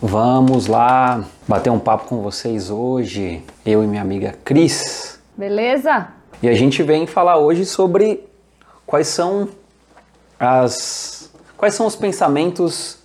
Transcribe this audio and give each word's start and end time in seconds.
Vamos 0.00 0.66
lá 0.66 1.24
bater 1.48 1.70
um 1.70 1.78
papo 1.78 2.04
com 2.04 2.20
vocês 2.20 2.68
hoje, 2.68 3.42
eu 3.64 3.82
e 3.82 3.86
minha 3.86 4.02
amiga 4.02 4.34
Cris. 4.44 5.18
Beleza? 5.34 6.08
E 6.42 6.48
a 6.50 6.52
gente 6.52 6.82
vem 6.82 7.06
falar 7.06 7.38
hoje 7.38 7.64
sobre 7.64 8.22
quais 8.84 9.08
são 9.08 9.48
as 10.38 11.32
quais 11.56 11.72
são 11.72 11.86
os 11.86 11.96
pensamentos, 11.96 12.98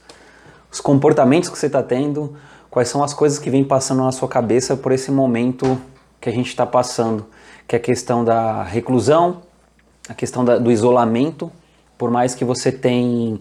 os 0.70 0.82
comportamentos 0.82 1.48
que 1.48 1.58
você 1.58 1.68
está 1.68 1.82
tendo, 1.82 2.36
quais 2.70 2.90
são 2.90 3.02
as 3.02 3.14
coisas 3.14 3.40
que 3.40 3.50
vêm 3.50 3.64
passando 3.64 4.04
na 4.04 4.12
sua 4.12 4.28
cabeça 4.28 4.76
por 4.76 4.92
esse 4.92 5.12
momento 5.12 5.82
que 6.20 6.28
a 6.28 6.34
gente 6.34 6.48
está 6.48 6.66
passando, 6.66 7.26
que 7.70 7.74
é 7.74 7.80
a 7.80 7.82
questão 7.82 8.26
da 8.26 8.64
reclusão, 8.64 9.44
a 10.10 10.14
questão 10.14 10.44
da, 10.44 10.58
do 10.58 10.70
isolamento, 10.70 11.50
por 11.98 12.12
mais 12.12 12.36
que 12.36 12.44
você 12.44 12.70
tenha 12.70 13.40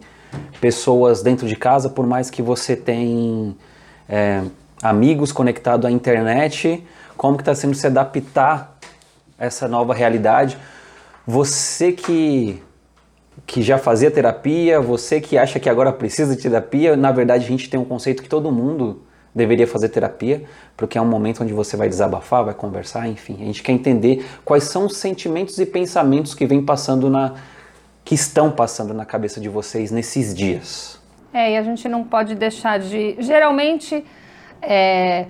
pessoas 0.60 1.22
dentro 1.22 1.46
de 1.46 1.56
casa, 1.56 1.88
por 1.88 2.06
mais 2.06 2.30
que 2.30 2.42
você 2.42 2.76
tenha 2.76 3.54
é, 4.08 4.42
amigos 4.82 5.32
conectados 5.32 5.86
à 5.86 5.90
internet, 5.90 6.84
como 7.16 7.36
que 7.36 7.42
está 7.42 7.54
sendo 7.54 7.74
se 7.74 7.86
adaptar 7.86 8.78
a 9.38 9.46
essa 9.46 9.68
nova 9.68 9.94
realidade. 9.94 10.56
Você 11.26 11.92
que, 11.92 12.62
que 13.46 13.62
já 13.62 13.78
fazia 13.78 14.10
terapia, 14.10 14.80
você 14.80 15.20
que 15.20 15.36
acha 15.36 15.60
que 15.60 15.68
agora 15.68 15.92
precisa 15.92 16.34
de 16.34 16.42
terapia, 16.42 16.96
na 16.96 17.12
verdade 17.12 17.44
a 17.44 17.48
gente 17.48 17.68
tem 17.68 17.78
um 17.78 17.84
conceito 17.84 18.22
que 18.22 18.28
todo 18.28 18.50
mundo 18.50 19.02
deveria 19.34 19.66
fazer 19.66 19.88
terapia, 19.90 20.44
porque 20.76 20.98
é 20.98 21.00
um 21.00 21.06
momento 21.06 21.42
onde 21.42 21.52
você 21.52 21.76
vai 21.76 21.88
desabafar, 21.88 22.44
vai 22.44 22.54
conversar, 22.54 23.08
enfim. 23.08 23.36
A 23.40 23.44
gente 23.44 23.62
quer 23.62 23.72
entender 23.72 24.26
quais 24.44 24.64
são 24.64 24.86
os 24.86 24.96
sentimentos 24.96 25.58
e 25.58 25.66
pensamentos 25.66 26.34
que 26.34 26.46
vem 26.46 26.62
passando 26.64 27.08
na 27.08 27.34
que 28.10 28.16
estão 28.16 28.50
passando 28.50 28.92
na 28.92 29.06
cabeça 29.06 29.40
de 29.40 29.48
vocês 29.48 29.92
nesses 29.92 30.34
dias? 30.34 31.00
É, 31.32 31.52
e 31.52 31.56
a 31.56 31.62
gente 31.62 31.88
não 31.88 32.02
pode 32.02 32.34
deixar 32.34 32.80
de. 32.80 33.14
Geralmente, 33.20 34.04
é, 34.60 35.26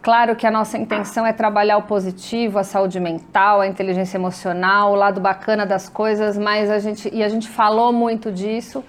claro 0.00 0.34
que 0.34 0.46
a 0.46 0.50
nossa 0.50 0.78
intenção 0.78 1.26
é 1.26 1.34
trabalhar 1.34 1.76
o 1.76 1.82
positivo, 1.82 2.58
a 2.58 2.64
saúde 2.64 2.98
mental, 2.98 3.60
a 3.60 3.66
inteligência 3.66 4.16
emocional, 4.16 4.92
o 4.92 4.94
lado 4.94 5.20
bacana 5.20 5.66
das 5.66 5.86
coisas, 5.86 6.38
mas 6.38 6.70
a 6.70 6.78
gente. 6.78 7.14
E 7.14 7.22
a 7.22 7.28
gente 7.28 7.46
falou 7.46 7.92
muito 7.92 8.32
disso 8.32 8.82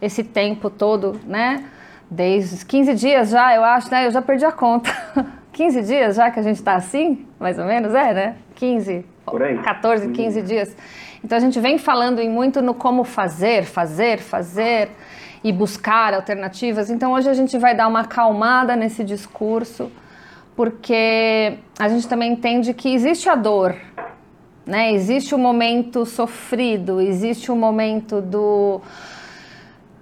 esse 0.00 0.24
tempo 0.24 0.70
todo, 0.70 1.20
né? 1.26 1.66
Desde 2.10 2.54
os 2.54 2.64
15 2.64 2.94
dias 2.94 3.28
já, 3.28 3.54
eu 3.54 3.64
acho, 3.64 3.90
né? 3.90 4.06
Eu 4.06 4.10
já 4.10 4.22
perdi 4.22 4.46
a 4.46 4.52
conta. 4.52 4.90
15 5.52 5.82
dias 5.82 6.16
já 6.16 6.30
que 6.30 6.40
a 6.40 6.42
gente 6.42 6.56
está 6.56 6.74
assim, 6.74 7.26
mais 7.38 7.58
ou 7.58 7.66
menos, 7.66 7.94
é, 7.94 8.14
né? 8.14 8.36
15, 8.54 9.04
Por 9.26 9.42
aí. 9.42 9.58
14, 9.58 10.08
15 10.08 10.40
dias. 10.40 10.74
Então 11.24 11.38
a 11.38 11.40
gente 11.40 11.60
vem 11.60 11.78
falando 11.78 12.18
em 12.20 12.28
muito 12.28 12.60
no 12.60 12.74
como 12.74 13.04
fazer, 13.04 13.64
fazer, 13.64 14.18
fazer 14.18 14.90
e 15.44 15.52
buscar 15.52 16.14
alternativas. 16.14 16.90
Então 16.90 17.12
hoje 17.12 17.28
a 17.28 17.34
gente 17.34 17.56
vai 17.58 17.76
dar 17.76 17.86
uma 17.86 18.00
acalmada 18.00 18.74
nesse 18.74 19.04
discurso, 19.04 19.90
porque 20.56 21.58
a 21.78 21.88
gente 21.88 22.08
também 22.08 22.32
entende 22.32 22.74
que 22.74 22.92
existe 22.92 23.28
a 23.28 23.36
dor, 23.36 23.76
né? 24.66 24.92
Existe 24.92 25.34
o 25.34 25.38
momento 25.38 26.04
sofrido, 26.04 27.00
existe 27.00 27.50
o 27.50 27.56
momento 27.56 28.20
do 28.20 28.80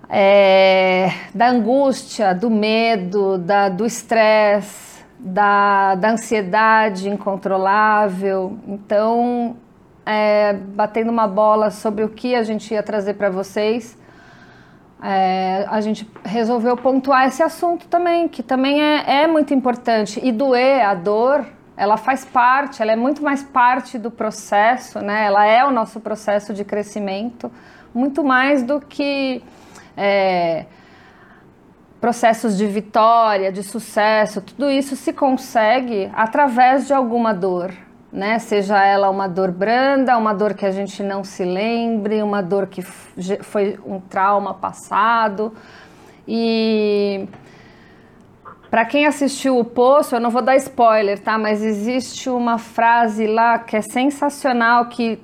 é, 0.08 1.12
da 1.34 1.48
angústia, 1.48 2.34
do 2.34 2.50
medo, 2.50 3.38
da, 3.38 3.68
do 3.68 3.86
estresse, 3.86 5.04
da, 5.18 5.94
da 5.94 6.10
ansiedade 6.12 7.08
incontrolável. 7.08 8.58
Então 8.66 9.56
é, 10.04 10.52
batendo 10.52 11.10
uma 11.10 11.26
bola 11.26 11.70
sobre 11.70 12.04
o 12.04 12.08
que 12.08 12.34
a 12.34 12.42
gente 12.42 12.72
ia 12.72 12.82
trazer 12.82 13.14
para 13.14 13.30
vocês, 13.30 13.98
é, 15.02 15.66
a 15.68 15.80
gente 15.80 16.10
resolveu 16.24 16.76
pontuar 16.76 17.26
esse 17.26 17.42
assunto 17.42 17.86
também, 17.88 18.28
que 18.28 18.42
também 18.42 18.82
é, 18.82 19.22
é 19.22 19.26
muito 19.26 19.54
importante. 19.54 20.20
E 20.22 20.30
doer, 20.30 20.84
a 20.84 20.94
dor, 20.94 21.46
ela 21.76 21.96
faz 21.96 22.24
parte, 22.24 22.82
ela 22.82 22.92
é 22.92 22.96
muito 22.96 23.22
mais 23.22 23.42
parte 23.42 23.98
do 23.98 24.10
processo, 24.10 25.00
né? 25.00 25.24
Ela 25.24 25.46
é 25.46 25.64
o 25.64 25.70
nosso 25.70 26.00
processo 26.00 26.52
de 26.52 26.64
crescimento, 26.64 27.50
muito 27.94 28.22
mais 28.22 28.62
do 28.62 28.80
que 28.80 29.42
é, 29.96 30.66
processos 31.98 32.56
de 32.56 32.66
vitória, 32.66 33.50
de 33.50 33.62
sucesso. 33.62 34.42
Tudo 34.42 34.70
isso 34.70 34.94
se 34.96 35.12
consegue 35.12 36.10
através 36.12 36.86
de 36.86 36.92
alguma 36.92 37.32
dor, 37.32 37.72
né? 38.12 38.38
Seja 38.38 38.82
ela 38.84 39.08
uma 39.08 39.28
dor 39.28 39.50
branda, 39.50 40.16
uma 40.16 40.32
dor 40.32 40.54
que 40.54 40.66
a 40.66 40.70
gente 40.70 41.02
não 41.02 41.22
se 41.22 41.44
lembre, 41.44 42.22
uma 42.22 42.42
dor 42.42 42.66
que 42.66 42.82
foi 42.82 43.78
um 43.86 44.00
trauma 44.00 44.54
passado. 44.54 45.52
E 46.26 47.28
para 48.70 48.84
quem 48.84 49.06
assistiu 49.06 49.58
o 49.58 49.64
Poço, 49.64 50.14
eu 50.14 50.20
não 50.20 50.30
vou 50.30 50.42
dar 50.42 50.56
spoiler, 50.56 51.18
tá? 51.18 51.36
Mas 51.36 51.62
existe 51.62 52.30
uma 52.30 52.56
frase 52.56 53.26
lá 53.26 53.58
que 53.58 53.76
é 53.76 53.82
sensacional 53.82 54.86
que 54.86 55.20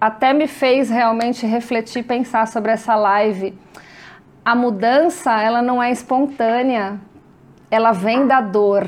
até 0.00 0.32
me 0.32 0.46
fez 0.46 0.88
realmente 0.88 1.46
refletir, 1.46 2.02
pensar 2.04 2.46
sobre 2.46 2.72
essa 2.72 2.94
live. 2.94 3.56
A 4.44 4.54
mudança, 4.54 5.40
ela 5.40 5.60
não 5.60 5.82
é 5.82 5.90
espontânea, 5.90 6.98
ela 7.70 7.92
vem 7.92 8.26
da 8.26 8.40
dor. 8.40 8.86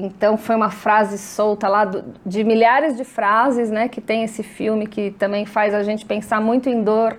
Então 0.00 0.36
foi 0.38 0.54
uma 0.54 0.70
frase 0.70 1.18
solta 1.18 1.66
lá 1.66 1.84
do, 1.84 2.04
de 2.24 2.44
milhares 2.44 2.96
de 2.96 3.02
frases, 3.02 3.68
né, 3.68 3.88
que 3.88 4.00
tem 4.00 4.22
esse 4.22 4.44
filme 4.44 4.86
que 4.86 5.10
também 5.10 5.44
faz 5.44 5.74
a 5.74 5.82
gente 5.82 6.06
pensar 6.06 6.40
muito 6.40 6.68
em 6.68 6.84
dor 6.84 7.18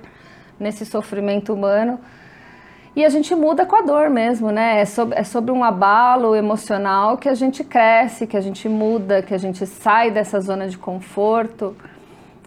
nesse 0.57 0.85
sofrimento 0.85 1.53
humano. 1.53 1.99
E 2.95 3.03
a 3.03 3.09
gente 3.09 3.35
muda 3.35 3.65
com 3.65 3.75
a 3.75 3.81
dor 3.81 4.09
mesmo, 4.09 4.49
né? 4.49 4.79
É 4.79 4.85
sobre, 4.85 5.17
é 5.17 5.23
sobre 5.23 5.51
um 5.51 5.63
abalo 5.63 6.35
emocional 6.35 7.17
que 7.17 7.29
a 7.29 7.35
gente 7.35 7.63
cresce, 7.63 8.25
que 8.25 8.35
a 8.35 8.41
gente 8.41 8.67
muda, 8.67 9.21
que 9.21 9.33
a 9.33 9.37
gente 9.37 9.65
sai 9.65 10.09
dessa 10.09 10.39
zona 10.39 10.67
de 10.67 10.77
conforto. 10.77 11.75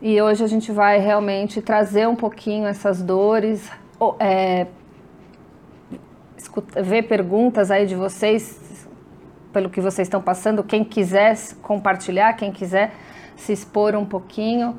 E 0.00 0.20
hoje 0.20 0.42
a 0.42 0.46
gente 0.46 0.72
vai 0.72 0.98
realmente 0.98 1.60
trazer 1.62 2.08
um 2.08 2.16
pouquinho 2.16 2.66
essas 2.66 3.02
dores, 3.02 3.70
é, 4.18 4.66
escuta, 6.36 6.82
ver 6.82 7.02
perguntas 7.02 7.70
aí 7.70 7.86
de 7.86 7.94
vocês, 7.94 8.61
pelo 9.52 9.68
que 9.68 9.80
vocês 9.80 10.06
estão 10.06 10.20
passando, 10.20 10.64
quem 10.64 10.82
quiser 10.82 11.36
compartilhar, 11.60 12.32
quem 12.34 12.50
quiser 12.50 12.92
se 13.36 13.52
expor 13.52 13.94
um 13.94 14.04
pouquinho, 14.04 14.76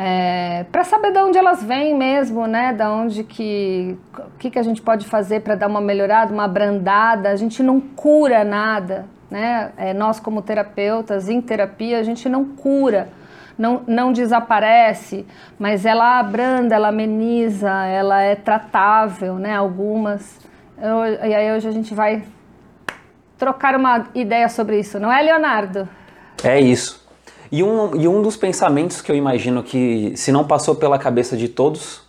é, 0.00 0.64
para 0.70 0.84
saber 0.84 1.10
de 1.10 1.18
onde 1.18 1.36
elas 1.36 1.60
vêm 1.60 1.92
mesmo, 1.92 2.46
né? 2.46 2.72
Da 2.72 2.88
onde 2.92 3.24
que, 3.24 3.98
que, 4.38 4.48
que 4.48 4.56
a 4.56 4.62
gente 4.62 4.80
pode 4.80 5.04
fazer 5.04 5.40
para 5.40 5.56
dar 5.56 5.66
uma 5.66 5.80
melhorada, 5.80 6.32
uma 6.32 6.44
abrandada. 6.44 7.30
A 7.30 7.34
gente 7.34 7.64
não 7.64 7.80
cura 7.80 8.44
nada, 8.44 9.06
né? 9.28 9.72
É, 9.76 9.92
nós 9.92 10.20
como 10.20 10.40
terapeutas 10.40 11.28
em 11.28 11.40
terapia 11.40 11.98
a 11.98 12.04
gente 12.04 12.28
não 12.28 12.44
cura, 12.44 13.08
não, 13.58 13.82
não 13.88 14.12
desaparece, 14.12 15.26
mas 15.58 15.84
ela 15.84 16.20
abranda, 16.20 16.76
ela 16.76 16.90
ameniza, 16.90 17.68
ela 17.86 18.22
é 18.22 18.36
tratável, 18.36 19.34
né? 19.34 19.56
Algumas. 19.56 20.38
Eu, 20.80 21.26
e 21.28 21.34
aí 21.34 21.56
hoje 21.56 21.66
a 21.66 21.72
gente 21.72 21.92
vai 21.92 22.22
trocar 23.38 23.76
uma 23.76 24.08
ideia 24.14 24.48
sobre 24.48 24.80
isso, 24.80 24.98
não 24.98 25.12
é, 25.12 25.22
Leonardo? 25.22 25.88
É 26.42 26.60
isso. 26.60 27.06
E 27.50 27.62
um, 27.62 27.96
e 27.96 28.06
um 28.06 28.20
dos 28.20 28.36
pensamentos 28.36 29.00
que 29.00 29.10
eu 29.10 29.16
imagino 29.16 29.62
que, 29.62 30.12
se 30.16 30.30
não 30.30 30.44
passou 30.44 30.74
pela 30.74 30.98
cabeça 30.98 31.36
de 31.36 31.48
todos, 31.48 32.02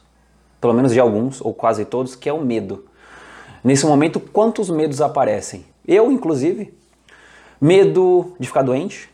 pelo 0.59 0.73
menos 0.73 0.91
de 0.91 0.99
alguns, 0.99 1.39
ou 1.39 1.53
quase 1.53 1.85
todos, 1.85 2.15
que 2.15 2.27
é 2.27 2.33
o 2.33 2.41
medo. 2.41 2.85
Nesse 3.63 3.85
momento, 3.85 4.19
quantos 4.19 4.69
medos 4.69 5.01
aparecem? 5.01 5.65
Eu, 5.87 6.11
inclusive, 6.11 6.73
medo 7.61 8.33
de 8.39 8.47
ficar 8.47 8.63
doente, 8.63 9.09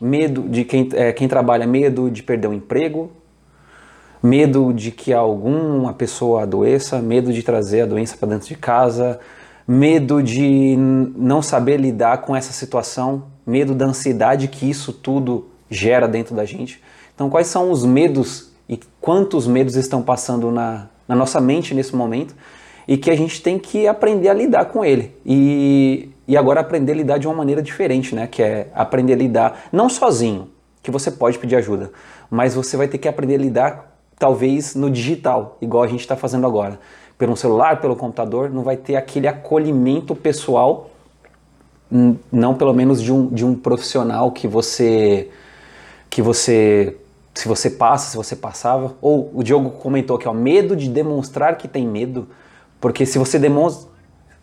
medo 0.00 0.42
de 0.42 0.64
quem, 0.64 0.88
é, 0.92 1.12
quem 1.12 1.26
trabalha, 1.26 1.66
medo 1.66 2.10
de 2.10 2.22
perder 2.22 2.48
o 2.48 2.50
um 2.50 2.54
emprego, 2.54 3.10
medo 4.22 4.72
de 4.72 4.90
que 4.90 5.12
alguma 5.12 5.92
pessoa 5.92 6.42
adoeça, 6.42 7.00
medo 7.00 7.32
de 7.32 7.42
trazer 7.42 7.82
a 7.82 7.86
doença 7.86 8.16
para 8.16 8.28
dentro 8.28 8.48
de 8.48 8.56
casa, 8.56 9.20
medo 9.66 10.22
de 10.22 10.76
não 10.76 11.42
saber 11.42 11.78
lidar 11.78 12.18
com 12.18 12.36
essa 12.36 12.52
situação, 12.52 13.24
medo 13.46 13.74
da 13.74 13.86
ansiedade 13.86 14.48
que 14.48 14.68
isso 14.68 14.92
tudo 14.92 15.48
gera 15.68 16.06
dentro 16.06 16.34
da 16.34 16.44
gente. 16.44 16.80
Então, 17.14 17.28
quais 17.28 17.48
são 17.48 17.70
os 17.70 17.84
medos 17.84 18.52
e 18.68 18.78
quantos 19.00 19.46
medos 19.46 19.74
estão 19.74 20.02
passando 20.02 20.50
na, 20.50 20.88
na 21.08 21.14
nossa 21.14 21.40
mente 21.40 21.74
nesse 21.74 21.94
momento 21.94 22.34
e 22.86 22.96
que 22.96 23.10
a 23.10 23.16
gente 23.16 23.42
tem 23.42 23.58
que 23.58 23.88
aprender 23.88 24.28
a 24.28 24.34
lidar 24.34 24.66
com 24.66 24.84
ele. 24.84 25.12
E, 25.24 26.10
e 26.26 26.36
agora 26.36 26.60
aprender 26.60 26.92
a 26.92 26.94
lidar 26.94 27.18
de 27.18 27.26
uma 27.26 27.34
maneira 27.34 27.62
diferente, 27.62 28.14
né? 28.14 28.26
Que 28.26 28.42
é 28.42 28.70
aprender 28.74 29.14
a 29.14 29.16
lidar 29.16 29.68
não 29.72 29.88
sozinho, 29.88 30.48
que 30.82 30.90
você 30.90 31.10
pode 31.10 31.38
pedir 31.38 31.56
ajuda, 31.56 31.90
mas 32.30 32.54
você 32.54 32.76
vai 32.76 32.86
ter 32.86 32.98
que 32.98 33.08
aprender 33.08 33.34
a 33.34 33.38
lidar 33.38 33.96
talvez 34.18 34.74
no 34.74 34.88
digital, 34.88 35.58
igual 35.60 35.82
a 35.82 35.86
gente 35.86 36.00
está 36.00 36.16
fazendo 36.16 36.46
agora 36.46 36.78
pelo 37.18 37.36
celular, 37.36 37.80
pelo 37.80 37.96
computador, 37.96 38.50
não 38.50 38.62
vai 38.62 38.76
ter 38.76 38.96
aquele 38.96 39.26
acolhimento 39.26 40.14
pessoal, 40.14 40.90
não 42.32 42.54
pelo 42.54 42.74
menos 42.74 43.00
de 43.00 43.12
um, 43.12 43.26
de 43.28 43.44
um 43.44 43.54
profissional 43.54 44.30
que 44.32 44.46
você 44.46 45.30
que 46.10 46.20
você 46.20 46.96
se 47.34 47.46
você 47.46 47.68
passa, 47.68 48.10
se 48.10 48.16
você 48.16 48.34
passava, 48.34 48.94
ou 49.00 49.30
o 49.34 49.42
Diogo 49.42 49.70
comentou 49.70 50.16
que 50.16 50.26
é 50.26 50.30
o 50.30 50.34
medo 50.34 50.74
de 50.74 50.88
demonstrar 50.88 51.58
que 51.58 51.68
tem 51.68 51.86
medo, 51.86 52.26
porque 52.80 53.04
se 53.04 53.18
você 53.18 53.38
demonstra 53.38 53.90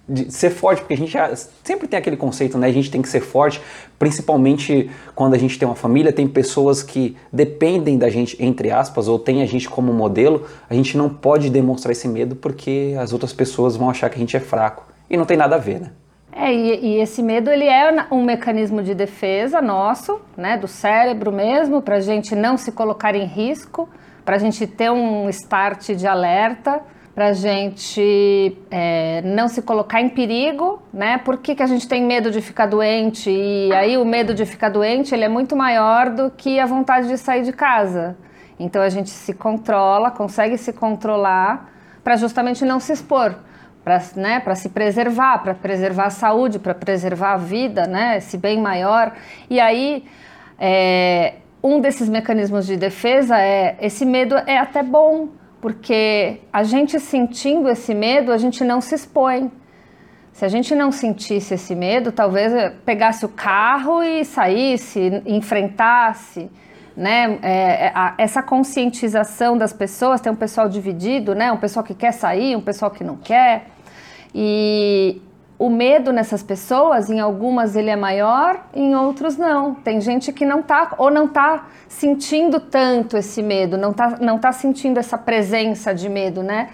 de 0.08 0.32
ser 0.32 0.50
forte, 0.50 0.82
porque 0.82 0.94
a 0.94 0.98
gente 0.98 1.12
já, 1.12 1.34
sempre 1.64 1.88
tem 1.88 1.98
aquele 1.98 2.18
conceito, 2.18 2.58
né? 2.58 2.68
A 2.68 2.72
gente 2.72 2.92
tem 2.92 3.02
que 3.02 3.08
ser 3.08 3.22
forte, 3.22 3.62
principalmente 3.98 4.90
quando 5.16 5.34
a 5.34 5.38
gente 5.38 5.58
tem 5.58 5.68
uma 5.68 5.76
família, 5.76 6.12
tem 6.12 6.28
pessoas 6.28 6.84
que 6.84 7.16
dependem 7.32 7.98
da 7.98 8.10
gente, 8.10 8.36
entre 8.44 8.70
aspas, 8.70 9.08
ou 9.08 9.18
tem 9.18 9.42
a 9.42 9.46
gente 9.46 9.70
como 9.70 9.94
modelo, 9.94 10.46
a 10.70 10.74
gente 10.74 10.98
não 10.98 11.10
pode 11.10 11.50
demonstrar 11.50 11.94
esse 11.94 12.08
medo 12.08 12.36
porque 12.36 12.96
as 13.00 13.14
outras 13.14 13.32
pessoas 13.32 13.78
vão 13.78 13.90
achar 13.90 14.10
que 14.10 14.16
a 14.16 14.20
gente 14.20 14.36
é 14.36 14.42
fraco. 14.42 14.86
E 15.10 15.16
não 15.16 15.26
tem 15.26 15.38
nada 15.38 15.56
a 15.56 15.60
ver, 15.60 15.80
né? 15.80 15.92
É, 16.36 16.52
e, 16.54 16.86
e 16.86 17.00
esse 17.00 17.22
medo 17.22 17.50
ele 17.50 17.66
é 17.66 18.08
um 18.12 18.24
mecanismo 18.24 18.82
de 18.82 18.94
defesa 18.94 19.62
nosso, 19.62 20.20
né, 20.36 20.58
do 20.58 20.68
cérebro 20.68 21.32
mesmo, 21.32 21.82
para 21.82 21.98
a 21.98 22.02
gente 22.02 22.36
não 22.36 22.58
se 22.58 22.72
colocar 22.72 23.16
em 23.16 23.26
risco, 23.26 23.88
para 24.26 24.36
a 24.36 24.40
gente 24.40 24.66
ter 24.66 24.92
um 24.92 25.30
start 25.30 25.92
de 25.92 26.08
alerta 26.08 26.82
para 27.14 27.28
a 27.28 27.34
gente 27.34 28.58
é, 28.72 29.22
não 29.22 29.48
se 29.48 29.62
colocar 29.62 30.02
em 30.02 30.10
perigo, 30.10 30.82
né? 30.92 31.20
Por 31.20 31.38
que, 31.38 31.54
que 31.54 31.62
a 31.62 31.68
gente 31.68 31.88
tem 31.88 32.04
medo 32.04 32.32
de 32.32 32.42
ficar 32.42 32.66
doente? 32.66 33.30
E 33.30 33.72
aí 33.74 33.98
o 33.98 34.06
medo 34.06 34.34
de 34.34 34.46
ficar 34.46 34.70
doente 34.70 35.14
ele 35.14 35.24
é 35.24 35.30
muito 35.30 35.56
maior 35.56 36.10
do 36.10 36.32
que 36.32 36.60
a 36.60 36.66
vontade 36.66 37.08
de 37.08 37.18
sair 37.18 37.44
de 37.44 37.54
casa. 37.54 38.18
Então 38.60 38.82
a 38.82 38.90
gente 38.90 39.12
se 39.12 39.32
controla, 39.34 40.10
consegue 40.10 40.58
se 40.58 40.74
controlar 40.74 41.72
para 42.04 42.16
justamente 42.16 42.66
não 42.66 42.80
se 42.80 42.92
expor, 42.92 43.36
para 43.84 44.02
né, 44.16 44.42
se 44.56 44.70
preservar, 44.70 45.40
para 45.44 45.54
preservar 45.54 46.06
a 46.06 46.10
saúde, 46.10 46.58
para 46.58 46.74
preservar 46.74 47.34
a 47.34 47.38
vida, 47.38 47.86
né? 47.86 48.18
Esse 48.18 48.38
bem 48.38 48.60
maior. 48.60 49.14
E 49.52 49.60
aí 49.60 50.04
é, 50.58 51.36
um 51.62 51.80
desses 51.80 52.10
mecanismos 52.10 52.66
de 52.66 52.76
defesa 52.76 53.40
é 53.40 53.78
esse 53.80 54.04
medo 54.04 54.36
é 54.48 54.58
até 54.58 54.82
bom 54.82 55.30
porque 55.64 56.42
a 56.52 56.62
gente 56.62 57.00
sentindo 57.00 57.70
esse 57.70 57.94
medo, 57.94 58.34
a 58.34 58.38
gente 58.38 58.66
não 58.66 58.82
se 58.82 58.96
expõe. 58.96 59.50
Se 60.34 60.44
a 60.44 60.50
gente 60.50 60.76
não 60.76 60.92
sentisse 60.92 61.54
esse 61.54 61.74
medo, 61.74 62.12
talvez 62.12 62.52
pegasse 62.84 63.26
o 63.26 63.30
carro 63.30 64.04
e 64.04 64.26
saísse, 64.26 65.24
enfrentasse, 65.26 66.52
né? 66.98 67.40
É, 67.42 67.86
é 67.86 67.92
a, 67.96 68.14
essa 68.18 68.44
conscientização 68.44 69.58
das 69.58 69.72
pessoas, 69.72 70.20
tem 70.20 70.34
um 70.34 70.36
pessoal 70.36 70.68
dividido, 70.68 71.34
né? 71.34 71.50
Um 71.50 71.62
pessoal 71.66 71.86
que 71.86 71.94
quer 71.94 72.12
sair, 72.12 72.58
um 72.58 72.62
pessoal 72.62 72.92
que 72.92 73.06
não 73.06 73.16
quer. 73.16 73.68
E 74.36 75.22
o 75.64 75.70
medo 75.70 76.12
nessas 76.12 76.44
pessoas, 76.44 77.10
em 77.10 77.22
algumas 77.22 77.74
ele 77.78 77.90
é 77.90 77.96
maior, 77.96 78.66
em 78.74 78.94
outros 78.98 79.38
não. 79.38 79.74
Tem 79.74 80.02
gente 80.02 80.34
que 80.34 80.46
não 80.46 80.62
tá 80.62 80.94
ou 80.98 81.10
não 81.10 81.26
tá 81.26 81.68
sentindo 81.88 82.60
tanto 82.60 83.16
esse 83.16 83.42
medo, 83.42 83.78
não 83.78 83.94
tá, 83.94 84.18
não 84.20 84.38
tá 84.38 84.52
sentindo 84.52 85.00
essa 85.00 85.18
presença 85.18 85.96
de 85.96 86.10
medo, 86.10 86.44
né? 86.44 86.72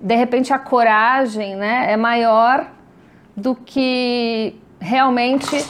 De 0.00 0.16
repente 0.16 0.52
a 0.52 0.58
coragem, 0.58 1.54
né, 1.54 1.92
é 1.92 1.96
maior 1.96 2.66
do 3.36 3.54
que 3.54 4.56
realmente 4.80 5.64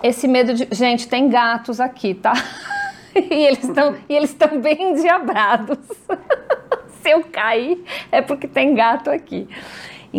esse 0.00 0.28
medo 0.28 0.54
de, 0.54 0.68
gente, 0.70 1.08
tem 1.08 1.28
gatos 1.28 1.80
aqui, 1.80 2.14
tá? 2.14 2.34
e 3.16 3.34
eles 3.34 3.64
estão 3.64 3.96
e 4.08 4.14
eles 4.14 4.30
estão 4.30 4.60
bem 4.60 4.92
endiabrados. 4.92 5.78
Se 7.02 7.10
eu 7.10 7.24
cair 7.24 7.82
é 8.12 8.22
porque 8.22 8.46
tem 8.46 8.76
gato 8.76 9.10
aqui. 9.10 9.48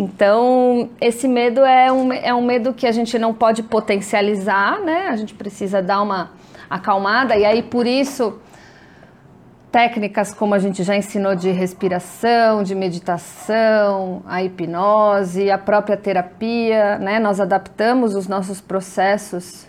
Então, 0.00 0.90
esse 1.00 1.26
medo 1.26 1.64
é 1.64 1.90
um, 1.90 2.12
é 2.12 2.32
um 2.32 2.40
medo 2.40 2.72
que 2.72 2.86
a 2.86 2.92
gente 2.92 3.18
não 3.18 3.34
pode 3.34 3.64
potencializar, 3.64 4.80
né? 4.80 5.08
A 5.08 5.16
gente 5.16 5.34
precisa 5.34 5.82
dar 5.82 6.00
uma 6.02 6.30
acalmada, 6.70 7.36
e 7.36 7.44
aí 7.44 7.64
por 7.64 7.84
isso 7.84 8.38
técnicas 9.72 10.32
como 10.32 10.54
a 10.54 10.58
gente 10.60 10.84
já 10.84 10.96
ensinou 10.96 11.34
de 11.34 11.50
respiração, 11.50 12.62
de 12.62 12.76
meditação, 12.76 14.22
a 14.24 14.40
hipnose, 14.40 15.50
a 15.50 15.58
própria 15.58 15.96
terapia, 15.96 16.96
né? 17.00 17.18
Nós 17.18 17.40
adaptamos 17.40 18.14
os 18.14 18.28
nossos 18.28 18.60
processos 18.60 19.66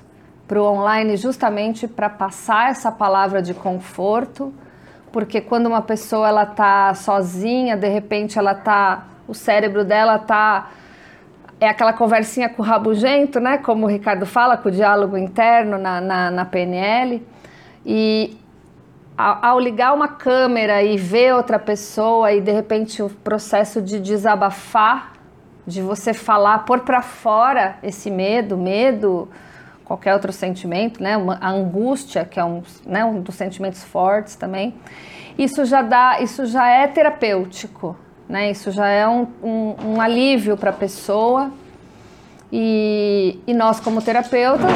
para 0.47 0.61
o 0.61 0.63
online 0.63 1.17
justamente 1.17 1.87
para 1.87 2.07
passar 2.07 2.69
essa 2.69 2.91
palavra 2.91 3.41
de 3.41 3.55
conforto, 3.55 4.53
porque 5.11 5.41
quando 5.41 5.65
uma 5.65 5.81
pessoa 5.81 6.27
ela 6.27 6.43
está 6.43 6.93
sozinha, 6.93 7.75
de 7.75 7.89
repente 7.89 8.37
ela 8.37 8.51
está 8.51 9.09
o 9.29 9.33
cérebro 9.33 9.85
dela 9.85 10.17
tá 10.17 10.71
é 11.59 11.67
aquela 11.67 11.93
conversinha 11.93 12.47
com 12.49 12.61
o 12.61 12.65
rabugento, 12.65 13.39
né? 13.39 13.57
Como 13.57 13.85
o 13.85 13.89
Ricardo 13.89 14.25
fala, 14.25 14.55
com 14.55 14.69
o 14.69 14.71
diálogo 14.71 15.17
interno 15.17 15.77
na, 15.77 15.99
na, 15.99 16.31
na 16.31 16.45
PNL. 16.45 17.21
E 17.85 18.37
ao, 19.17 19.59
ligar 19.59 19.93
uma 19.93 20.07
câmera 20.07 20.81
e 20.81 20.95
ver 20.95 21.33
outra 21.33 21.59
pessoa 21.59 22.31
e 22.31 22.39
de 22.39 22.51
repente 22.51 23.03
o 23.03 23.09
processo 23.09 23.81
de 23.81 23.99
desabafar, 23.99 25.11
de 25.67 25.81
você 25.81 26.13
falar, 26.13 26.59
pôr 26.59 26.79
para 26.79 27.01
fora 27.01 27.75
esse 27.83 28.09
medo, 28.09 28.57
medo, 28.57 29.27
qualquer 29.83 30.13
outro 30.13 30.31
sentimento, 30.31 31.03
né? 31.03 31.15
A 31.41 31.49
angústia, 31.49 32.23
que 32.23 32.39
é 32.39 32.45
um, 32.45 32.63
né, 32.85 33.03
um 33.03 33.19
dos 33.19 33.35
sentimentos 33.35 33.83
fortes 33.83 34.37
também. 34.37 34.73
Isso 35.37 35.65
já 35.65 35.81
dá, 35.81 36.21
isso 36.21 36.45
já 36.45 36.69
é 36.69 36.87
terapêutico, 36.87 37.97
né? 38.29 38.51
Isso 38.51 38.71
já 38.71 38.87
é 38.87 39.07
um, 39.07 39.27
um, 39.43 39.75
um 39.95 40.01
alívio 40.01 40.55
para 40.55 40.69
a 40.69 40.73
pessoa. 40.73 41.51
E, 42.51 43.39
e 43.47 43.53
nós, 43.53 43.79
como 43.79 44.01
terapeutas, 44.01 44.71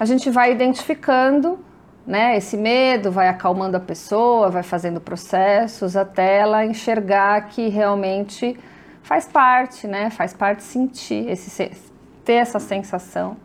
a 0.00 0.04
gente 0.06 0.30
vai 0.30 0.50
identificando 0.50 1.58
né, 2.06 2.38
esse 2.38 2.56
medo, 2.56 3.12
vai 3.12 3.28
acalmando 3.28 3.76
a 3.76 3.80
pessoa, 3.80 4.48
vai 4.48 4.62
fazendo 4.62 4.98
processos 4.98 5.94
até 5.94 6.38
ela 6.38 6.64
enxergar 6.64 7.48
que 7.48 7.68
realmente 7.68 8.58
faz 9.02 9.26
parte, 9.26 9.86
né? 9.86 10.08
Faz 10.08 10.32
parte 10.32 10.62
sentir, 10.62 11.28
esse, 11.28 11.70
ter 12.24 12.34
essa 12.34 12.58
sensação. 12.58 13.36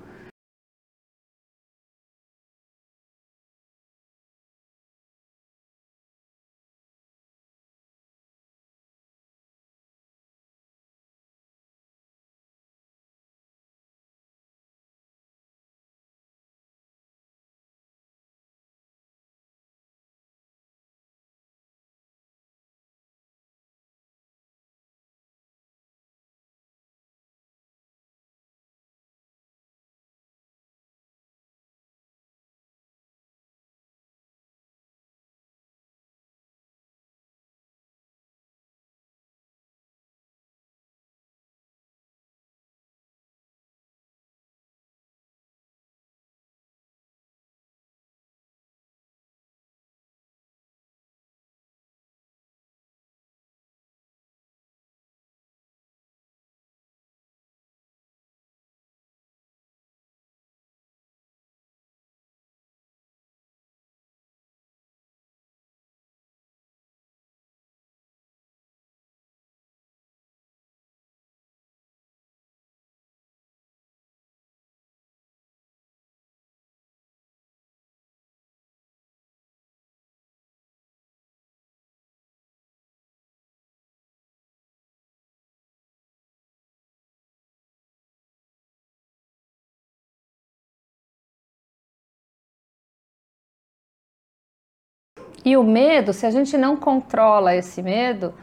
E 95.45 95.57
o 95.57 95.63
medo, 95.63 96.13
se 96.13 96.25
a 96.25 96.31
gente 96.31 96.57
não 96.57 96.75
controla 96.75 97.55
esse 97.55 97.81
medo 97.81 98.33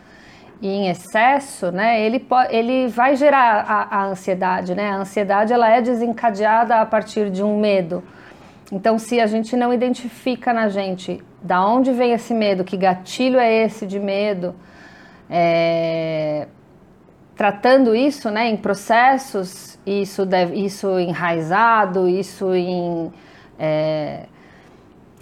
em 0.63 0.89
excesso, 0.89 1.73
né, 1.73 2.01
ele, 2.03 2.27
ele 2.51 2.89
vai 2.89 3.17
gerar 3.17 3.65
a, 3.67 3.97
a 3.97 4.05
ansiedade, 4.07 4.75
né? 4.75 4.91
A 4.91 4.97
ansiedade 4.97 5.53
ela 5.53 5.71
é 5.71 5.81
desencadeada 5.81 6.77
a 6.77 6.85
partir 6.85 7.31
de 7.31 7.43
um 7.43 7.59
medo. 7.59 8.03
Então, 8.71 8.99
se 8.99 9.19
a 9.21 9.27
gente 9.27 9.57
não 9.57 9.73
identifica 9.73 10.53
na 10.53 10.69
gente 10.69 11.23
da 11.43 11.65
onde 11.65 11.93
vem 11.93 12.13
esse 12.13 12.35
medo, 12.35 12.63
que 12.63 12.77
gatilho 12.77 13.39
é 13.39 13.65
esse 13.65 13.87
de 13.87 13.99
medo, 13.99 14.55
é, 15.29 16.47
tratando 17.35 17.97
isso, 17.97 18.31
né, 18.31 18.49
em 18.49 18.57
processos, 18.57 19.79
isso 19.87 20.27
deve, 20.27 20.63
isso 20.63 20.99
enraizado, 20.99 22.07
isso 22.07 22.55
em 22.55 23.11
é, 23.59 24.27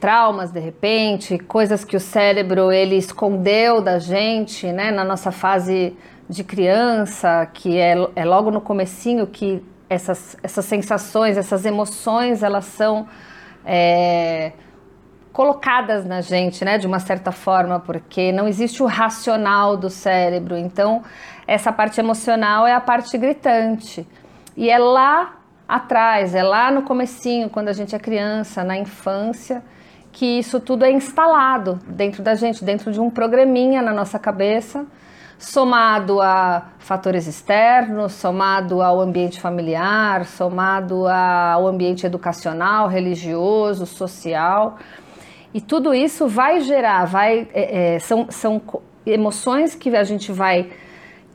traumas 0.01 0.51
de 0.51 0.61
repente, 0.61 1.39
coisas 1.39 1.85
que 1.85 1.97
o 1.97 2.01
cérebro 2.01 2.73
ele 2.73 2.97
escondeu 2.97 3.81
da 3.81 3.99
gente, 3.99 4.71
né, 4.73 4.91
na 4.91 5.05
nossa 5.05 5.31
fase 5.31 5.97
de 6.29 6.45
criança, 6.45 7.47
que 7.53 7.79
é, 7.79 7.95
é 8.15 8.25
logo 8.25 8.51
no 8.51 8.61
comecinho 8.61 9.27
que 9.27 9.63
essas, 9.89 10.37
essas 10.43 10.65
sensações, 10.65 11.37
essas 11.37 11.65
emoções, 11.65 12.43
elas 12.43 12.67
são 12.67 13.07
é, 13.65 14.53
colocadas 15.33 16.05
na 16.05 16.21
gente, 16.21 16.65
né, 16.65 16.79
de 16.79 16.87
uma 16.87 16.99
certa 16.99 17.33
forma, 17.33 17.81
porque 17.81 18.31
não 18.33 18.47
existe 18.47 18.83
o 18.83 18.87
racional 18.87 19.77
do 19.77 19.89
cérebro. 19.89 20.57
Então, 20.57 21.03
essa 21.47 21.73
parte 21.73 21.99
emocional 21.99 22.67
é 22.67 22.75
a 22.75 22.81
parte 22.81 23.17
gritante. 23.17 24.07
E 24.57 24.69
é 24.69 24.79
lá 24.79 25.37
atrás, 25.67 26.35
é 26.35 26.43
lá 26.43 26.71
no 26.71 26.83
comecinho, 26.83 27.49
quando 27.49 27.69
a 27.69 27.73
gente 27.73 27.95
é 27.95 27.99
criança, 27.99 28.63
na 28.63 28.77
infância, 28.77 29.63
que 30.13 30.39
isso 30.39 30.59
tudo 30.61 30.85
é 30.85 30.91
instalado 30.91 31.79
dentro 31.87 32.23
da 32.23 32.35
gente, 32.35 32.65
dentro 32.65 32.91
de 32.93 33.01
um 33.01 33.11
programinha 33.11 33.83
na 33.83 33.93
nossa 33.93 34.19
cabeça, 34.19 34.87
somado 35.39 36.21
a 36.21 36.71
fatores 36.79 37.27
externos, 37.27 38.13
somado 38.13 38.83
ao 38.83 39.01
ambiente 39.01 39.41
familiar, 39.41 40.25
somado 40.25 41.07
ao 41.07 41.67
ambiente 41.67 42.05
educacional, 42.05 42.89
religioso, 42.89 43.87
social. 43.87 44.79
E 45.55 45.61
tudo 45.61 45.95
isso 45.95 46.27
vai 46.27 46.61
gerar, 46.61 47.05
vai, 47.05 47.49
é, 47.55 47.95
é, 47.95 47.99
são, 48.01 48.27
são 48.31 48.61
emoções 49.07 49.75
que 49.75 49.95
a 49.97 50.05
gente 50.05 50.33
vai 50.33 50.71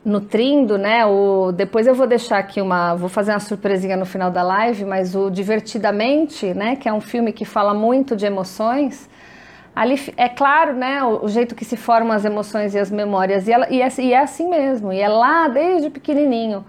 nutrindo, 0.06 0.78
né? 0.78 1.06
O, 1.06 1.52
depois 1.52 1.88
eu 1.88 1.96
vou 1.96 2.06
deixar 2.06 2.38
aqui 2.38 2.60
uma, 2.62 2.94
vou 2.96 3.10
fazer 3.10 3.32
uma 3.32 3.40
surpresinha 3.40 3.96
no 3.96 4.06
final 4.06 4.30
da 4.30 4.44
live, 4.44 4.84
mas 4.86 5.16
o 5.16 5.30
Divertidamente, 5.30 6.54
né? 6.54 6.76
Que 6.76 6.90
é 6.90 6.94
um 6.94 7.02
filme 7.02 7.32
que 7.32 7.46
fala 7.46 7.74
muito 7.74 8.16
de 8.16 8.26
emoções. 8.26 9.10
Ali 9.76 10.00
é 10.18 10.30
claro, 10.30 10.74
né? 10.74 11.04
O, 11.04 11.26
o 11.26 11.30
jeito 11.30 11.56
que 11.56 11.64
se 11.64 11.78
formam 11.78 12.14
as 12.14 12.26
emoções 12.26 12.76
e 12.76 12.80
as 12.80 12.92
memórias 12.92 13.48
e, 13.48 13.52
ela, 13.52 13.68
e, 13.70 13.82
é, 13.82 13.88
e 14.00 14.14
é 14.14 14.20
assim 14.20 14.50
mesmo. 14.50 14.92
E 14.92 15.00
é 15.00 15.08
lá 15.08 15.48
desde 15.48 15.90
pequenininho. 15.90 16.66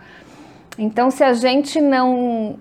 Então, 0.78 1.10
se 1.10 1.22
a 1.22 1.32
gente 1.32 1.80
não 1.80 2.58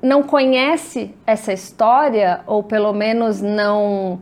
não 0.00 0.22
conhece 0.22 1.12
essa 1.26 1.52
história, 1.52 2.40
ou 2.46 2.62
pelo 2.62 2.92
menos 2.92 3.42
não 3.42 4.20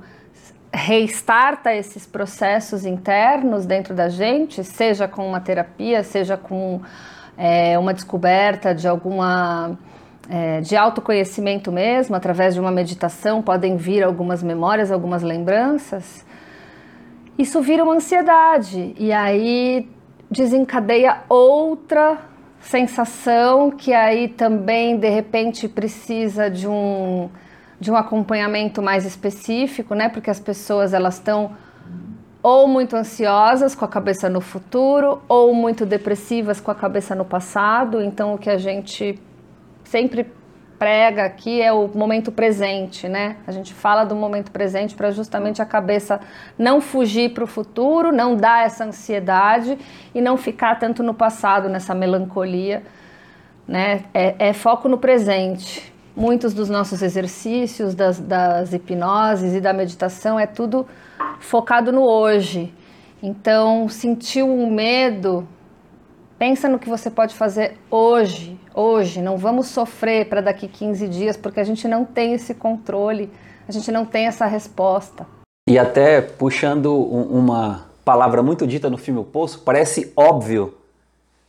restarta 0.73 1.75
esses 1.75 2.07
processos 2.07 2.85
internos 2.85 3.67
dentro 3.67 3.95
da 3.95 4.09
gente, 4.09 4.63
seja 4.65 5.09
com 5.09 5.27
uma 5.27 5.41
terapia, 5.41 6.03
seja 6.03 6.37
com 6.37 6.81
é, 7.37 7.79
uma 7.79 7.93
descoberta 7.95 8.75
de 8.75 8.87
alguma. 8.87 9.79
É, 10.29 10.61
de 10.61 10.77
autoconhecimento 10.77 11.71
mesmo, 11.71 12.17
através 12.17 12.55
de 12.55 12.59
uma 12.59 12.73
meditação, 12.73 13.41
podem 13.41 13.77
vir 13.77 14.03
algumas 14.03 14.43
memórias, 14.43 14.91
algumas 14.91 15.23
lembranças. 15.23 16.27
Isso 17.39 17.63
vira 17.63 17.85
uma 17.85 17.95
ansiedade 17.95 18.93
e 18.99 19.13
aí 19.13 19.89
desencadeia 20.29 21.19
outra 21.29 22.19
sensação 22.59 23.71
que 23.71 23.93
aí 23.95 24.27
também 24.27 24.99
de 24.99 25.09
repente 25.09 25.69
precisa 25.69 26.51
de 26.51 26.67
um 26.67 27.31
de 27.81 27.91
um 27.91 27.97
acompanhamento 27.97 28.83
mais 28.83 29.05
específico, 29.05 29.95
né? 29.95 30.09
Porque 30.09 30.31
as 30.31 30.41
pessoas 30.41 30.95
elas 30.95 31.15
estão 31.15 31.57
ou 32.43 32.69
muito 32.69 32.95
ansiosas 32.95 33.75
com 33.75 33.85
a 33.85 33.89
cabeça 33.89 34.29
no 34.29 34.41
futuro 34.41 35.21
ou 35.29 35.53
muito 35.53 35.85
depressivas 35.85 36.61
com 36.61 36.71
a 36.71 36.75
cabeça 36.75 37.15
no 37.15 37.25
passado. 37.25 38.01
Então 38.01 38.35
o 38.35 38.39
que 38.39 38.49
a 38.49 38.57
gente 38.57 39.21
sempre 39.83 40.27
prega 40.79 41.25
aqui 41.25 41.61
é 41.61 41.73
o 41.73 41.89
momento 41.89 42.31
presente, 42.31 43.09
né? 43.09 43.37
A 43.47 43.53
gente 43.53 43.75
fala 43.75 44.05
do 44.05 44.15
momento 44.15 44.51
presente 44.51 44.95
para 44.95 45.11
justamente 45.11 45.61
a 45.61 45.67
cabeça 45.67 46.21
não 46.59 46.81
fugir 46.81 47.33
para 47.33 47.45
o 47.45 47.47
futuro, 47.47 48.13
não 48.13 48.37
dar 48.37 48.65
essa 48.65 48.85
ansiedade 48.85 49.79
e 50.15 50.21
não 50.21 50.37
ficar 50.37 50.79
tanto 50.79 51.03
no 51.03 51.15
passado, 51.15 51.69
nessa 51.69 51.95
melancolia, 51.95 52.83
né? 53.67 54.05
É, 54.13 54.35
é 54.39 54.53
foco 54.53 54.89
no 54.89 54.99
presente. 54.99 55.96
Muitos 56.17 56.55
dos 56.55 56.71
nossos 56.71 57.03
exercícios, 57.03 57.95
das, 57.95 58.19
das 58.19 58.73
hipnoses 58.73 59.55
e 59.55 59.61
da 59.61 59.73
meditação 59.73 60.41
é 60.41 60.47
tudo 60.47 60.87
focado 61.39 61.93
no 61.93 62.03
hoje. 62.03 62.73
Então, 63.23 63.89
sentiu 63.89 64.47
um 64.47 64.71
medo, 64.71 65.47
Pensa 66.39 66.69
no 66.69 66.79
que 66.79 66.89
você 66.89 67.11
pode 67.11 67.35
fazer 67.35 67.79
hoje, 67.91 68.61
hoje. 68.75 69.23
Não 69.23 69.39
vamos 69.39 69.69
sofrer 69.69 70.29
para 70.29 70.43
daqui 70.43 70.69
15 70.69 71.09
dias, 71.09 71.35
porque 71.35 71.59
a 71.59 71.65
gente 71.65 71.89
não 71.89 72.05
tem 72.05 72.35
esse 72.35 72.55
controle, 72.55 73.31
a 73.67 73.73
gente 73.73 73.91
não 73.91 74.05
tem 74.05 74.27
essa 74.27 74.45
resposta. 74.45 75.27
E 75.67 75.79
até 75.79 76.21
puxando 76.21 76.95
uma 76.95 77.87
palavra 78.05 78.43
muito 78.43 78.67
dita 78.67 78.91
no 78.91 78.99
filme 78.99 79.19
O 79.19 79.25
Poço, 79.25 79.63
parece 79.65 80.13
óbvio 80.15 80.75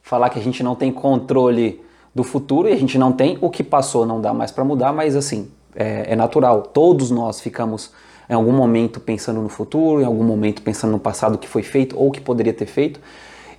falar 0.01 0.29
que 0.29 0.39
a 0.39 0.41
gente 0.41 0.63
não 0.63 0.74
tem 0.74 0.89
controle 0.89 1.81
do 2.17 2.24
futuro 2.24 2.67
e 2.67 2.74
a 2.74 2.75
gente 2.75 2.97
não 2.97 3.12
tem 3.12 3.38
o 3.39 3.47
que 3.47 3.63
passou, 3.63 4.03
não 4.03 4.19
dá 4.19 4.33
mais 4.33 4.50
para 4.50 4.63
mudar, 4.63 4.91
mas 4.91 5.15
assim, 5.15 5.51
é, 5.75 6.13
é 6.13 6.15
natural. 6.15 6.63
Todos 6.63 7.12
nós 7.12 7.39
ficamos 7.39 7.91
em 8.27 8.33
algum 8.33 8.51
momento 8.51 9.00
pensando 9.00 9.39
no 9.39 9.50
futuro, 9.50 10.01
em 10.01 10.05
algum 10.05 10.24
momento 10.24 10.63
pensando 10.63 10.89
no 10.89 11.00
passado 11.00 11.38
que 11.38 11.47
foi 11.47 11.62
feito 11.62 11.95
ou 11.95 12.09
que 12.09 12.19
poderia 12.19 12.51
ter 12.51 12.65
feito. 12.65 13.00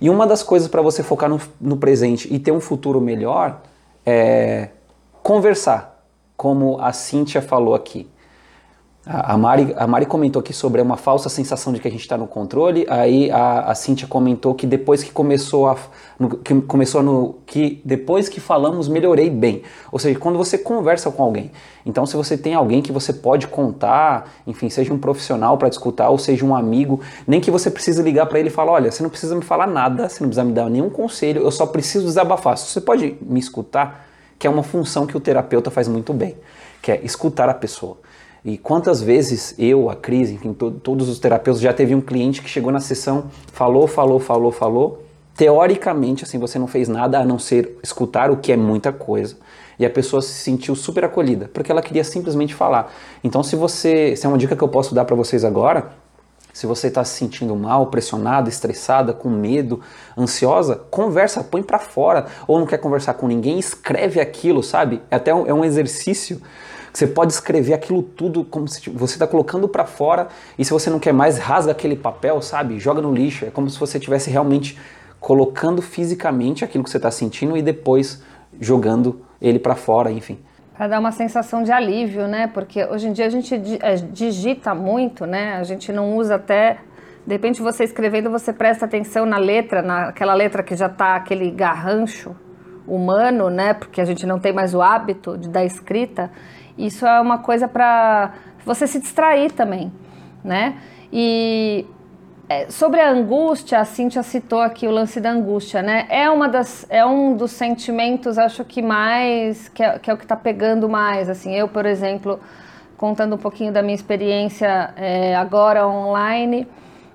E 0.01 0.09
uma 0.09 0.27
das 0.27 0.43
coisas 0.43 0.67
para 0.67 0.81
você 0.81 1.01
focar 1.01 1.29
no, 1.29 1.39
no, 1.59 1.77
presente 1.77 2.27
e 2.29 2.37
ter 2.37 2.51
um 2.51 2.59
futuro 2.59 2.99
melhor 2.99 3.61
é 4.05 4.67
conversar, 5.23 6.03
como 6.35 6.81
a 6.81 6.91
Cíntia 6.91 7.41
falou 7.41 7.73
aqui. 7.73 8.09
A, 9.11 9.35
Mari, 9.35 9.73
a 9.75 9.87
Mari 9.87 10.05
comentou 10.05 10.39
aqui 10.39 10.53
sobre 10.53 10.79
uma 10.79 10.95
falsa 10.95 11.29
sensação 11.29 11.73
de 11.73 11.79
que 11.79 11.87
a 11.87 11.91
gente 11.91 12.01
está 12.01 12.15
no 12.15 12.27
controle. 12.27 12.85
Aí 12.87 13.31
a, 13.31 13.61
a 13.61 13.73
Cíntia 13.73 14.07
comentou 14.07 14.53
que 14.53 14.67
depois 14.67 15.03
que 15.03 15.11
começou 15.11 15.67
a. 15.67 15.75
No, 16.19 16.37
que 16.37 16.61
começou 16.61 17.01
no. 17.01 17.39
que 17.43 17.81
depois 17.83 18.29
que 18.29 18.39
falamos, 18.39 18.87
melhorei 18.87 19.27
bem. 19.31 19.63
Ou 19.91 19.97
seja, 19.97 20.19
quando 20.19 20.37
você 20.37 20.59
conversa 20.59 21.09
com 21.09 21.23
alguém. 21.23 21.49
Então, 21.83 22.05
se 22.05 22.15
você 22.15 22.37
tem 22.37 22.53
alguém 22.53 22.83
que 22.83 22.91
você 22.91 23.11
pode 23.11 23.47
contar, 23.47 24.29
enfim, 24.45 24.69
seja 24.69 24.93
um 24.93 24.99
profissional 24.99 25.57
para 25.57 25.69
escutar, 25.69 26.09
ou 26.09 26.19
seja 26.19 26.45
um 26.45 26.55
amigo, 26.55 27.01
nem 27.25 27.41
que 27.41 27.49
você 27.49 27.71
precise 27.71 28.03
ligar 28.03 28.27
para 28.27 28.39
ele 28.39 28.49
e 28.49 28.51
falar: 28.51 28.73
olha, 28.73 28.91
você 28.91 29.01
não 29.01 29.09
precisa 29.09 29.33
me 29.33 29.41
falar 29.41 29.65
nada, 29.65 30.07
você 30.07 30.23
não 30.23 30.29
precisa 30.29 30.43
me 30.43 30.53
dar 30.53 30.69
nenhum 30.69 30.89
conselho, 30.91 31.41
eu 31.41 31.49
só 31.49 31.65
preciso 31.65 32.05
desabafar. 32.05 32.55
Você 32.59 32.79
pode 32.79 33.17
me 33.23 33.39
escutar, 33.39 34.07
que 34.37 34.45
é 34.45 34.49
uma 34.51 34.61
função 34.61 35.07
que 35.07 35.17
o 35.17 35.19
terapeuta 35.19 35.71
faz 35.71 35.87
muito 35.87 36.13
bem, 36.13 36.37
que 36.79 36.91
é 36.91 37.01
escutar 37.03 37.49
a 37.49 37.55
pessoa. 37.55 37.97
E 38.43 38.57
quantas 38.57 39.01
vezes 39.01 39.53
eu, 39.57 39.89
a 39.89 39.95
Cris, 39.95 40.29
enfim, 40.29 40.53
to 40.53 40.71
todos 40.71 41.09
os 41.09 41.19
terapeutas, 41.19 41.61
já 41.61 41.73
teve 41.73 41.93
um 41.93 42.01
cliente 42.01 42.41
que 42.41 42.49
chegou 42.49 42.71
na 42.71 42.79
sessão, 42.79 43.25
falou, 43.51 43.87
falou, 43.87 44.19
falou, 44.19 44.51
falou. 44.51 45.03
Teoricamente, 45.35 46.23
assim, 46.23 46.37
você 46.37 46.57
não 46.59 46.67
fez 46.67 46.87
nada 46.87 47.19
a 47.19 47.25
não 47.25 47.39
ser 47.39 47.77
escutar, 47.83 48.29
o 48.31 48.37
que 48.37 48.51
é 48.51 48.57
muita 48.57 48.91
coisa. 48.91 49.37
E 49.77 49.85
a 49.85 49.89
pessoa 49.89 50.21
se 50.21 50.33
sentiu 50.33 50.75
super 50.75 51.05
acolhida, 51.05 51.49
porque 51.53 51.71
ela 51.71 51.81
queria 51.81 52.03
simplesmente 52.03 52.53
falar. 52.53 52.91
Então, 53.23 53.41
se 53.41 53.55
você. 53.55 54.15
Se 54.15 54.25
é 54.25 54.29
uma 54.29 54.37
dica 54.37 54.55
que 54.55 54.61
eu 54.61 54.67
posso 54.67 54.93
dar 54.93 55.05
para 55.05 55.15
vocês 55.15 55.45
agora, 55.45 55.91
se 56.51 56.67
você 56.67 56.87
está 56.87 57.05
se 57.05 57.17
sentindo 57.17 57.55
mal, 57.55 57.87
pressionada, 57.87 58.49
estressada, 58.49 59.13
com 59.13 59.29
medo, 59.29 59.79
ansiosa, 60.17 60.75
conversa, 60.89 61.41
põe 61.41 61.63
para 61.63 61.79
fora. 61.79 62.25
Ou 62.45 62.59
não 62.59 62.65
quer 62.65 62.79
conversar 62.79 63.13
com 63.13 63.27
ninguém, 63.27 63.57
escreve 63.57 64.19
aquilo, 64.19 64.61
sabe? 64.61 65.01
É 65.09 65.15
até 65.15 65.31
é 65.31 65.53
um 65.53 65.63
exercício 65.63 66.41
você 66.93 67.07
pode 67.07 67.33
escrever 67.33 67.73
aquilo 67.73 68.01
tudo 68.01 68.43
como 68.43 68.67
se 68.67 68.89
você 68.89 69.15
está 69.15 69.27
colocando 69.27 69.67
para 69.67 69.85
fora 69.85 70.27
e 70.57 70.65
se 70.65 70.71
você 70.71 70.89
não 70.89 70.99
quer 70.99 71.13
mais, 71.13 71.37
rasga 71.37 71.71
aquele 71.71 71.95
papel, 71.95 72.41
sabe? 72.41 72.79
Joga 72.79 73.01
no 73.01 73.13
lixo. 73.13 73.45
É 73.45 73.49
como 73.49 73.69
se 73.69 73.79
você 73.79 73.97
estivesse 73.97 74.29
realmente 74.29 74.77
colocando 75.19 75.81
fisicamente 75.81 76.63
aquilo 76.63 76.83
que 76.83 76.89
você 76.89 76.97
está 76.97 77.11
sentindo 77.11 77.57
e 77.57 77.61
depois 77.61 78.23
jogando 78.59 79.21
ele 79.41 79.59
para 79.59 79.75
fora, 79.75 80.11
enfim. 80.11 80.39
Para 80.75 80.87
dar 80.87 80.99
uma 80.99 81.11
sensação 81.11 81.61
de 81.61 81.71
alívio, 81.71 82.27
né? 82.27 82.47
Porque 82.47 82.83
hoje 82.85 83.09
em 83.09 83.11
dia 83.11 83.25
a 83.25 83.29
gente 83.29 83.53
é, 83.81 83.95
digita 83.95 84.73
muito, 84.73 85.25
né? 85.25 85.57
A 85.57 85.63
gente 85.63 85.91
não 85.91 86.15
usa 86.15 86.35
até 86.35 86.77
de 87.27 87.33
repente 87.33 87.61
você 87.61 87.83
escrevendo, 87.83 88.29
você 88.29 88.51
presta 88.53 88.85
atenção 88.85 89.25
na 89.25 89.37
letra, 89.37 89.81
naquela 89.81 90.33
letra 90.33 90.63
que 90.63 90.75
já 90.75 90.87
está 90.87 91.15
aquele 91.15 91.51
garrancho 91.51 92.35
humano, 92.87 93.49
né? 93.49 93.73
Porque 93.73 94.01
a 94.01 94.05
gente 94.05 94.25
não 94.25 94.39
tem 94.39 94.51
mais 94.53 94.73
o 94.73 94.81
hábito 94.81 95.37
de 95.37 95.49
da 95.49 95.63
escrita. 95.63 96.31
Isso 96.79 97.05
é 97.05 97.19
uma 97.19 97.39
coisa 97.39 97.67
para 97.67 98.31
você 98.65 98.87
se 98.87 98.99
distrair 98.99 99.51
também, 99.51 99.91
né? 100.41 100.77
E 101.11 101.85
é, 102.47 102.69
sobre 102.71 103.01
a 103.01 103.11
angústia, 103.11 103.79
a 103.79 103.85
Cintia 103.85 104.23
citou 104.23 104.61
aqui 104.61 104.87
o 104.87 104.91
lance 104.91 105.19
da 105.19 105.29
angústia, 105.29 105.81
né? 105.81 106.07
É, 106.09 106.29
uma 106.29 106.47
das, 106.47 106.85
é 106.89 107.05
um 107.05 107.35
dos 107.35 107.51
sentimentos, 107.51 108.37
acho 108.37 108.63
que 108.63 108.81
mais, 108.81 109.67
que 109.67 109.83
é, 109.83 109.99
que 109.99 110.09
é 110.09 110.13
o 110.13 110.17
que 110.17 110.23
está 110.23 110.37
pegando 110.37 110.87
mais. 110.87 111.29
Assim, 111.29 111.53
eu, 111.53 111.67
por 111.67 111.85
exemplo, 111.85 112.39
contando 112.95 113.35
um 113.35 113.37
pouquinho 113.37 113.73
da 113.73 113.81
minha 113.81 113.93
experiência 113.93 114.93
é, 114.95 115.35
agora 115.35 115.85
online, 115.85 116.65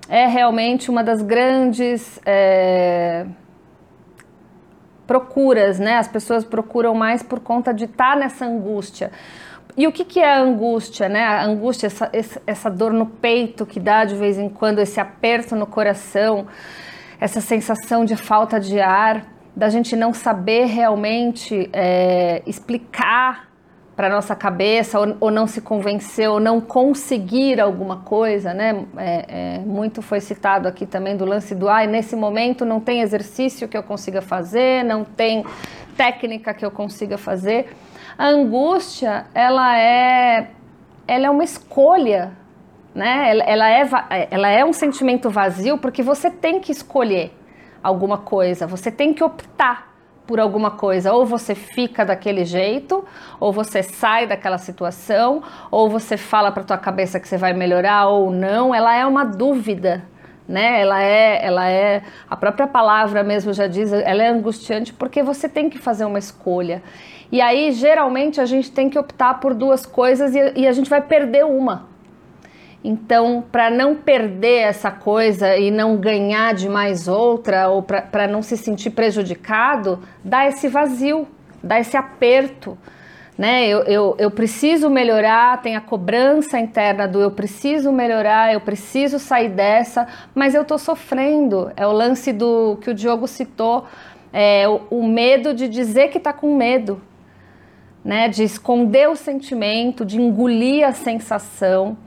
é 0.07 0.27
realmente 0.27 0.91
uma 0.91 1.03
das 1.03 1.23
grandes 1.23 2.19
é, 2.23 3.25
procuras, 5.07 5.79
né? 5.79 5.97
As 5.97 6.07
pessoas 6.07 6.45
procuram 6.45 6.93
mais 6.93 7.23
por 7.23 7.39
conta 7.39 7.73
de 7.73 7.85
estar 7.85 8.13
tá 8.13 8.15
nessa 8.15 8.45
angústia. 8.45 9.11
E 9.77 9.85
o 9.87 9.91
que, 9.91 10.05
que 10.05 10.19
é 10.19 10.33
a 10.33 10.39
angústia, 10.39 11.09
né? 11.09 11.23
A 11.23 11.43
angústia, 11.43 11.87
essa, 11.87 12.41
essa 12.47 12.69
dor 12.69 12.93
no 12.93 13.05
peito 13.05 13.65
que 13.65 13.79
dá 13.79 14.05
de 14.05 14.15
vez 14.15 14.37
em 14.37 14.47
quando, 14.47 14.79
esse 14.79 14.99
aperto 14.99 15.55
no 15.55 15.67
coração, 15.67 16.47
essa 17.19 17.41
sensação 17.41 18.05
de 18.05 18.15
falta 18.15 18.59
de 18.59 18.79
ar, 18.79 19.25
da 19.55 19.69
gente 19.69 19.95
não 19.95 20.13
saber 20.13 20.65
realmente 20.65 21.69
é, 21.73 22.41
explicar 22.45 23.49
para 23.95 24.09
nossa 24.09 24.35
cabeça 24.35 24.99
ou, 24.99 25.15
ou, 25.21 25.31
não 25.31 25.47
se 25.47 25.61
convencer 25.61 26.29
ou 26.29 26.39
não 26.39 26.59
conseguir 26.59 27.61
alguma 27.61 27.97
coisa, 27.97 28.53
né? 28.53 28.85
É, 28.97 29.25
é, 29.27 29.59
muito 29.59 30.01
foi 30.01 30.19
citado 30.19 30.67
aqui 30.67 30.85
também 30.85 31.15
do 31.15 31.23
lance 31.23 31.55
do 31.55 31.69
ai, 31.69 31.87
nesse 31.87 32.15
momento 32.15 32.65
não 32.65 32.79
tem 32.79 33.01
exercício 33.01 33.67
que 33.67 33.77
eu 33.77 33.83
consiga 33.83 34.21
fazer, 34.21 34.83
não 34.83 35.05
tem 35.05 35.45
técnica 35.95 36.53
que 36.53 36.65
eu 36.65 36.71
consiga 36.71 37.17
fazer. 37.17 37.69
A 38.17 38.27
angústia, 38.27 39.25
ela 39.33 39.77
é, 39.77 40.51
ela 41.07 41.27
é 41.27 41.29
uma 41.29 41.43
escolha, 41.43 42.31
né? 42.93 43.29
Ela, 43.29 43.43
ela, 43.43 43.69
é, 43.69 44.27
ela 44.31 44.49
é 44.49 44.63
um 44.63 44.71
sentimento 44.71 45.29
vazio 45.29 45.77
porque 45.77 46.01
você 46.01 46.31
tem 46.31 46.61
que 46.61 46.71
escolher 46.71 47.33
alguma 47.83 48.17
coisa, 48.17 48.65
você 48.65 48.89
tem 48.89 49.13
que 49.13 49.23
optar 49.23 49.93
por 50.25 50.39
alguma 50.39 50.71
coisa, 50.71 51.13
ou 51.13 51.25
você 51.25 51.53
fica 51.53 52.03
daquele 52.03 52.45
jeito, 52.45 53.05
ou 53.39 53.51
você 53.51 53.83
sai 53.83 54.25
daquela 54.25 54.57
situação, 54.57 55.43
ou 55.69 55.89
você 55.89 56.17
fala 56.17 56.51
para 56.51 56.63
tua 56.63 56.77
cabeça 56.77 57.19
que 57.19 57.27
você 57.27 57.37
vai 57.37 57.53
melhorar 57.53 58.07
ou 58.07 58.31
não, 58.31 58.73
ela 58.73 58.95
é 58.95 59.05
uma 59.05 59.23
dúvida, 59.23 60.03
né? 60.47 60.81
Ela 60.81 61.03
é, 61.03 61.45
ela 61.45 61.69
é 61.69 62.01
a 62.29 62.35
própria 62.35 62.65
palavra 62.65 63.23
mesmo 63.23 63.53
já 63.53 63.67
diz, 63.67 63.91
ela 63.93 64.23
é 64.23 64.29
angustiante 64.29 64.93
porque 64.93 65.21
você 65.21 65.47
tem 65.47 65.69
que 65.69 65.77
fazer 65.77 66.05
uma 66.05 66.17
escolha. 66.17 66.81
E 67.31 67.41
aí 67.41 67.71
geralmente 67.71 68.39
a 68.39 68.45
gente 68.45 68.71
tem 68.71 68.89
que 68.89 68.97
optar 68.97 69.39
por 69.39 69.53
duas 69.53 69.85
coisas 69.85 70.35
e, 70.35 70.53
e 70.55 70.67
a 70.67 70.71
gente 70.71 70.89
vai 70.89 71.01
perder 71.01 71.45
uma. 71.45 71.95
Então, 72.87 73.43
para 73.51 73.71
não 73.71 73.95
perder 73.95 74.59
essa 74.59 74.91
coisa 74.91 75.57
e 75.57 75.71
não 75.71 75.97
ganhar 75.97 76.53
de 76.53 76.69
mais 76.69 77.07
outra, 77.07 77.67
ou 77.67 77.81
para 77.81 78.27
não 78.27 78.43
se 78.43 78.55
sentir 78.55 78.91
prejudicado, 78.91 80.03
dá 80.23 80.45
esse 80.45 80.67
vazio, 80.67 81.27
dá 81.63 81.79
esse 81.79 81.97
aperto. 81.97 82.77
Né? 83.35 83.67
Eu, 83.67 83.79
eu, 83.85 84.15
eu 84.19 84.29
preciso 84.29 84.87
melhorar, 84.87 85.63
tem 85.63 85.75
a 85.75 85.81
cobrança 85.81 86.59
interna 86.59 87.07
do 87.07 87.19
eu 87.19 87.31
preciso 87.31 87.91
melhorar, 87.91 88.53
eu 88.53 88.61
preciso 88.61 89.17
sair 89.17 89.49
dessa, 89.49 90.07
mas 90.35 90.53
eu 90.53 90.61
estou 90.61 90.77
sofrendo. 90.77 91.71
É 91.75 91.87
o 91.87 91.91
lance 91.91 92.31
do 92.31 92.77
que 92.81 92.91
o 92.91 92.93
Diogo 92.93 93.27
citou, 93.27 93.85
é, 94.31 94.69
o, 94.69 94.81
o 94.91 95.07
medo 95.07 95.55
de 95.55 95.67
dizer 95.67 96.09
que 96.09 96.19
está 96.19 96.31
com 96.31 96.55
medo, 96.55 97.01
né? 98.05 98.29
de 98.29 98.43
esconder 98.43 99.09
o 99.09 99.15
sentimento, 99.15 100.05
de 100.05 100.21
engolir 100.21 100.87
a 100.87 100.93
sensação. 100.93 101.97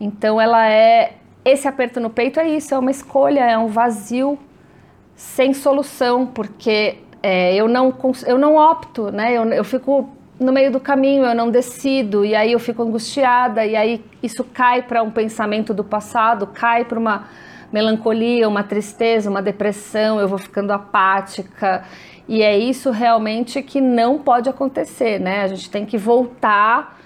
Então 0.00 0.40
ela 0.40 0.70
é 0.70 1.14
esse 1.44 1.66
aperto 1.66 1.98
no 1.98 2.08
peito 2.08 2.38
é 2.38 2.48
isso, 2.48 2.72
é 2.72 2.78
uma 2.78 2.90
escolha, 2.90 3.40
é 3.40 3.58
um 3.58 3.66
vazio 3.66 4.38
sem 5.16 5.52
solução, 5.52 6.26
porque 6.26 6.98
é, 7.22 7.54
eu, 7.54 7.66
não, 7.66 7.94
eu 8.26 8.38
não 8.38 8.56
opto, 8.56 9.10
né? 9.10 9.32
Eu, 9.32 9.44
eu 9.48 9.64
fico 9.64 10.08
no 10.38 10.52
meio 10.52 10.70
do 10.70 10.80
caminho, 10.80 11.24
eu 11.24 11.34
não 11.34 11.50
decido, 11.50 12.24
e 12.24 12.34
aí 12.34 12.52
eu 12.52 12.58
fico 12.58 12.82
angustiada, 12.82 13.64
e 13.64 13.76
aí 13.76 14.04
isso 14.22 14.44
cai 14.44 14.82
para 14.82 15.02
um 15.02 15.10
pensamento 15.10 15.74
do 15.74 15.84
passado, 15.84 16.46
cai 16.46 16.84
para 16.84 16.98
uma 16.98 17.24
melancolia, 17.72 18.48
uma 18.48 18.62
tristeza, 18.62 19.30
uma 19.30 19.42
depressão, 19.42 20.18
eu 20.18 20.28
vou 20.28 20.38
ficando 20.38 20.72
apática. 20.72 21.84
E 22.30 22.44
é 22.44 22.56
isso 22.56 22.92
realmente 22.92 23.60
que 23.60 23.80
não 23.80 24.20
pode 24.20 24.48
acontecer, 24.48 25.18
né? 25.18 25.42
A 25.42 25.48
gente 25.48 25.68
tem 25.68 25.84
que 25.84 25.98
voltar 25.98 26.96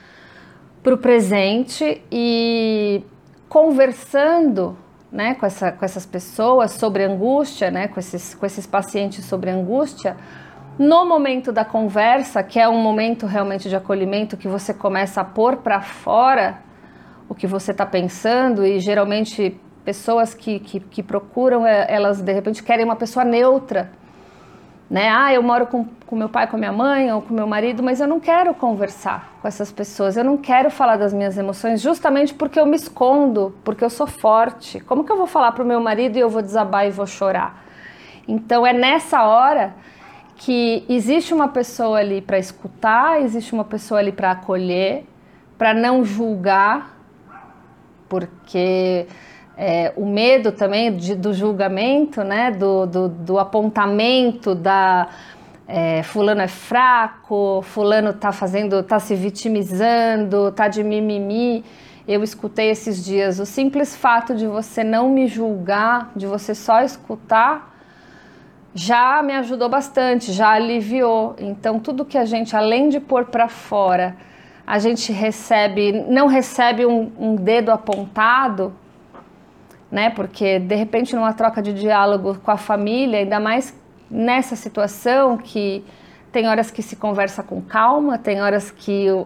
para 0.83 0.93
o 0.93 0.99
presente 0.99 2.03
e 2.13 3.03
conversando 3.49 4.77
né, 5.11 5.35
com, 5.35 5.47
essa, 5.47 5.73
com 5.73 5.83
essas 5.83 6.05
pessoas 6.05 6.73
sobre 6.73 7.05
angústia, 7.05 7.71
né, 7.71 7.89
com, 7.89 7.99
esses, 7.99 8.35
com 8.35 8.45
esses 8.45 8.67
pacientes 8.67 9.25
sobre 9.25 9.49
angústia, 9.49 10.15
no 10.79 11.07
momento 11.07 11.51
da 11.51 11.65
conversa, 11.65 12.43
que 12.43 12.61
é 12.61 12.69
um 12.69 12.83
momento 12.83 13.25
realmente 13.25 13.67
de 13.67 13.75
acolhimento, 13.75 14.37
que 14.37 14.47
você 14.47 14.75
começa 14.75 15.23
a 15.23 15.25
pôr 15.25 15.57
para 15.57 15.81
fora 15.81 16.59
o 17.31 17.35
que 17.35 17.47
você 17.47 17.71
está 17.71 17.87
pensando, 17.87 18.63
e 18.63 18.79
geralmente 18.79 19.59
pessoas 19.87 20.35
que, 20.35 20.61
que, 20.61 20.81
que 20.81 21.03
procuram, 21.03 21.67
é, 21.67 21.87
elas 21.89 22.21
de 22.21 22.31
repente 22.31 22.63
querem 22.63 22.85
uma 22.85 22.97
pessoa 22.97 23.25
neutra 23.25 24.04
né? 24.89 25.09
Ah, 25.09 25.33
eu 25.33 25.43
moro 25.43 25.67
com, 25.67 25.87
com 26.07 26.17
meu 26.17 26.29
pai, 26.29 26.47
com 26.47 26.57
minha 26.57 26.73
mãe 26.73 27.13
ou 27.13 27.23
com 27.23 27.33
meu 27.33 27.47
marido, 27.47 27.83
mas 27.83 28.01
eu 28.01 28.07
não 28.07 28.21
quero 28.21 28.55
conversar 28.55 29.33
com 29.41 29.49
essas 29.49 29.73
pessoas, 29.73 30.17
eu 30.17 30.25
não 30.25 30.37
quero 30.37 30.71
falar 30.71 30.97
das 30.97 31.13
minhas 31.13 31.37
emoções, 31.39 31.81
justamente 31.81 32.35
porque 32.35 32.59
eu 32.61 32.67
me 32.67 32.77
escondo, 32.77 33.55
porque 33.65 33.85
eu 33.85 33.91
sou 33.91 34.07
forte. 34.07 34.81
Como 34.81 35.05
que 35.05 35.11
eu 35.11 35.17
vou 35.17 35.27
falar 35.27 35.53
para 35.53 35.65
o 35.65 35.67
meu 35.67 35.81
marido 35.81 36.17
e 36.17 36.21
eu 36.21 36.29
vou 36.29 36.43
desabar 36.43 36.87
e 36.87 36.91
vou 36.91 37.07
chorar? 37.07 37.65
Então 38.27 38.67
é 38.67 38.73
nessa 38.73 39.25
hora 39.25 39.75
que 40.37 40.85
existe 40.89 41.33
uma 41.33 41.49
pessoa 41.49 41.99
ali 41.99 42.21
para 42.21 42.39
escutar, 42.39 43.21
existe 43.23 43.53
uma 43.53 43.65
pessoa 43.65 44.01
ali 44.01 44.13
para 44.13 44.33
acolher, 44.33 45.05
para 45.57 45.73
não 45.73 46.05
julgar, 46.05 46.97
porque 48.09 49.07
é, 49.57 49.93
o 49.97 50.05
medo 50.05 50.51
também 50.51 50.97
de, 50.97 51.15
do 51.15 51.33
julgamento, 51.33 52.25
né, 52.25 52.51
do, 52.51 52.87
do, 52.87 53.09
do 53.09 53.39
apontamento 53.39 54.55
da 54.55 55.09
é, 55.67 56.03
fulano 56.03 56.43
é 56.43 56.49
fraco, 56.49 57.63
fulano 57.63 58.13
tá 58.13 58.33
fazendo, 58.33 58.83
tá 58.83 58.99
se 58.99 59.15
vitimizando, 59.15 60.53
tá 60.53 60.69
de 60.69 60.83
mimimi. 60.83 61.65
Eu 62.07 62.23
escutei 62.23 62.69
esses 62.71 63.03
dias 63.03 63.39
o 63.39 63.47
simples 63.47 63.97
fato 63.97 64.35
de 64.35 64.47
você 64.47 64.85
não 64.85 65.09
me 65.09 65.27
julgar, 65.27 66.11
de 66.15 66.27
você 66.27 66.55
só 66.55 66.83
escutar, 66.83 67.75
já 68.75 69.23
me 69.23 69.33
ajudou 69.35 69.69
bastante, 69.69 70.33
já 70.33 70.51
aliviou. 70.51 71.35
Então 71.39 71.79
tudo 71.79 72.05
que 72.05 72.19
a 72.19 72.25
gente, 72.25 72.55
além 72.55 72.89
de 72.89 73.01
pôr 73.01 73.27
para 73.27 73.49
fora, 73.49 74.17
a 74.67 74.79
gente 74.79 75.13
recebe, 75.13 75.93
não 76.09 76.27
recebe 76.27 76.85
um, 76.85 77.11
um 77.19 77.37
dedo 77.37 77.71
apontado, 77.71 78.75
né? 79.95 80.11
Porque 80.11 80.59
de 80.59 80.75
repente 80.75 81.15
numa 81.15 81.33
troca 81.33 81.63
de 81.63 81.73
diálogo 81.73 82.37
com 82.41 82.51
a 82.51 82.57
família, 82.57 83.21
ainda 83.21 83.39
mais 83.39 83.73
nessa 84.11 84.57
situação 84.57 85.39
que 85.39 85.85
tem 86.33 86.49
horas 86.49 86.69
que 86.69 86.83
se 86.83 86.97
conversa 86.97 87.45
com 87.45 87.63
calma, 87.63 88.19
tem 88.19 88.43
horas 88.43 88.73
que 88.73 89.09
o, 89.13 89.25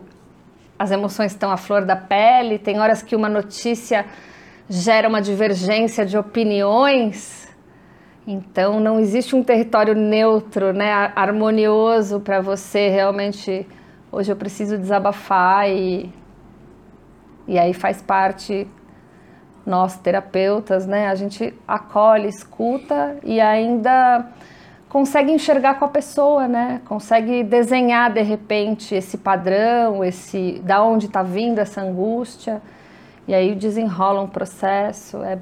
as 0.78 0.90
emoções 0.90 1.32
estão 1.32 1.50
à 1.50 1.56
flor 1.56 1.86
da 1.86 1.96
pele, 1.96 2.58
tem 2.58 2.78
horas 2.78 3.02
que 3.02 3.16
uma 3.16 3.30
notícia 3.30 4.04
gera 4.68 5.08
uma 5.08 5.22
divergência 5.22 6.04
de 6.04 6.18
opiniões. 6.18 7.48
Então 8.26 8.78
não 8.78 9.00
existe 9.00 9.34
um 9.34 9.42
território 9.42 9.94
neutro, 9.94 10.74
né, 10.74 11.10
harmonioso 11.16 12.20
para 12.20 12.42
você 12.42 12.90
realmente 12.90 13.66
hoje 14.12 14.30
eu 14.30 14.36
preciso 14.36 14.76
desabafar 14.76 15.66
e 15.70 16.12
e 17.46 17.58
aí 17.58 17.72
faz 17.72 18.02
parte 18.02 18.68
nós 19.68 19.96
terapeutas, 19.96 20.86
né, 20.86 21.08
a 21.08 21.14
gente 21.14 21.54
acolhe, 21.66 22.28
escuta 22.28 23.16
e 23.22 23.40
ainda 23.40 24.26
consegue 24.88 25.30
enxergar 25.30 25.78
com 25.78 25.84
a 25.84 25.88
pessoa, 25.88 26.48
né? 26.48 26.80
Consegue 26.86 27.42
desenhar 27.42 28.10
de 28.10 28.22
repente 28.22 28.94
esse 28.94 29.18
padrão, 29.18 30.02
esse 30.02 30.60
da 30.64 30.82
onde 30.82 31.06
está 31.06 31.22
vindo 31.22 31.58
essa 31.58 31.82
angústia. 31.82 32.62
E 33.26 33.34
aí 33.34 33.54
desenrola 33.54 34.22
um 34.22 34.28
processo. 34.28 35.22
É... 35.22 35.38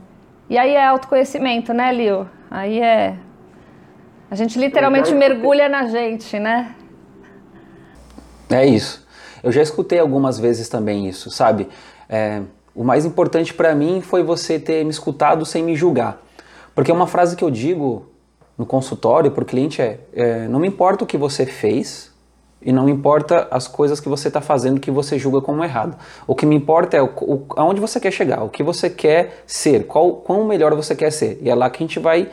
E 0.51 0.59
aí 0.59 0.75
é 0.75 0.85
autoconhecimento, 0.85 1.73
né, 1.73 1.93
Lio? 1.93 2.29
Aí 2.51 2.81
é. 2.81 3.17
A 4.29 4.35
gente 4.35 4.59
literalmente 4.59 5.15
mergulha 5.15 5.69
na 5.69 5.87
gente, 5.87 6.39
né? 6.41 6.75
É 8.51 8.67
isso. 8.67 9.07
Eu 9.43 9.53
já 9.53 9.63
escutei 9.63 10.01
algumas 10.01 10.39
vezes 10.39 10.69
também 10.69 11.09
isso, 11.09 11.31
sabe? 11.31 11.69
É, 12.09 12.43
o 12.77 12.85
mais 12.85 13.07
importante 13.07 13.55
para 13.55 13.75
mim 13.75 14.03
foi 14.03 14.23
você 14.23 14.59
ter 14.59 14.85
me 14.85 14.91
escutado 14.91 15.47
sem 15.47 15.65
me 15.65 15.75
julgar. 15.75 16.23
Porque 16.75 16.93
uma 16.93 17.07
frase 17.07 17.35
que 17.35 17.43
eu 17.43 17.51
digo 17.51 18.07
no 18.59 18.67
consultório 18.67 19.31
para 19.31 19.43
o 19.43 19.47
cliente 19.47 19.81
é, 19.81 19.99
é: 20.13 20.47
não 20.47 20.61
me 20.61 20.69
importa 20.69 21.03
o 21.03 21.07
que 21.07 21.17
você 21.17 21.47
fez 21.47 22.15
e 22.61 22.73
não 22.73 22.85
me 22.85 22.93
importa 22.93 23.49
as 23.51 23.67
coisas 23.67 23.99
que 23.99 24.09
você 24.09 24.29
está 24.29 24.43
fazendo 24.43 24.79
que 24.79 24.91
você 24.91 25.19
julga 25.19 25.41
como 25.41 25.65
errado. 25.65 25.97
O 26.27 26.35
que 26.35 26.45
me 26.45 26.55
importa 26.55 26.99
é 26.99 27.03
o, 27.03 27.07
o, 27.07 27.47
aonde 27.57 27.81
você 27.81 27.99
quer 27.99 28.11
chegar, 28.11 28.43
o 28.45 28.51
que 28.51 28.63
você 28.63 28.91
quer 28.91 29.43
ser, 29.47 29.87
qual 29.87 30.13
quão 30.17 30.45
melhor 30.45 30.75
você 30.75 30.95
quer 30.95 31.11
ser. 31.11 31.39
E 31.41 31.49
é 31.49 31.55
lá 31.55 31.71
que 31.71 31.83
a 31.83 31.87
gente 31.87 31.99
vai 31.99 32.29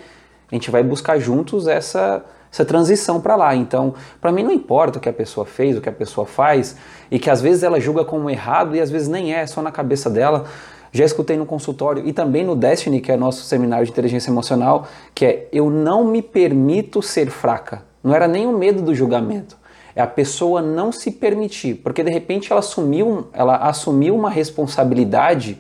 a 0.52 0.56
gente 0.56 0.70
vai 0.70 0.84
buscar 0.84 1.18
juntos 1.20 1.68
essa 1.68 2.24
essa 2.54 2.64
transição 2.64 3.20
para 3.20 3.36
lá. 3.36 3.56
Então, 3.56 3.96
para 4.22 4.32
mim 4.32 4.44
não 4.44 4.52
importa 4.52 5.00
o 5.00 5.02
que 5.02 5.10
a 5.10 5.14
pessoa 5.14 5.44
fez, 5.44 5.76
o 5.76 5.82
que 5.82 5.90
a 5.90 5.94
pessoa 5.94 6.28
faz, 6.28 6.78
e 7.10 7.18
que 7.18 7.30
às 7.30 7.42
vezes 7.42 7.64
ela 7.64 7.80
julga 7.80 8.06
como 8.06 8.30
errado 8.30 8.76
e 8.76 8.80
às 8.80 8.92
vezes 8.92 9.08
nem 9.08 9.34
é, 9.34 9.40
é 9.40 9.48
só 9.48 9.60
na 9.62 9.72
cabeça 9.72 10.08
dela. 10.08 10.46
Já 10.92 11.04
escutei 11.04 11.36
no 11.36 11.48
consultório 11.48 12.08
e 12.08 12.14
também 12.14 12.46
no 12.46 12.56
Destiny, 12.56 13.02
que 13.02 13.12
é 13.12 13.18
nosso 13.18 13.44
seminário 13.44 13.84
de 13.84 13.92
inteligência 13.92 14.30
emocional, 14.30 14.88
que 15.16 15.26
é 15.26 15.48
eu 15.52 15.72
não 15.72 16.06
me 16.06 16.22
permito 16.22 17.02
ser 17.02 17.32
fraca. 17.32 17.82
Não 18.04 18.14
era 18.14 18.28
nem 18.28 18.46
o 18.46 18.56
medo 18.56 18.84
do 18.84 18.94
julgamento. 18.94 19.58
É 19.96 20.02
a 20.02 20.08
pessoa 20.08 20.62
não 20.62 20.92
se 20.92 21.10
permitir, 21.10 21.76
porque 21.76 22.04
de 22.04 22.12
repente 22.12 22.52
ela 22.52 22.60
assumiu, 22.60 23.28
ela 23.34 23.58
assumiu 23.58 24.16
uma 24.16 24.30
responsabilidade 24.30 25.60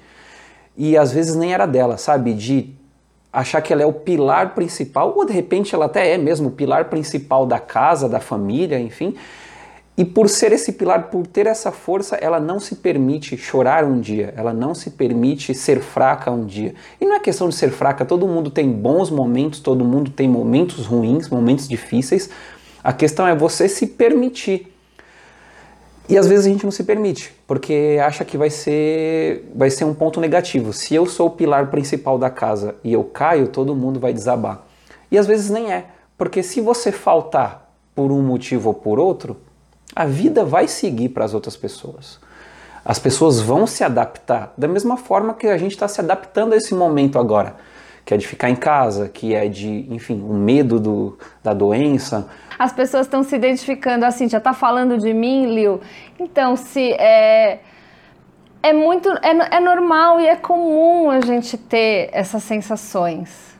e 0.77 0.95
às 0.95 1.11
vezes 1.11 1.35
nem 1.35 1.53
era 1.53 1.65
dela, 1.65 1.97
sabe? 1.97 2.33
De 2.33 2.75
achar 3.33 3.61
que 3.61 3.73
ela 3.73 3.81
é 3.81 3.85
o 3.85 3.91
pilar 3.91 4.53
principal, 4.53 5.11
ou 5.17 5.25
de 5.25 5.33
repente 5.33 5.73
ela 5.73 5.85
até 5.85 6.13
é 6.13 6.17
mesmo 6.17 6.49
o 6.49 6.51
pilar 6.51 6.85
principal 6.85 7.47
da 7.47 7.59
casa, 7.59 8.07
da 8.07 8.19
família, 8.19 8.79
enfim. 8.79 9.15
E 9.95 10.03
por 10.03 10.27
ser 10.27 10.51
esse 10.51 10.71
pilar, 10.73 11.09
por 11.09 11.25
ter 11.27 11.45
essa 11.45 11.71
força, 11.71 12.15
ela 12.15 12.39
não 12.39 12.59
se 12.59 12.77
permite 12.77 13.37
chorar 13.37 13.83
um 13.83 13.99
dia, 13.99 14.33
ela 14.35 14.51
não 14.51 14.73
se 14.73 14.91
permite 14.91 15.53
ser 15.53 15.81
fraca 15.81 16.31
um 16.31 16.45
dia. 16.45 16.73
E 16.99 17.05
não 17.05 17.15
é 17.15 17.19
questão 17.19 17.47
de 17.47 17.55
ser 17.55 17.69
fraca, 17.69 18.03
todo 18.03 18.27
mundo 18.27 18.49
tem 18.49 18.71
bons 18.71 19.11
momentos, 19.11 19.59
todo 19.59 19.85
mundo 19.85 20.09
tem 20.09 20.27
momentos 20.27 20.85
ruins, 20.85 21.29
momentos 21.29 21.67
difíceis. 21.67 22.29
A 22.83 22.91
questão 22.91 23.27
é 23.27 23.35
você 23.35 23.69
se 23.69 23.87
permitir. 23.87 24.72
E 26.07 26.17
às 26.17 26.27
vezes 26.27 26.45
a 26.45 26.49
gente 26.49 26.65
não 26.65 26.71
se 26.71 26.83
permite, 26.83 27.33
porque 27.47 27.97
acha 28.05 28.25
que 28.25 28.37
vai 28.37 28.49
ser, 28.49 29.49
vai 29.55 29.69
ser 29.69 29.85
um 29.85 29.93
ponto 29.93 30.19
negativo. 30.19 30.73
Se 30.73 30.93
eu 30.93 31.05
sou 31.05 31.27
o 31.27 31.31
pilar 31.31 31.67
principal 31.67 32.17
da 32.17 32.29
casa 32.29 32.75
e 32.83 32.91
eu 32.91 33.03
caio, 33.03 33.47
todo 33.47 33.75
mundo 33.75 33.99
vai 33.99 34.11
desabar. 34.11 34.63
E 35.09 35.17
às 35.17 35.25
vezes 35.25 35.49
nem 35.49 35.71
é, 35.71 35.85
porque 36.17 36.43
se 36.43 36.59
você 36.59 36.91
faltar 36.91 37.73
por 37.95 38.11
um 38.11 38.21
motivo 38.21 38.69
ou 38.69 38.73
por 38.73 38.99
outro, 38.99 39.37
a 39.95 40.05
vida 40.05 40.43
vai 40.43 40.67
seguir 40.67 41.09
para 41.09 41.23
as 41.23 41.33
outras 41.33 41.55
pessoas. 41.55 42.19
As 42.83 42.99
pessoas 42.99 43.39
vão 43.39 43.65
se 43.65 43.83
adaptar 43.83 44.53
da 44.57 44.67
mesma 44.67 44.97
forma 44.97 45.33
que 45.33 45.47
a 45.47 45.57
gente 45.57 45.71
está 45.71 45.87
se 45.87 46.01
adaptando 46.01 46.53
a 46.53 46.57
esse 46.57 46.73
momento 46.73 47.17
agora, 47.17 47.55
que 48.13 48.15
é 48.15 48.17
de 48.17 48.27
ficar 48.27 48.49
em 48.49 48.55
casa, 48.55 49.09
que 49.09 49.33
é 49.33 49.47
de, 49.47 49.87
enfim, 49.89 50.21
o 50.21 50.33
medo 50.33 50.79
do, 50.79 51.17
da 51.43 51.53
doença. 51.53 52.27
As 52.59 52.71
pessoas 52.71 53.07
estão 53.07 53.23
se 53.23 53.35
identificando 53.35 54.05
assim, 54.05 54.29
já 54.29 54.37
está 54.37 54.53
falando 54.53 54.97
de 54.97 55.13
mim, 55.13 55.53
Lil. 55.53 55.81
Então, 56.19 56.55
se 56.55 56.93
é, 56.93 57.59
é 58.61 58.73
muito, 58.73 59.09
é, 59.09 59.55
é 59.55 59.59
normal 59.59 60.19
e 60.19 60.27
é 60.27 60.35
comum 60.35 61.09
a 61.09 61.21
gente 61.21 61.57
ter 61.57 62.09
essas 62.13 62.43
sensações 62.43 63.51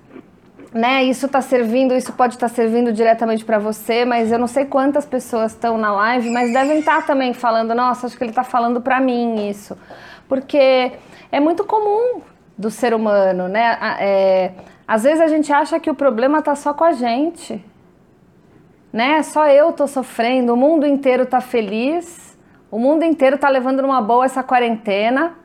né, 0.72 1.04
isso 1.04 1.28
está 1.28 1.40
servindo, 1.40 1.94
isso 1.94 2.12
pode 2.14 2.34
estar 2.34 2.50
tá 2.50 2.56
servindo 2.56 2.92
diretamente 2.92 3.46
para 3.46 3.60
você, 3.60 4.06
mas 4.06 4.32
eu 4.32 4.40
não 4.40 4.48
sei 4.48 4.66
quantas 4.66 5.06
pessoas 5.06 5.52
estão 5.52 5.78
na 5.78 5.94
live, 5.94 6.32
mas 6.32 6.52
devem 6.52 6.80
estar 6.80 7.02
tá 7.02 7.02
também 7.04 7.32
falando, 7.32 7.76
nossa, 7.76 8.08
acho 8.08 8.18
que 8.18 8.24
ele 8.24 8.32
está 8.32 8.44
falando 8.44 8.82
para 8.82 9.00
mim 9.00 9.48
isso, 9.48 9.78
porque 10.28 10.92
é 11.32 11.40
muito 11.40 11.64
comum 11.64 12.24
do 12.58 12.70
ser 12.70 12.94
humano, 12.94 13.48
né? 13.48 13.78
É, 14.00 14.52
às 14.88 15.04
vezes 15.04 15.22
a 15.22 15.28
gente 15.28 15.52
acha 15.52 15.80
que 15.80 15.90
o 15.90 15.96
problema 15.96 16.40
está 16.40 16.56
só 16.56 16.74
com 16.74 16.84
a 16.84 16.92
gente, 16.92 17.64
né? 18.92 19.24
Só 19.24 19.48
eu 19.48 19.70
estou 19.70 19.88
sofrendo, 19.88 20.54
o 20.54 20.58
mundo 20.58 20.86
inteiro 20.86 21.24
está 21.24 21.42
feliz, 21.42 22.38
o 22.70 22.78
mundo 22.78 23.04
inteiro 23.04 23.36
está 23.36 23.50
levando 23.50 23.82
numa 23.82 24.02
boa 24.02 24.26
essa 24.26 24.44
quarentena 24.44 25.36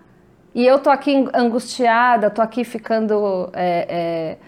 e 0.54 0.66
eu 0.66 0.78
tô 0.78 0.90
aqui 0.90 1.28
angustiada, 1.34 2.30
tô 2.30 2.42
aqui 2.42 2.64
ficando 2.64 3.48
é, 3.52 3.86
é, 3.88 4.38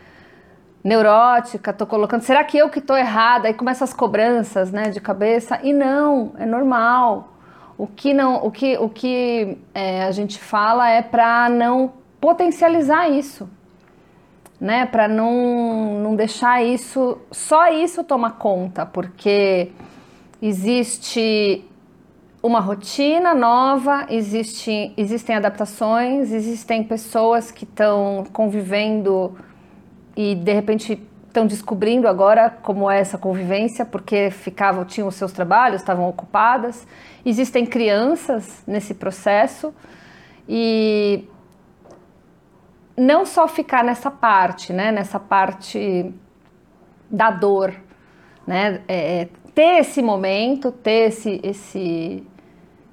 neurótica, 0.82 1.72
tô 1.72 1.86
colocando, 1.86 2.22
será 2.22 2.42
que 2.42 2.58
eu 2.58 2.68
que 2.68 2.80
tô 2.80 2.96
errada? 2.96 3.48
Aí 3.48 3.54
começam 3.54 3.84
as 3.84 3.92
cobranças, 3.92 4.72
né, 4.72 4.90
de 4.90 5.00
cabeça. 5.00 5.60
E 5.62 5.72
não, 5.72 6.32
é 6.38 6.46
normal. 6.46 7.34
O 7.78 7.86
que 7.86 8.12
não, 8.12 8.44
o 8.44 8.50
que, 8.50 8.76
o 8.78 8.88
que 8.88 9.58
é, 9.74 10.04
a 10.04 10.10
gente 10.10 10.38
fala 10.38 10.88
é 10.90 11.00
para 11.00 11.48
não 11.48 11.99
potencializar 12.20 13.08
isso, 13.08 13.48
né, 14.60 14.84
para 14.84 15.08
não, 15.08 16.00
não 16.02 16.14
deixar 16.14 16.62
isso, 16.62 17.18
só 17.30 17.68
isso 17.72 18.04
tomar 18.04 18.32
conta, 18.32 18.84
porque 18.84 19.70
existe 20.42 21.64
uma 22.42 22.60
rotina 22.60 23.34
nova, 23.34 24.06
existe, 24.08 24.92
existem 24.96 25.36
adaptações, 25.36 26.32
existem 26.32 26.82
pessoas 26.82 27.50
que 27.50 27.64
estão 27.64 28.24
convivendo 28.32 29.36
e 30.16 30.34
de 30.34 30.52
repente 30.52 31.02
estão 31.26 31.46
descobrindo 31.46 32.08
agora 32.08 32.50
como 32.50 32.90
é 32.90 32.98
essa 32.98 33.16
convivência, 33.16 33.84
porque 33.84 34.30
ficavam, 34.30 34.84
tinham 34.84 35.08
os 35.08 35.14
seus 35.14 35.32
trabalhos, 35.32 35.80
estavam 35.80 36.08
ocupadas. 36.08 36.86
Existem 37.24 37.64
crianças 37.64 38.62
nesse 38.66 38.94
processo 38.94 39.72
e 40.48 41.24
não 43.00 43.24
só 43.24 43.48
ficar 43.48 43.82
nessa 43.82 44.10
parte, 44.10 44.74
né, 44.74 44.92
nessa 44.92 45.18
parte 45.18 46.12
da 47.10 47.30
dor, 47.30 47.74
né, 48.46 48.82
é, 48.86 49.22
é 49.22 49.28
ter 49.54 49.78
esse 49.78 50.02
momento, 50.02 50.70
ter 50.70 51.08
esse, 51.08 51.40
esse, 51.42 52.22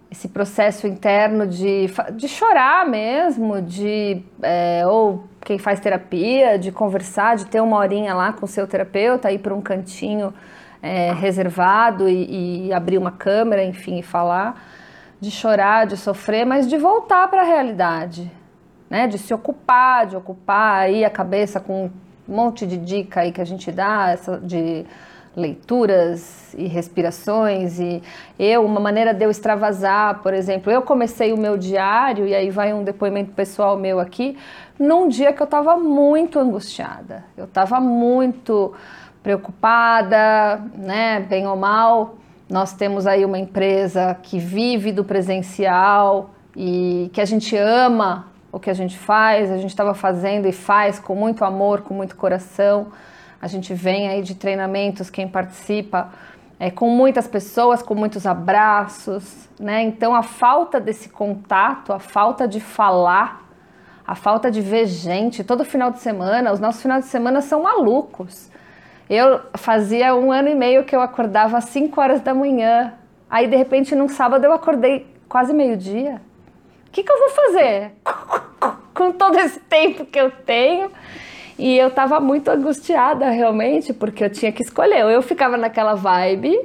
esse 0.10 0.30
processo 0.30 0.88
interno 0.88 1.46
de, 1.46 1.88
de 2.14 2.28
chorar 2.30 2.88
mesmo, 2.88 3.62
de 3.62 4.24
é, 4.42 4.88
ou 4.88 5.26
quem 5.42 5.60
faz 5.60 5.82
terapia, 5.82 6.58
de 6.58 6.72
conversar, 6.72 7.36
de 7.36 7.46
ter 7.46 7.62
uma 7.62 7.78
horinha 7.78 8.14
lá 8.14 8.32
com 8.32 8.46
o 8.46 8.48
seu 8.48 8.66
terapeuta, 8.66 9.30
ir 9.30 9.40
para 9.40 9.54
um 9.54 9.62
cantinho 9.62 10.34
é, 10.82 11.12
reservado 11.12 12.08
e, 12.08 12.68
e, 12.68 12.74
abrir 12.74 12.98
uma 12.98 13.12
câmera, 13.12 13.62
enfim, 13.62 14.00
e 14.00 14.04
falar, 14.04 14.62
de 15.20 15.32
chorar, 15.32 15.86
de 15.86 15.98
sofrer, 15.98 16.46
mas 16.46 16.66
de 16.66 16.78
voltar 16.78 17.28
para 17.28 17.42
a 17.42 17.46
realidade, 17.46 18.32
né? 18.90 19.08
De 19.08 19.18
se 19.18 19.34
ocupar, 19.34 20.08
de 20.08 20.16
ocupar 20.16 20.82
aí 20.82 21.04
a 21.04 21.10
cabeça 21.10 21.60
com 21.60 21.86
um 21.86 22.36
monte 22.36 22.66
de 22.66 22.78
dica 22.78 23.22
aí 23.22 23.32
que 23.32 23.42
a 23.42 23.46
gente 23.46 23.72
dá, 23.72 24.10
essa 24.12 24.38
de 24.38 24.86
leituras 25.38 26.56
e 26.58 26.66
respirações 26.66 27.80
e 27.80 28.02
eu 28.40 28.66
uma 28.66 28.80
maneira 28.80 29.14
de 29.14 29.24
eu 29.24 29.30
extravasar, 29.30 30.24
por 30.24 30.34
exemplo, 30.34 30.72
eu 30.72 30.82
comecei 30.82 31.32
o 31.32 31.38
meu 31.38 31.56
diário 31.56 32.26
e 32.26 32.34
aí 32.34 32.50
vai 32.50 32.74
um 32.74 32.84
depoimento 32.84 33.32
pessoal 33.34 33.78
meu 33.78 34.00
aqui, 34.00 34.36
num 34.80 35.08
dia 35.08 35.32
que 35.32 35.40
eu 35.40 35.46
estava 35.46 35.78
muito 35.78 36.40
angustiada. 36.40 37.24
Eu 37.38 37.46
estava 37.46 37.80
muito 37.80 38.74
preocupada, 39.22 40.60
né, 40.76 41.20
bem 41.20 41.46
ou 41.46 41.56
mal. 41.56 42.16
Nós 42.50 42.74
temos 42.74 43.06
aí 43.06 43.24
uma 43.24 43.38
empresa 43.38 44.18
que 44.24 44.40
vive 44.40 44.92
do 44.92 45.04
presencial 45.04 46.32
e 46.56 47.12
que 47.14 47.22
a 47.22 47.26
gente 47.26 47.56
ama 47.56 48.26
o 48.52 48.60
que 48.60 48.70
a 48.70 48.74
gente 48.74 48.98
faz, 48.98 49.52
a 49.52 49.58
gente 49.58 49.70
estava 49.70 49.94
fazendo 49.94 50.48
e 50.48 50.52
faz 50.52 51.00
com 51.00 51.16
muito 51.16 51.44
amor, 51.44 51.82
com 51.82 51.94
muito 51.94 52.16
coração. 52.16 52.88
A 53.42 53.48
gente 53.48 53.74
vem 53.74 54.08
aí 54.08 54.22
de 54.22 54.36
treinamentos, 54.36 55.10
quem 55.10 55.28
participa, 55.28 56.10
é, 56.60 56.72
com 56.72 56.90
muitas 56.90 57.28
pessoas, 57.28 57.84
com 57.84 57.94
muitos 57.94 58.26
abraços, 58.26 59.48
né? 59.60 59.84
Então 59.84 60.16
a 60.16 60.24
falta 60.24 60.80
desse 60.80 61.10
contato, 61.10 61.94
a 61.94 62.00
falta 62.00 62.48
de 62.48 62.60
falar, 62.60 63.44
a 64.06 64.16
falta 64.16 64.50
de 64.50 64.62
ver 64.62 64.88
gente, 64.88 65.44
todo 65.44 65.64
final 65.66 65.92
de 65.92 66.00
semana, 66.00 66.52
os 66.52 66.60
nossos 66.60 66.82
finais 66.82 67.06
de 67.06 67.12
semana 67.12 67.42
são 67.42 67.64
malucos. 67.64 68.50
Eu 69.10 69.42
fazia 69.56 70.16
um 70.16 70.32
ano 70.32 70.50
e 70.50 70.56
meio 70.56 70.84
que 70.84 70.96
eu 70.96 71.02
acordava 71.02 71.58
às 71.58 71.66
5 71.66 72.00
horas 72.00 72.22
da 72.22 72.34
manhã. 72.34 72.94
Aí, 73.30 73.48
de 73.48 73.56
repente, 73.56 73.96
num 73.96 74.10
sábado 74.10 74.44
eu 74.44 74.52
acordei 74.52 75.08
quase 75.30 75.54
meio-dia. 75.54 76.22
Que, 76.98 77.04
que 77.04 77.12
eu 77.12 77.20
vou 77.20 77.30
fazer 77.30 77.92
com 78.92 79.12
todo 79.12 79.38
esse 79.38 79.60
tempo 79.60 80.04
que 80.04 80.20
eu 80.20 80.32
tenho? 80.32 80.92
E 81.56 81.78
eu 81.78 81.92
tava 81.92 82.20
muito 82.20 82.50
angustiada 82.50 83.30
realmente, 83.30 83.94
porque 83.94 84.24
eu 84.24 84.32
tinha 84.32 84.52
que 84.52 84.64
escolher. 84.64 85.06
Ou 85.06 85.12
eu 85.12 85.22
ficava 85.22 85.58
naquela 85.58 85.94
vibe, 85.94 86.60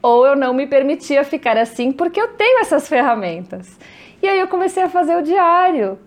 ou 0.00 0.24
eu 0.24 0.36
não 0.36 0.54
me 0.54 0.64
permitia 0.68 1.24
ficar 1.24 1.56
assim, 1.56 1.90
porque 1.90 2.20
eu 2.20 2.28
tenho 2.28 2.60
essas 2.60 2.86
ferramentas. 2.86 3.76
E 4.22 4.28
aí 4.28 4.38
eu 4.38 4.46
comecei 4.46 4.84
a 4.84 4.88
fazer 4.88 5.16
o 5.16 5.22
diário. 5.22 5.98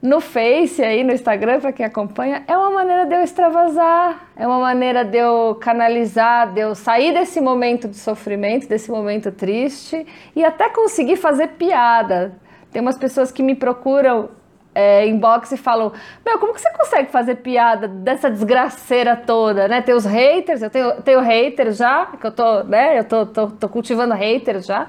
No 0.00 0.20
Face 0.20 0.80
aí, 0.80 1.02
no 1.02 1.12
Instagram, 1.12 1.58
para 1.58 1.72
quem 1.72 1.84
acompanha, 1.84 2.44
é 2.46 2.56
uma 2.56 2.70
maneira 2.70 3.04
de 3.04 3.16
eu 3.16 3.20
extravasar, 3.20 4.28
é 4.36 4.46
uma 4.46 4.60
maneira 4.60 5.04
de 5.04 5.18
eu 5.18 5.56
canalizar, 5.60 6.52
de 6.52 6.60
eu 6.60 6.72
sair 6.76 7.12
desse 7.12 7.40
momento 7.40 7.88
de 7.88 7.96
sofrimento, 7.96 8.68
desse 8.68 8.92
momento 8.92 9.32
triste 9.32 10.06
e 10.36 10.44
até 10.44 10.68
conseguir 10.68 11.16
fazer 11.16 11.48
piada. 11.48 12.38
Tem 12.70 12.80
umas 12.80 12.96
pessoas 12.96 13.32
que 13.32 13.42
me 13.42 13.56
procuram 13.56 14.28
é, 14.72 15.04
inbox 15.08 15.50
e 15.50 15.56
falam: 15.56 15.92
Meu, 16.24 16.38
como 16.38 16.54
que 16.54 16.60
você 16.60 16.70
consegue 16.70 17.10
fazer 17.10 17.36
piada 17.36 17.88
dessa 17.88 18.30
desgraceira 18.30 19.16
toda, 19.16 19.66
né? 19.66 19.82
Tem 19.82 19.96
os 19.96 20.04
haters, 20.04 20.62
eu 20.62 20.70
tenho, 20.70 21.02
tenho 21.02 21.20
haters 21.20 21.76
já, 21.76 22.06
que 22.06 22.24
eu 22.24 22.30
tô, 22.30 22.62
né? 22.62 23.00
Eu 23.00 23.04
tô, 23.04 23.26
tô, 23.26 23.48
tô 23.48 23.68
cultivando 23.68 24.14
haters 24.14 24.64
já. 24.64 24.88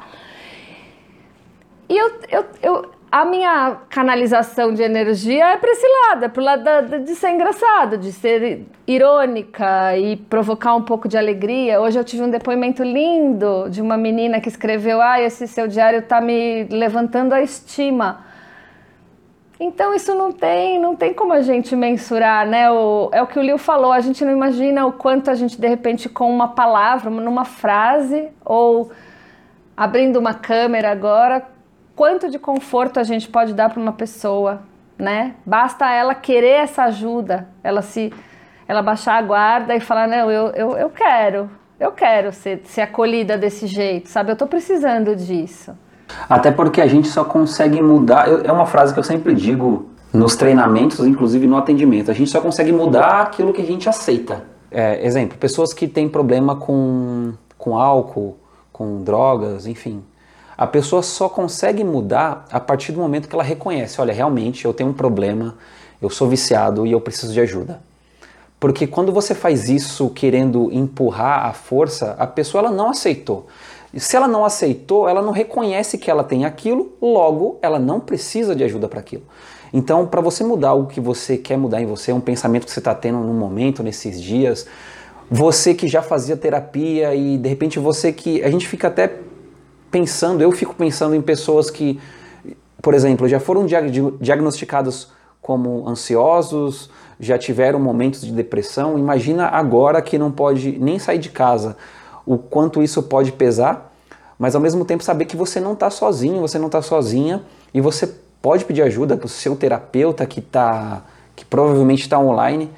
E 1.90 1.98
eu, 1.98 2.12
eu, 2.30 2.46
eu, 2.62 2.92
a 3.12 3.26
minha 3.26 3.78
canalização 3.90 4.72
de 4.72 4.84
energia 4.84 5.54
é 5.54 5.58
para 5.58 5.72
esse 5.72 5.88
lado, 5.88 6.26
é 6.26 6.28
pro 6.28 6.44
lado 6.44 6.64
da, 6.64 6.82
de 6.82 7.16
ser 7.16 7.32
engraçado, 7.32 7.98
de 7.98 8.12
ser 8.12 8.68
irônica 8.86 9.98
e 9.98 10.16
provocar 10.16 10.76
um 10.76 10.84
pouco 10.84 11.08
de 11.08 11.18
alegria. 11.18 11.82
Hoje 11.82 11.98
eu 11.98 12.04
tive 12.04 12.22
um 12.22 12.30
depoimento 12.30 12.84
lindo 12.84 13.68
de 13.70 13.82
uma 13.82 13.98
menina 13.98 14.40
que 14.40 14.48
escreveu: 14.48 15.02
Ah, 15.02 15.20
esse 15.20 15.48
seu 15.48 15.68
diário 15.68 16.04
tá 16.04 16.22
me 16.22 16.66
levantando 16.66 17.34
a 17.34 17.42
estima 17.42 18.24
Então 19.60 19.92
isso 19.94 20.14
não 20.14 20.32
tem, 20.32 20.80
não 20.80 20.96
tem 20.96 21.12
como 21.12 21.34
a 21.34 21.42
gente 21.42 21.76
mensurar, 21.76 22.46
né? 22.46 22.70
O, 22.70 23.10
é 23.12 23.24
o 23.24 23.28
que 23.28 23.40
o 23.40 23.42
Liu 23.42 23.58
falou, 23.58 23.92
a 23.92 24.02
gente 24.02 24.24
não 24.24 24.32
imagina 24.32 24.86
o 24.86 24.92
quanto 24.92 25.32
a 25.32 25.34
gente 25.34 25.60
de 25.60 25.68
repente 25.68 26.08
com 26.08 26.32
uma 26.32 26.50
palavra, 26.50 27.10
numa 27.10 27.46
frase 27.46 28.30
ou 28.46 28.92
abrindo 29.76 30.20
uma 30.20 30.34
câmera 30.34 30.92
agora, 30.92 31.44
quanto 32.00 32.30
de 32.30 32.40
conforto 32.40 32.98
a 32.98 33.04
gente 33.04 33.28
pode 33.28 33.54
dar 33.54 33.70
para 33.70 33.82
uma 33.82 33.92
pessoa, 33.92 34.62
né? 34.98 35.36
Basta 35.46 35.92
ela 35.92 36.16
querer 36.16 36.62
essa 36.64 36.84
ajuda, 36.84 37.50
ela 37.62 37.82
se 37.82 38.14
ela 38.66 38.82
baixar 38.82 39.18
a 39.18 39.22
guarda 39.22 39.76
e 39.76 39.82
falar, 39.82 40.08
não, 40.08 40.32
eu, 40.32 40.48
eu, 40.52 40.78
eu 40.78 40.90
quero, 40.90 41.50
eu 41.78 41.92
quero 41.92 42.32
ser, 42.32 42.62
ser 42.64 42.80
acolhida 42.80 43.38
desse 43.38 43.68
jeito, 43.68 44.08
sabe? 44.08 44.30
Eu 44.30 44.34
estou 44.34 44.48
precisando 44.48 45.14
disso. 45.14 45.78
Até 46.30 46.52
porque 46.52 46.80
a 46.80 46.88
gente 46.88 47.10
só 47.10 47.26
consegue 47.26 47.82
mudar. 47.82 48.30
É 48.46 48.52
uma 48.52 48.66
frase 48.66 48.94
que 48.94 49.00
eu 49.00 49.04
sempre 49.04 49.36
digo 49.36 49.90
nos 50.14 50.38
treinamentos, 50.38 51.06
inclusive 51.06 51.48
no 51.48 51.58
atendimento. 51.58 52.10
A 52.10 52.14
gente 52.14 52.30
só 52.30 52.40
consegue 52.40 52.72
mudar 52.72 53.24
aquilo 53.24 53.52
que 53.52 53.62
a 53.62 53.66
gente 53.66 53.90
aceita. 53.90 54.46
É, 54.72 55.06
exemplo, 55.06 55.38
pessoas 55.38 55.74
que 55.74 55.86
têm 55.86 56.08
problema 56.08 56.56
com, 56.56 57.34
com 57.58 57.78
álcool, 57.78 58.38
com 58.72 59.04
drogas, 59.04 59.68
enfim. 59.68 60.02
A 60.60 60.68
pessoa 60.68 61.02
só 61.02 61.30
consegue 61.30 61.86
mudar 61.86 62.46
a 62.52 62.60
partir 62.60 62.92
do 62.92 63.00
momento 63.00 63.30
que 63.30 63.34
ela 63.34 63.46
reconhece: 63.46 64.02
olha, 64.02 64.12
realmente 64.12 64.66
eu 64.66 64.74
tenho 64.74 64.90
um 64.90 64.94
problema, 64.94 65.56
eu 66.02 66.10
sou 66.10 66.28
viciado 66.28 66.86
e 66.86 66.92
eu 66.92 67.00
preciso 67.00 67.32
de 67.32 67.40
ajuda. 67.40 67.80
Porque 68.60 68.86
quando 68.86 69.14
você 69.14 69.34
faz 69.34 69.70
isso 69.70 70.10
querendo 70.10 70.70
empurrar 70.70 71.46
a 71.46 71.54
força, 71.54 72.14
a 72.20 72.28
pessoa 72.28 72.60
ela 72.60 72.72
não 72.72 72.90
aceitou. 72.90 73.48
E 73.94 74.02
se 74.02 74.18
ela 74.18 74.28
não 74.28 74.44
aceitou, 74.44 75.08
ela 75.08 75.22
não 75.22 75.32
reconhece 75.32 75.98
que 75.98 76.12
ela 76.12 76.26
tem 76.26 76.44
aquilo, 76.44 76.92
logo 77.02 77.58
ela 77.62 77.80
não 77.80 78.02
precisa 78.02 78.54
de 78.54 78.62
ajuda 78.62 78.90
para 78.90 79.00
aquilo. 79.00 79.24
Então, 79.72 80.06
para 80.06 80.20
você 80.20 80.44
mudar 80.44 80.74
o 80.74 80.88
que 80.88 81.00
você 81.00 81.38
quer 81.38 81.58
mudar 81.58 81.82
em 81.82 81.86
você, 81.86 82.12
um 82.12 82.20
pensamento 82.20 82.66
que 82.66 82.72
você 82.72 82.80
está 82.80 82.94
tendo 82.94 83.20
no 83.20 83.34
momento, 83.34 83.82
nesses 83.82 84.22
dias, 84.22 84.68
você 85.32 85.74
que 85.74 85.88
já 85.88 86.02
fazia 86.02 86.36
terapia 86.36 87.16
e 87.16 87.38
de 87.38 87.48
repente 87.48 87.80
você 87.80 88.12
que. 88.12 88.44
A 88.44 88.52
gente 88.52 88.68
fica 88.68 88.90
até 88.90 89.29
pensando, 89.92 90.42
eu 90.42 90.52
fico 90.52 90.76
pensando 90.76 91.16
em 91.16 91.22
pessoas 91.22 91.70
que, 91.70 92.00
por 92.82 92.94
exemplo, 92.94 93.28
já 93.28 93.40
foram 93.40 93.66
diagnosticados 93.66 95.10
como 95.42 95.88
ansiosos, 95.88 96.90
já 97.20 97.38
tiveram 97.38 97.80
momentos 97.80 98.22
de 98.22 98.32
depressão. 98.32 98.98
Imagina 98.98 99.48
agora 99.48 100.02
que 100.02 100.18
não 100.18 100.32
pode 100.32 100.78
nem 100.80 101.00
sair 101.00 101.18
de 101.18 101.30
casa 101.30 101.76
o 102.26 102.38
quanto 102.38 102.84
isso 102.84 103.02
pode 103.02 103.32
pesar, 103.32 103.92
mas 104.38 104.54
ao 104.54 104.62
mesmo 104.62 104.86
tempo 104.86 105.04
saber 105.04 105.26
que 105.26 105.36
você 105.36 105.60
não 105.60 105.74
está 105.74 105.90
sozinho, 105.90 106.40
você 106.40 106.60
não 106.60 106.68
está 106.68 106.82
sozinha 106.82 107.42
e 107.74 107.82
você 107.82 108.08
pode 108.42 108.66
pedir 108.66 108.84
ajuda 108.84 109.18
para 109.18 109.26
o 109.26 109.30
seu 109.30 109.56
terapeuta 109.56 110.26
que 110.26 110.40
tá, 110.40 111.02
que 111.36 111.44
provavelmente 111.44 112.04
está 112.04 112.20
online, 112.20 112.70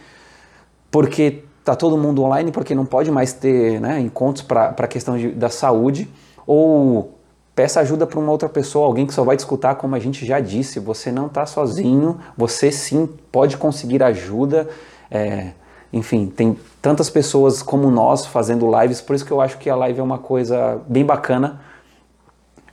porque 0.90 1.44
está 1.60 1.76
todo 1.76 1.98
mundo 1.98 2.24
online, 2.24 2.52
porque 2.52 2.74
não 2.74 2.86
pode 2.86 3.12
mais 3.12 3.34
ter 3.34 3.80
né, 3.80 4.00
encontros 4.00 4.46
para 4.46 4.70
a 4.70 4.88
questão 4.88 5.18
de, 5.18 5.30
da 5.30 5.50
saúde, 5.50 6.10
ou 6.46 7.18
peça 7.56 7.80
ajuda 7.80 8.08
para 8.08 8.20
uma 8.20 8.32
outra 8.32 8.50
pessoa, 8.50 8.86
alguém 8.86 9.06
que 9.06 9.14
só 9.14 9.24
vai 9.24 9.36
te 9.36 9.40
escutar, 9.40 9.76
como 9.76 9.96
a 9.96 10.00
gente 10.00 10.26
já 10.26 10.40
disse, 10.40 10.80
você 10.80 11.12
não 11.12 11.28
está 11.28 11.46
sozinho, 11.46 12.18
você 12.38 12.72
sim 12.72 13.08
pode 13.32 13.58
conseguir 13.58 14.02
ajuda. 14.02 14.70
É, 15.10 15.52
enfim, 15.94 16.28
tem 16.28 16.58
tantas 16.82 17.10
pessoas 17.10 17.62
como 17.62 17.92
nós 17.92 18.26
fazendo 18.26 18.70
lives, 18.80 19.02
por 19.02 19.16
isso 19.16 19.26
que 19.26 19.32
eu 19.32 19.42
acho 19.42 19.58
que 19.58 19.70
a 19.70 19.76
live 19.76 20.00
é 20.00 20.04
uma 20.04 20.18
coisa 20.18 20.82
bem 20.88 21.06
bacana. 21.06 21.60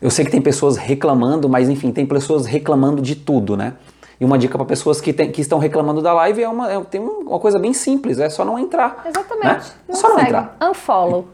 Eu 0.00 0.10
sei 0.10 0.24
que 0.24 0.30
tem 0.30 0.40
pessoas 0.40 0.76
reclamando, 0.76 1.48
mas 1.48 1.68
enfim, 1.68 1.90
tem 1.90 2.06
pessoas 2.06 2.46
reclamando 2.46 3.02
de 3.02 3.16
tudo, 3.16 3.56
né? 3.56 3.74
E 4.20 4.24
uma 4.24 4.36
dica 4.36 4.58
para 4.58 4.66
pessoas 4.66 5.00
que, 5.00 5.12
tem, 5.12 5.30
que 5.30 5.40
estão 5.40 5.58
reclamando 5.58 6.02
da 6.02 6.12
live 6.12 6.42
é 6.42 6.48
uma, 6.48 6.72
é, 6.72 6.80
tem 6.84 7.00
uma 7.00 7.38
coisa 7.38 7.58
bem 7.58 7.72
simples, 7.72 8.18
é 8.18 8.28
só 8.28 8.44
não 8.44 8.58
entrar. 8.58 9.04
Exatamente. 9.06 9.46
Né? 9.46 9.74
Não 9.88 9.94
só 9.94 10.08
segue. 10.08 10.20
não 10.20 10.26
entrar. 10.26 10.56
Unfollow. 10.70 11.28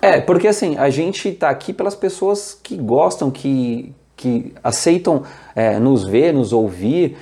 É, 0.00 0.20
porque 0.20 0.48
assim, 0.48 0.76
a 0.76 0.90
gente 0.90 1.28
está 1.28 1.50
aqui 1.50 1.72
pelas 1.72 1.94
pessoas 1.94 2.58
que 2.62 2.76
gostam, 2.76 3.30
que, 3.30 3.94
que 4.16 4.54
aceitam 4.62 5.22
é, 5.54 5.78
nos 5.78 6.06
ver, 6.06 6.32
nos 6.32 6.52
ouvir 6.52 7.16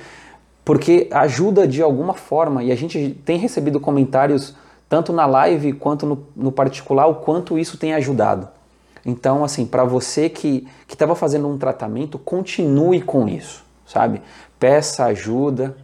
porque 0.65 1.07
ajuda 1.11 1.67
de 1.67 1.81
alguma 1.81 2.13
forma 2.13 2.63
e 2.63 2.71
a 2.71 2.75
gente 2.75 3.17
tem 3.25 3.37
recebido 3.37 3.79
comentários 3.79 4.55
tanto 4.87 5.11
na 5.11 5.25
live 5.25 5.73
quanto 5.73 6.05
no, 6.05 6.25
no 6.35 6.51
particular 6.51 7.07
o 7.07 7.15
quanto 7.15 7.57
isso 7.57 7.77
tem 7.77 7.93
ajudado. 7.93 8.47
Então, 9.05 9.43
assim, 9.43 9.65
para 9.65 9.83
você 9.83 10.29
que 10.29 10.65
estava 10.87 11.15
fazendo 11.15 11.47
um 11.47 11.57
tratamento, 11.57 12.17
continue 12.17 13.01
com 13.01 13.27
isso, 13.27 13.65
sabe? 13.85 14.21
Peça 14.63 15.03
ajuda. 15.03 15.75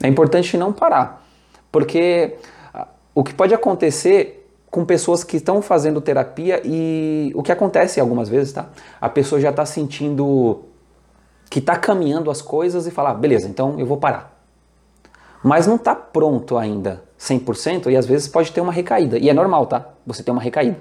É 0.00 0.06
importante 0.06 0.56
não 0.56 0.72
parar, 0.72 1.26
porque 1.72 2.36
ah, 2.72 2.86
o 3.12 3.24
que 3.24 3.34
pode 3.34 3.52
acontecer 3.52 4.48
com 4.70 4.84
pessoas 4.84 5.24
que 5.24 5.38
estão 5.38 5.60
fazendo 5.60 6.00
terapia 6.00 6.62
e 6.64 7.32
o 7.34 7.42
que 7.42 7.50
acontece 7.50 7.98
algumas 7.98 8.28
vezes, 8.28 8.52
tá? 8.52 8.66
A 9.00 9.08
pessoa 9.08 9.40
já 9.40 9.50
está 9.50 9.66
sentindo 9.66 10.60
que 11.50 11.58
está 11.58 11.74
caminhando 11.74 12.30
as 12.30 12.40
coisas 12.40 12.86
e 12.86 12.92
falar, 12.92 13.10
ah, 13.10 13.14
beleza, 13.14 13.48
então 13.48 13.80
eu 13.80 13.86
vou 13.86 13.96
parar. 13.96 14.40
Mas 15.42 15.66
não 15.66 15.74
está 15.74 15.92
pronto 15.92 16.56
ainda 16.56 17.02
100% 17.18 17.90
e 17.90 17.96
às 17.96 18.06
vezes 18.06 18.28
pode 18.28 18.52
ter 18.52 18.60
uma 18.60 18.72
recaída. 18.72 19.18
E 19.18 19.28
é 19.28 19.34
normal, 19.34 19.66
tá? 19.66 19.88
Você 20.06 20.22
ter 20.22 20.30
uma 20.30 20.40
recaída. 20.40 20.78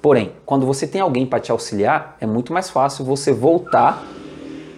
Porém, 0.00 0.34
quando 0.46 0.64
você 0.64 0.86
tem 0.86 1.00
alguém 1.00 1.26
para 1.26 1.40
te 1.40 1.50
auxiliar, 1.50 2.16
é 2.20 2.26
muito 2.28 2.52
mais 2.52 2.70
fácil 2.70 3.04
você 3.04 3.32
voltar 3.32 4.04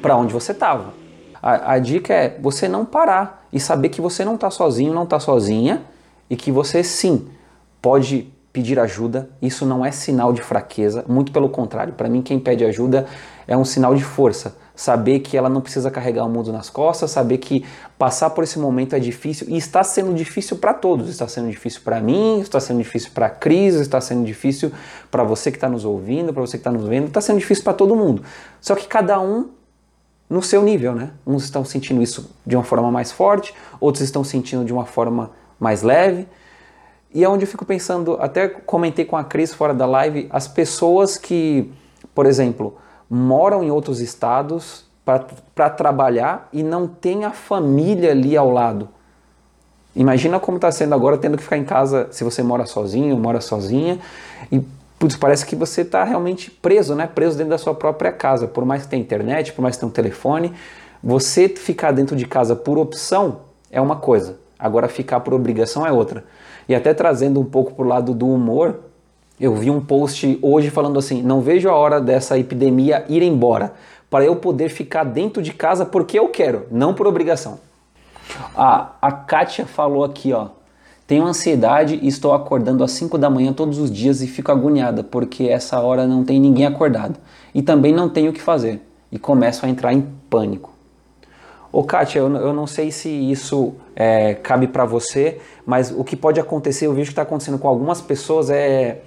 para 0.00 0.16
onde 0.16 0.32
você 0.32 0.52
estava. 0.52 0.99
A, 1.42 1.74
a, 1.74 1.79
dica 1.79 2.12
é 2.12 2.38
você 2.40 2.68
não 2.68 2.85
parar 2.85 3.46
e 3.53 3.59
saber 3.59 3.88
que 3.88 4.00
você 4.00 4.24
não 4.24 4.35
está 4.35 4.50
sozinho, 4.50 4.92
não 4.92 5.05
está 5.05 5.18
sozinha 5.18 5.83
e 6.29 6.37
que 6.37 6.53
você 6.53 6.83
sim 6.83 7.29
pode 7.81 8.33
pedir 8.53 8.79
ajuda. 8.79 9.31
Isso 9.40 9.64
não 9.64 9.85
é 9.85 9.90
sinal 9.90 10.33
de 10.33 10.42
fraqueza, 10.42 11.05
muito 11.09 11.33
pelo 11.33 11.48
contrário. 11.48 11.92
Para 11.94 12.09
mim, 12.09 12.22
quem 12.22 12.38
pede 12.38 12.64
ajuda 12.64 13.07
é 13.46 13.57
um 13.57 13.64
sinal 13.64 13.94
de 13.94 14.05
força 14.05 14.55
saber 14.81 15.20
que 15.20 15.37
ela 15.37 15.50
não 15.50 15.61
precisa 15.61 15.90
carregar 15.90 16.24
o 16.24 16.29
mundo 16.31 16.50
nas 16.50 16.70
costas, 16.70 17.11
saber 17.11 17.37
que 17.37 17.66
passar 17.98 18.31
por 18.31 18.42
esse 18.42 18.59
momento 18.59 18.96
é 18.96 18.98
difícil 18.98 19.46
e 19.50 19.59
está 19.59 19.85
sendo 19.85 20.14
difícil 20.14 20.57
para 20.57 20.72
todos. 20.72 21.11
Está 21.11 21.29
sendo 21.29 21.50
difícil 21.50 21.83
para 21.85 22.00
mim, 22.00 22.40
está 22.40 22.59
sendo 22.59 22.79
difícil 22.79 23.11
para 23.12 23.26
a 23.26 23.31
Cris, 23.31 23.74
está 23.74 24.00
sendo 24.00 24.24
difícil 24.24 24.72
para 25.11 25.22
você 25.22 25.50
que 25.50 25.59
está 25.59 25.68
nos 25.68 25.85
ouvindo, 25.85 26.33
para 26.33 26.40
você 26.40 26.53
que 26.53 26.62
está 26.62 26.72
nos 26.72 26.88
vendo, 26.88 27.09
está 27.09 27.20
sendo 27.20 27.38
difícil 27.38 27.62
para 27.62 27.74
todo 27.74 27.94
mundo. 27.94 28.22
Só 28.59 28.74
que 28.74 28.87
cada 28.87 29.20
um 29.20 29.50
no 30.30 30.40
seu 30.40 30.62
nível, 30.62 30.94
né? 30.94 31.10
Uns 31.26 31.42
estão 31.42 31.64
sentindo 31.64 32.00
isso 32.00 32.30
de 32.46 32.54
uma 32.54 32.62
forma 32.62 32.88
mais 32.92 33.10
forte, 33.10 33.52
outros 33.80 34.04
estão 34.04 34.22
sentindo 34.22 34.64
de 34.64 34.72
uma 34.72 34.86
forma 34.86 35.32
mais 35.58 35.82
leve. 35.82 36.28
E 37.12 37.24
é 37.24 37.28
onde 37.28 37.42
eu 37.42 37.48
fico 37.48 37.64
pensando, 37.64 38.16
até 38.20 38.48
comentei 38.48 39.04
com 39.04 39.16
a 39.16 39.24
Cris 39.24 39.52
fora 39.52 39.74
da 39.74 39.84
live, 39.84 40.28
as 40.30 40.46
pessoas 40.46 41.18
que, 41.18 41.68
por 42.14 42.24
exemplo, 42.24 42.78
moram 43.10 43.64
em 43.64 43.70
outros 43.72 44.00
estados 44.00 44.84
para 45.04 45.68
trabalhar 45.70 46.48
e 46.52 46.62
não 46.62 46.86
tem 46.86 47.24
a 47.24 47.32
família 47.32 48.12
ali 48.12 48.36
ao 48.36 48.48
lado. 48.48 48.88
Imagina 49.96 50.38
como 50.38 50.58
está 50.58 50.70
sendo 50.70 50.94
agora 50.94 51.18
tendo 51.18 51.36
que 51.36 51.42
ficar 51.42 51.56
em 51.56 51.64
casa 51.64 52.06
se 52.12 52.22
você 52.22 52.44
mora 52.44 52.64
sozinho, 52.64 53.16
mora 53.16 53.40
sozinha 53.40 53.98
e 54.52 54.62
putz, 55.00 55.16
parece 55.16 55.46
que 55.46 55.56
você 55.56 55.80
está 55.80 56.04
realmente 56.04 56.50
preso, 56.50 56.94
né? 56.94 57.06
Preso 57.06 57.34
dentro 57.38 57.50
da 57.50 57.58
sua 57.58 57.74
própria 57.74 58.12
casa. 58.12 58.46
Por 58.46 58.66
mais 58.66 58.82
que 58.82 58.88
tenha 58.88 59.02
internet, 59.02 59.54
por 59.54 59.62
mais 59.62 59.74
que 59.74 59.80
tenha 59.80 59.88
um 59.88 59.92
telefone, 59.92 60.52
você 61.02 61.48
ficar 61.48 61.90
dentro 61.90 62.14
de 62.14 62.26
casa 62.26 62.54
por 62.54 62.76
opção 62.76 63.40
é 63.70 63.80
uma 63.80 63.96
coisa. 63.96 64.38
Agora 64.58 64.88
ficar 64.88 65.20
por 65.20 65.32
obrigação 65.32 65.86
é 65.86 65.90
outra. 65.90 66.22
E 66.68 66.74
até 66.74 66.92
trazendo 66.92 67.40
um 67.40 67.44
pouco 67.46 67.72
para 67.72 67.84
o 67.84 67.88
lado 67.88 68.12
do 68.12 68.28
humor, 68.28 68.78
eu 69.40 69.54
vi 69.54 69.70
um 69.70 69.80
post 69.80 70.38
hoje 70.42 70.68
falando 70.68 70.98
assim: 70.98 71.22
não 71.22 71.40
vejo 71.40 71.70
a 71.70 71.74
hora 71.74 71.98
dessa 71.98 72.38
epidemia 72.38 73.06
ir 73.08 73.22
embora, 73.22 73.72
para 74.10 74.26
eu 74.26 74.36
poder 74.36 74.68
ficar 74.68 75.04
dentro 75.04 75.40
de 75.40 75.54
casa 75.54 75.86
porque 75.86 76.18
eu 76.18 76.28
quero, 76.28 76.66
não 76.70 76.92
por 76.92 77.06
obrigação. 77.06 77.58
Ah, 78.54 78.92
a 79.00 79.10
Kátia 79.10 79.64
falou 79.64 80.04
aqui, 80.04 80.34
ó. 80.34 80.48
Tenho 81.10 81.26
ansiedade 81.26 81.98
e 82.00 82.06
estou 82.06 82.32
acordando 82.32 82.84
às 82.84 82.92
5 82.92 83.18
da 83.18 83.28
manhã 83.28 83.52
todos 83.52 83.78
os 83.78 83.90
dias 83.90 84.22
e 84.22 84.28
fico 84.28 84.52
agoniada 84.52 85.02
porque 85.02 85.48
essa 85.48 85.80
hora 85.80 86.06
não 86.06 86.22
tem 86.22 86.38
ninguém 86.38 86.64
acordado. 86.64 87.18
E 87.52 87.60
também 87.62 87.92
não 87.92 88.08
tenho 88.08 88.30
o 88.30 88.32
que 88.32 88.40
fazer. 88.40 88.80
E 89.10 89.18
começo 89.18 89.66
a 89.66 89.68
entrar 89.68 89.92
em 89.92 90.06
pânico. 90.30 90.72
Ô 91.72 91.82
Kátia, 91.82 92.20
eu, 92.20 92.32
eu 92.36 92.52
não 92.52 92.64
sei 92.64 92.92
se 92.92 93.08
isso 93.08 93.74
é, 93.96 94.34
cabe 94.34 94.68
para 94.68 94.84
você, 94.84 95.40
mas 95.66 95.90
o 95.90 96.04
que 96.04 96.14
pode 96.14 96.38
acontecer, 96.38 96.86
eu 96.86 96.94
vejo 96.94 97.06
que 97.06 97.12
está 97.12 97.22
acontecendo 97.22 97.58
com 97.58 97.66
algumas 97.66 98.00
pessoas 98.00 98.48
é 98.48 99.00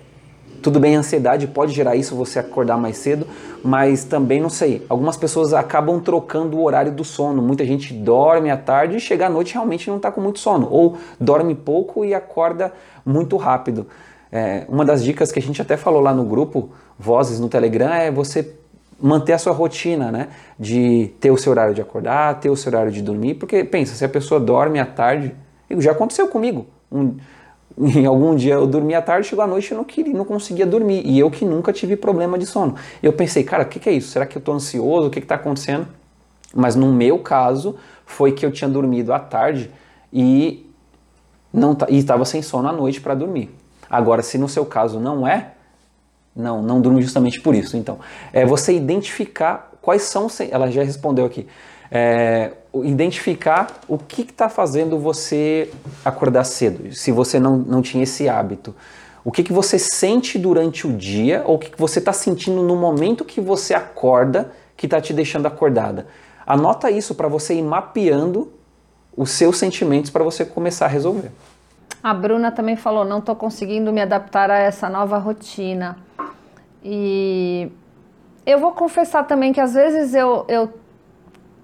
tudo 0.63 0.79
bem, 0.79 0.95
a 0.95 0.99
ansiedade 0.99 1.45
pode 1.45 1.73
gerar 1.73 1.95
isso, 1.97 2.15
você 2.15 2.39
acordar 2.39 2.77
mais 2.77 2.95
cedo, 2.97 3.27
mas 3.61 4.05
também 4.05 4.39
não 4.39 4.49
sei. 4.49 4.85
Algumas 4.87 5.17
pessoas 5.17 5.53
acabam 5.53 5.99
trocando 5.99 6.57
o 6.57 6.63
horário 6.63 6.91
do 6.91 7.03
sono. 7.03 7.41
Muita 7.41 7.65
gente 7.65 7.93
dorme 7.93 8.49
à 8.49 8.55
tarde 8.55 8.95
e 8.95 8.99
chega 8.99 9.27
à 9.27 9.29
noite 9.29 9.53
realmente 9.53 9.89
não 9.89 9.97
está 9.97 10.09
com 10.09 10.21
muito 10.21 10.39
sono, 10.39 10.67
ou 10.71 10.97
dorme 11.19 11.53
pouco 11.53 12.05
e 12.05 12.13
acorda 12.13 12.71
muito 13.05 13.35
rápido. 13.35 13.85
É, 14.31 14.65
uma 14.69 14.85
das 14.85 15.03
dicas 15.03 15.33
que 15.33 15.37
a 15.37 15.41
gente 15.41 15.61
até 15.61 15.75
falou 15.75 16.01
lá 16.01 16.13
no 16.13 16.23
grupo 16.23 16.69
Vozes 16.97 17.41
no 17.41 17.49
Telegram 17.49 17.93
é 17.93 18.09
você 18.09 18.55
manter 18.99 19.33
a 19.33 19.37
sua 19.37 19.51
rotina, 19.51 20.13
né? 20.13 20.29
De 20.57 21.11
ter 21.19 21.29
o 21.29 21.37
seu 21.37 21.51
horário 21.51 21.73
de 21.73 21.81
acordar, 21.81 22.39
ter 22.39 22.49
o 22.49 22.55
seu 22.55 22.71
horário 22.71 22.91
de 22.91 23.01
dormir, 23.01 23.33
porque 23.33 23.65
pensa, 23.65 23.95
se 23.95 24.05
a 24.05 24.09
pessoa 24.09 24.39
dorme 24.39 24.79
à 24.79 24.85
tarde, 24.85 25.35
já 25.79 25.91
aconteceu 25.91 26.29
comigo. 26.29 26.65
Um, 26.89 27.17
em 27.95 28.05
algum 28.05 28.35
dia 28.35 28.53
eu 28.55 28.67
dormi 28.67 28.93
à 28.93 29.01
tarde, 29.01 29.27
chegou 29.27 29.43
à 29.43 29.47
noite 29.47 29.71
e 29.71 29.73
não 29.73 29.83
queria, 29.83 30.13
não 30.13 30.25
conseguia 30.25 30.65
dormir. 30.65 31.05
E 31.05 31.19
eu 31.19 31.29
que 31.29 31.45
nunca 31.45 31.73
tive 31.73 31.95
problema 31.95 32.37
de 32.37 32.45
sono. 32.45 32.75
Eu 33.01 33.13
pensei, 33.13 33.43
cara, 33.43 33.63
o 33.63 33.65
que, 33.65 33.79
que, 33.79 33.89
é 33.89 33.93
isso? 33.93 34.09
Será 34.09 34.25
que 34.25 34.37
eu 34.37 34.39
estou 34.39 34.53
ansioso? 34.53 35.07
O 35.07 35.09
que 35.09 35.19
está 35.19 35.35
acontecendo? 35.35 35.87
Mas 36.53 36.75
no 36.75 36.91
meu 36.93 37.19
caso, 37.19 37.75
foi 38.05 38.31
que 38.31 38.45
eu 38.45 38.51
tinha 38.51 38.69
dormido 38.69 39.11
à 39.13 39.19
tarde 39.19 39.71
e 40.11 40.69
não 41.51 41.75
estava 41.89 42.25
sem 42.25 42.41
sono 42.41 42.67
à 42.67 42.71
noite 42.71 43.01
para 43.01 43.15
dormir. 43.15 43.49
Agora, 43.89 44.21
se 44.21 44.37
no 44.37 44.47
seu 44.47 44.65
caso 44.65 44.99
não 44.99 45.27
é, 45.27 45.51
não, 46.35 46.61
não 46.61 46.81
durmo 46.81 47.01
justamente 47.01 47.39
por 47.41 47.53
isso. 47.53 47.77
Então, 47.77 47.99
é 48.31 48.45
você 48.45 48.75
identificar 48.75 49.71
quais 49.81 50.03
são. 50.03 50.27
Ela 50.49 50.71
já 50.71 50.83
respondeu 50.83 51.25
aqui. 51.25 51.47
É, 51.91 52.51
identificar 52.83 53.81
o 53.87 53.97
que 53.97 54.21
está 54.21 54.49
fazendo 54.49 54.97
você 54.97 55.69
acordar 56.03 56.43
cedo, 56.43 56.93
se 56.93 57.11
você 57.11 57.39
não, 57.39 57.57
não 57.57 57.81
tinha 57.81 58.03
esse 58.03 58.27
hábito. 58.27 58.75
O 59.23 59.31
que, 59.31 59.43
que 59.43 59.53
você 59.53 59.77
sente 59.77 60.37
durante 60.37 60.87
o 60.87 60.91
dia 60.91 61.43
ou 61.45 61.55
o 61.55 61.59
que, 61.59 61.69
que 61.69 61.79
você 61.79 61.99
está 61.99 62.11
sentindo 62.11 62.61
no 62.63 62.75
momento 62.75 63.23
que 63.23 63.39
você 63.39 63.73
acorda 63.73 64.51
que 64.75 64.85
está 64.85 64.99
te 64.99 65.13
deixando 65.13 65.45
acordada. 65.45 66.07
Anota 66.45 66.91
isso 66.91 67.15
para 67.15 67.27
você 67.27 67.53
ir 67.53 67.61
mapeando 67.61 68.51
os 69.15 69.29
seus 69.29 69.57
sentimentos 69.57 70.11
para 70.11 70.23
você 70.23 70.43
começar 70.43 70.85
a 70.85 70.89
resolver. 70.89 71.31
A 72.01 72.13
Bruna 72.13 72.51
também 72.51 72.75
falou: 72.75 73.05
não 73.05 73.19
estou 73.19 73.35
conseguindo 73.35 73.93
me 73.93 74.01
adaptar 74.01 74.51
a 74.51 74.57
essa 74.57 74.89
nova 74.89 75.17
rotina. 75.17 75.97
E 76.83 77.71
eu 78.45 78.59
vou 78.59 78.73
confessar 78.73 79.23
também 79.25 79.53
que 79.53 79.61
às 79.61 79.73
vezes 79.73 80.13
eu, 80.13 80.43
eu 80.49 80.73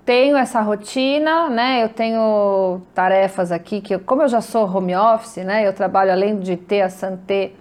tenho 0.10 0.36
essa 0.36 0.60
rotina, 0.60 1.52
né? 1.52 1.84
Eu 1.84 1.90
tenho 1.90 2.82
tarefas 2.96 3.52
aqui 3.52 3.80
que, 3.80 3.94
eu, 3.94 4.00
como 4.00 4.24
eu 4.24 4.28
já 4.28 4.42
sou 4.42 4.66
home 4.66 4.96
office, 4.96 5.46
né? 5.46 5.68
Eu 5.68 5.72
trabalho 5.72 6.12
além 6.12 6.40
de 6.40 6.58
ter 6.58 6.82
a 6.82 6.90
Santé, 6.90 7.52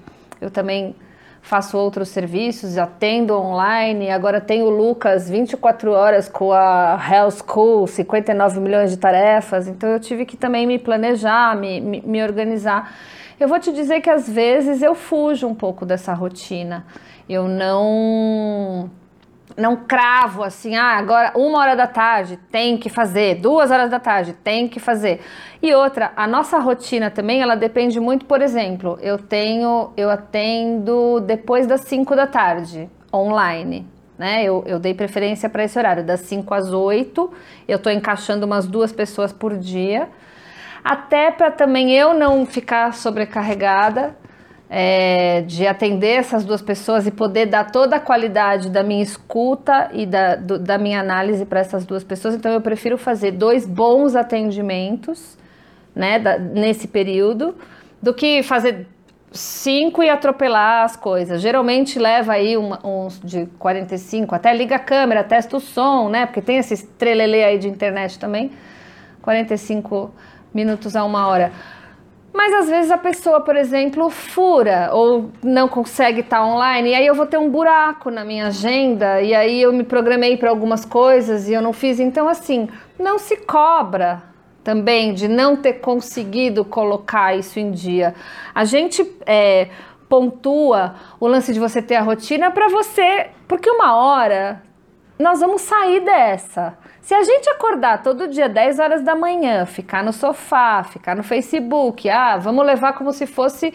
eu 0.40 0.50
também 0.50 0.96
faço 1.42 1.76
outros 1.76 2.08
serviços, 2.08 2.78
atendo 2.78 3.34
online. 3.34 4.10
Agora 4.10 4.40
tenho 4.40 4.64
o 4.64 4.70
Lucas 4.70 5.28
24 5.28 5.92
horas 5.92 6.26
com 6.26 6.50
a 6.50 6.98
Health 7.12 7.44
School, 7.46 7.86
59 7.86 8.60
milhões 8.60 8.92
de 8.92 8.96
tarefas. 8.96 9.68
Então 9.68 9.90
eu 9.90 10.00
tive 10.00 10.24
que 10.24 10.34
também 10.34 10.66
me 10.66 10.78
planejar, 10.78 11.54
me, 11.54 11.82
me, 11.82 12.00
me 12.00 12.22
organizar. 12.22 12.94
Eu 13.38 13.46
vou 13.46 13.60
te 13.60 13.70
dizer 13.70 14.00
que 14.00 14.08
às 14.08 14.26
vezes 14.26 14.80
eu 14.80 14.94
fujo 14.94 15.46
um 15.46 15.54
pouco 15.54 15.84
dessa 15.84 16.14
rotina. 16.14 16.86
Eu 17.28 17.46
não 17.46 18.90
não 19.58 19.76
cravo 19.76 20.44
assim, 20.44 20.76
ah, 20.76 20.96
agora 20.96 21.32
uma 21.34 21.58
hora 21.58 21.74
da 21.74 21.86
tarde 21.86 22.38
tem 22.50 22.78
que 22.78 22.88
fazer, 22.88 23.34
duas 23.34 23.70
horas 23.70 23.90
da 23.90 23.98
tarde 23.98 24.32
tem 24.32 24.68
que 24.68 24.78
fazer. 24.78 25.20
E 25.60 25.74
outra, 25.74 26.12
a 26.16 26.26
nossa 26.26 26.58
rotina 26.58 27.10
também, 27.10 27.42
ela 27.42 27.56
depende 27.56 27.98
muito, 27.98 28.24
por 28.24 28.40
exemplo, 28.40 28.96
eu 29.02 29.18
tenho, 29.18 29.92
eu 29.96 30.08
atendo 30.08 31.20
depois 31.20 31.66
das 31.66 31.80
cinco 31.82 32.14
da 32.14 32.26
tarde, 32.26 32.88
online. 33.12 33.84
Né? 34.16 34.44
Eu, 34.44 34.64
eu 34.66 34.78
dei 34.78 34.94
preferência 34.94 35.48
para 35.48 35.64
esse 35.64 35.78
horário, 35.78 36.04
das 36.04 36.20
5 36.22 36.52
às 36.52 36.72
8. 36.72 37.32
Eu 37.68 37.76
estou 37.76 37.92
encaixando 37.92 38.44
umas 38.44 38.66
duas 38.66 38.90
pessoas 38.90 39.32
por 39.32 39.56
dia, 39.56 40.08
até 40.82 41.30
para 41.30 41.52
também 41.52 41.92
eu 41.92 42.14
não 42.14 42.44
ficar 42.44 42.92
sobrecarregada 42.94 44.16
é, 44.70 45.42
de 45.42 45.66
atender 45.66 46.18
essas 46.18 46.44
duas 46.44 46.60
pessoas 46.60 47.06
e 47.06 47.10
poder 47.10 47.46
dar 47.46 47.70
toda 47.70 47.96
a 47.96 48.00
qualidade 48.00 48.68
da 48.68 48.82
minha 48.82 49.02
escuta 49.02 49.88
e 49.92 50.04
da, 50.04 50.36
do, 50.36 50.58
da 50.58 50.76
minha 50.76 51.00
análise 51.00 51.44
para 51.46 51.60
essas 51.60 51.86
duas 51.86 52.04
pessoas. 52.04 52.34
Então, 52.34 52.52
eu 52.52 52.60
prefiro 52.60 52.98
fazer 52.98 53.32
dois 53.32 53.66
bons 53.66 54.14
atendimentos 54.14 55.38
né, 55.94 56.18
da, 56.18 56.38
nesse 56.38 56.86
período 56.86 57.54
do 58.02 58.12
que 58.12 58.42
fazer 58.42 58.86
cinco 59.32 60.02
e 60.02 60.08
atropelar 60.08 60.84
as 60.84 60.96
coisas. 60.96 61.40
Geralmente 61.40 61.98
leva 61.98 62.32
aí 62.32 62.56
uma, 62.56 62.78
uns 62.86 63.20
de 63.20 63.46
45, 63.58 64.34
até 64.34 64.52
liga 64.54 64.76
a 64.76 64.78
câmera, 64.78 65.24
testa 65.24 65.56
o 65.56 65.60
som, 65.60 66.08
né? 66.08 66.26
Porque 66.26 66.40
tem 66.40 66.58
esse 66.58 66.86
trelelê 66.86 67.44
aí 67.44 67.58
de 67.58 67.68
internet 67.68 68.18
também. 68.18 68.50
45 69.22 70.12
minutos 70.54 70.96
a 70.96 71.04
uma 71.04 71.26
hora. 71.26 71.52
Mas 72.32 72.52
às 72.52 72.68
vezes 72.68 72.90
a 72.90 72.98
pessoa, 72.98 73.40
por 73.40 73.56
exemplo, 73.56 74.10
fura 74.10 74.90
ou 74.92 75.30
não 75.42 75.68
consegue 75.68 76.20
estar 76.20 76.44
online, 76.44 76.90
e 76.90 76.94
aí 76.94 77.06
eu 77.06 77.14
vou 77.14 77.26
ter 77.26 77.38
um 77.38 77.50
buraco 77.50 78.10
na 78.10 78.24
minha 78.24 78.46
agenda, 78.46 79.20
e 79.22 79.34
aí 79.34 79.60
eu 79.60 79.72
me 79.72 79.82
programei 79.82 80.36
para 80.36 80.50
algumas 80.50 80.84
coisas 80.84 81.48
e 81.48 81.54
eu 81.54 81.62
não 81.62 81.72
fiz. 81.72 81.98
Então, 81.98 82.28
assim, 82.28 82.68
não 82.98 83.18
se 83.18 83.36
cobra 83.38 84.22
também 84.62 85.14
de 85.14 85.28
não 85.28 85.56
ter 85.56 85.74
conseguido 85.74 86.64
colocar 86.64 87.34
isso 87.34 87.58
em 87.58 87.70
dia. 87.70 88.14
A 88.54 88.64
gente 88.64 89.02
é, 89.24 89.68
pontua 90.08 90.94
o 91.18 91.26
lance 91.26 91.52
de 91.52 91.58
você 91.58 91.80
ter 91.80 91.96
a 91.96 92.02
rotina 92.02 92.50
para 92.50 92.68
você, 92.68 93.28
porque 93.46 93.70
uma 93.70 93.96
hora 93.96 94.62
nós 95.18 95.40
vamos 95.40 95.62
sair 95.62 96.00
dessa. 96.00 96.78
Se 97.00 97.14
a 97.14 97.22
gente 97.22 97.48
acordar 97.50 98.02
todo 98.02 98.28
dia 98.28 98.48
10 98.48 98.78
horas 98.78 99.02
da 99.02 99.14
manhã, 99.14 99.66
ficar 99.66 100.02
no 100.04 100.12
sofá, 100.12 100.84
ficar 100.84 101.16
no 101.16 101.22
Facebook, 101.22 102.08
ah, 102.08 102.36
vamos 102.36 102.64
levar 102.64 102.92
como 102.92 103.12
se 103.12 103.26
fosse 103.26 103.72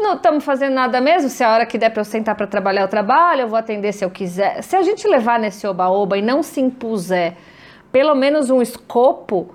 não 0.00 0.14
estamos 0.14 0.42
fazendo 0.44 0.72
nada 0.72 0.98
mesmo, 1.00 1.28
se 1.28 1.44
a 1.44 1.52
hora 1.52 1.66
que 1.66 1.76
der 1.76 1.90
para 1.90 2.00
eu 2.00 2.04
sentar 2.04 2.34
para 2.34 2.46
trabalhar 2.46 2.80
eu 2.80 2.88
trabalho, 2.88 3.42
eu 3.42 3.48
vou 3.48 3.58
atender 3.58 3.92
se 3.92 4.04
eu 4.04 4.10
quiser. 4.10 4.62
Se 4.62 4.74
a 4.74 4.82
gente 4.82 5.06
levar 5.06 5.38
nesse 5.38 5.66
oba-oba 5.66 6.16
e 6.16 6.22
não 6.22 6.42
se 6.42 6.60
impuser 6.60 7.36
pelo 7.92 8.14
menos 8.14 8.50
um 8.50 8.62
escopo, 8.62 9.54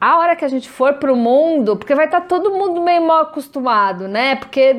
a 0.00 0.18
hora 0.18 0.34
que 0.34 0.44
a 0.44 0.48
gente 0.48 0.68
for 0.68 0.94
para 0.94 1.12
o 1.12 1.16
mundo, 1.16 1.76
porque 1.76 1.94
vai 1.94 2.06
estar 2.06 2.22
tá 2.22 2.26
todo 2.26 2.50
mundo 2.50 2.82
meio 2.82 3.06
mal 3.06 3.22
acostumado, 3.22 4.08
né? 4.08 4.36
Porque 4.36 4.76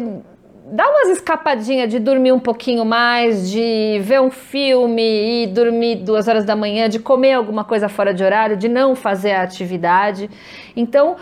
dá 0.72 0.90
umas 0.90 1.10
escapadinhas 1.10 1.90
de 1.90 2.00
dormir 2.00 2.32
um 2.32 2.40
pouquinho 2.40 2.84
mais, 2.84 3.50
de 3.52 4.00
ver 4.02 4.20
um 4.20 4.32
filme 4.32 5.44
e 5.44 5.48
dormir 5.48 5.98
duas 5.98 6.28
horas 6.28 6.44
da 6.44 6.56
manhã, 6.56 6.90
de 6.90 6.98
comer 6.98 7.34
alguma 7.34 7.64
coisa 7.64 7.88
fora 7.88 8.14
de 8.14 8.24
horário, 8.24 8.58
de 8.58 8.68
não 8.68 8.96
fazer 8.96 9.34
a 9.34 9.44
atividade. 9.44 10.30
Então, 10.76 11.18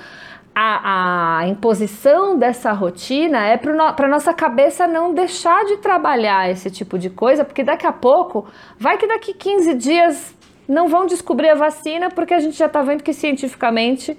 a, 0.55 1.39
a 1.39 1.47
imposição 1.47 2.37
dessa 2.37 2.71
rotina 2.71 3.45
é 3.45 3.57
para 3.57 4.07
nossa 4.07 4.33
cabeça 4.33 4.87
não 4.87 5.13
deixar 5.13 5.65
de 5.65 5.77
trabalhar 5.77 6.49
esse 6.49 6.71
tipo 6.71 6.97
de 6.97 7.09
coisa, 7.09 7.43
porque 7.43 7.63
daqui 7.63 7.85
a 7.85 7.91
pouco, 7.91 8.47
vai 8.79 8.97
que 8.97 9.07
daqui 9.07 9.33
15 9.33 9.73
dias 9.73 10.35
não 10.67 10.87
vão 10.87 11.05
descobrir 11.05 11.49
a 11.49 11.55
vacina, 11.55 12.09
porque 12.09 12.33
a 12.33 12.39
gente 12.39 12.57
já 12.57 12.67
está 12.67 12.81
vendo 12.81 13.03
que 13.03 13.11
cientificamente 13.11 14.17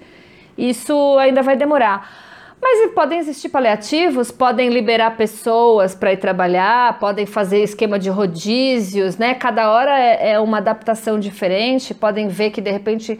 isso 0.55 1.17
ainda 1.17 1.41
vai 1.41 1.55
demorar. 1.55 2.24
Mas 2.67 2.91
podem 2.93 3.19
existir 3.19 3.49
paliativos, 3.49 4.31
podem 4.31 4.69
liberar 4.69 5.15
pessoas 5.15 5.93
para 5.93 6.13
ir 6.13 6.17
trabalhar, 6.17 6.97
podem 6.97 7.23
fazer 7.23 7.61
esquema 7.61 7.99
de 7.99 8.09
rodízios, 8.09 9.19
né? 9.19 9.35
Cada 9.35 9.71
hora 9.71 9.99
é, 9.99 10.31
é 10.31 10.39
uma 10.39 10.57
adaptação 10.57 11.19
diferente, 11.19 11.93
podem 11.93 12.27
ver 12.27 12.49
que 12.49 12.59
de 12.59 12.71
repente 12.71 13.19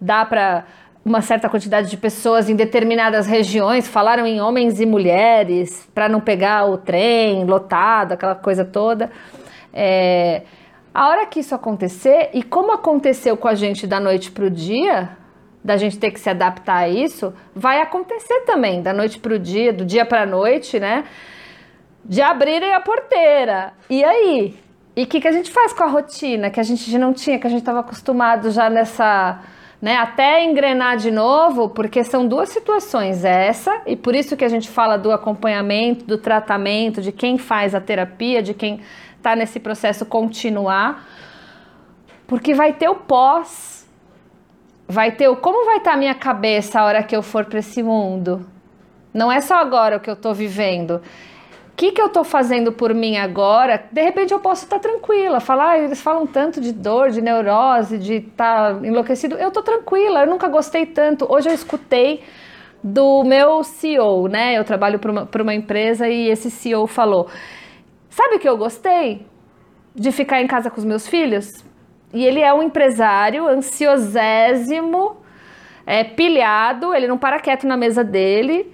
dá 0.00 0.24
para 0.24 0.64
uma 1.04 1.22
certa 1.22 1.48
quantidade 1.48 1.88
de 1.88 1.96
pessoas 1.96 2.50
em 2.50 2.56
determinadas 2.56 3.28
regiões, 3.28 3.86
falaram 3.86 4.26
em 4.26 4.40
homens 4.40 4.80
e 4.80 4.86
mulheres, 4.86 5.88
para 5.94 6.08
não 6.08 6.20
pegar 6.20 6.68
o 6.68 6.76
trem 6.76 7.44
lotado, 7.44 8.10
aquela 8.14 8.34
coisa 8.34 8.64
toda. 8.64 9.08
É, 9.72 10.42
a 10.92 11.08
hora 11.08 11.26
que 11.26 11.38
isso 11.38 11.54
acontecer, 11.54 12.30
e 12.34 12.42
como 12.42 12.72
aconteceu 12.72 13.36
com 13.36 13.46
a 13.46 13.54
gente 13.54 13.86
da 13.86 14.00
noite 14.00 14.32
para 14.32 14.46
o 14.46 14.50
dia, 14.50 15.19
da 15.62 15.76
gente 15.76 15.98
ter 15.98 16.10
que 16.10 16.18
se 16.18 16.30
adaptar 16.30 16.78
a 16.78 16.88
isso, 16.88 17.34
vai 17.54 17.80
acontecer 17.80 18.40
também, 18.40 18.82
da 18.82 18.92
noite 18.92 19.18
para 19.18 19.34
o 19.34 19.38
dia, 19.38 19.72
do 19.72 19.84
dia 19.84 20.04
para 20.06 20.22
a 20.22 20.26
noite, 20.26 20.80
né? 20.80 21.04
De 22.04 22.22
abrirem 22.22 22.72
a 22.72 22.80
porteira. 22.80 23.74
E 23.88 24.02
aí? 24.02 24.58
E 24.96 25.04
o 25.04 25.06
que, 25.06 25.20
que 25.20 25.28
a 25.28 25.32
gente 25.32 25.50
faz 25.50 25.72
com 25.72 25.84
a 25.84 25.86
rotina 25.86 26.50
que 26.50 26.58
a 26.58 26.62
gente 26.62 26.96
não 26.98 27.12
tinha, 27.12 27.38
que 27.38 27.46
a 27.46 27.50
gente 27.50 27.60
estava 27.60 27.80
acostumado 27.80 28.50
já 28.50 28.68
nessa. 28.68 29.40
Né, 29.80 29.96
até 29.96 30.44
engrenar 30.44 30.98
de 30.98 31.10
novo, 31.10 31.70
porque 31.70 32.04
são 32.04 32.28
duas 32.28 32.50
situações, 32.50 33.24
essa, 33.24 33.80
e 33.86 33.96
por 33.96 34.14
isso 34.14 34.36
que 34.36 34.44
a 34.44 34.48
gente 34.48 34.68
fala 34.68 34.98
do 34.98 35.10
acompanhamento, 35.10 36.04
do 36.04 36.18
tratamento, 36.18 37.00
de 37.00 37.10
quem 37.10 37.38
faz 37.38 37.74
a 37.74 37.80
terapia, 37.80 38.42
de 38.42 38.52
quem 38.52 38.82
está 39.16 39.34
nesse 39.34 39.58
processo 39.58 40.04
continuar, 40.04 41.08
porque 42.26 42.52
vai 42.52 42.74
ter 42.74 42.90
o 42.90 42.94
pós 42.94 43.69
vai 44.90 45.12
ter 45.12 45.28
o 45.28 45.36
como 45.36 45.64
vai 45.64 45.76
estar 45.78 45.92
tá 45.92 45.96
a 45.96 45.98
minha 45.98 46.14
cabeça 46.14 46.80
a 46.80 46.84
hora 46.84 47.02
que 47.02 47.14
eu 47.14 47.22
for 47.22 47.44
para 47.44 47.60
esse 47.60 47.82
mundo. 47.82 48.46
Não 49.14 49.30
é 49.30 49.40
só 49.40 49.56
agora 49.56 49.96
o 49.96 50.00
que 50.00 50.10
eu 50.10 50.14
estou 50.14 50.34
vivendo. 50.34 51.00
O 51.72 51.76
que, 51.76 51.92
que 51.92 52.00
eu 52.00 52.06
estou 52.06 52.24
fazendo 52.24 52.72
por 52.72 52.92
mim 52.92 53.16
agora? 53.16 53.82
De 53.90 54.02
repente 54.02 54.32
eu 54.32 54.40
posso 54.40 54.64
estar 54.64 54.78
tá 54.78 54.88
tranquila, 54.88 55.40
falar, 55.40 55.70
ah, 55.70 55.78
eles 55.78 56.00
falam 56.00 56.26
tanto 56.26 56.60
de 56.60 56.72
dor, 56.72 57.10
de 57.10 57.22
neurose, 57.22 57.96
de 57.96 58.16
estar 58.16 58.74
tá 58.74 58.86
enlouquecido. 58.86 59.36
Eu 59.36 59.48
estou 59.48 59.62
tranquila, 59.62 60.20
eu 60.20 60.26
nunca 60.26 60.48
gostei 60.48 60.84
tanto. 60.84 61.26
Hoje 61.32 61.48
eu 61.48 61.54
escutei 61.54 62.22
do 62.82 63.24
meu 63.24 63.62
CEO, 63.64 64.28
né? 64.28 64.58
Eu 64.58 64.64
trabalho 64.64 64.98
para 64.98 65.10
uma, 65.10 65.28
uma 65.40 65.54
empresa 65.54 66.08
e 66.08 66.28
esse 66.28 66.50
CEO 66.50 66.86
falou: 66.86 67.28
Sabe 68.10 68.36
o 68.36 68.38
que 68.38 68.48
eu 68.48 68.58
gostei? 68.58 69.24
de 69.94 70.12
ficar 70.12 70.40
em 70.40 70.46
casa 70.46 70.70
com 70.70 70.78
os 70.78 70.84
meus 70.84 71.06
filhos? 71.08 71.64
E 72.12 72.24
ele 72.24 72.40
é 72.40 72.52
um 72.52 72.62
empresário 72.62 73.46
ansiosésimo, 73.46 75.16
é, 75.86 76.04
pilhado, 76.04 76.94
ele 76.94 77.06
não 77.06 77.18
para 77.18 77.40
quieto 77.40 77.66
na 77.66 77.76
mesa 77.76 78.02
dele. 78.02 78.72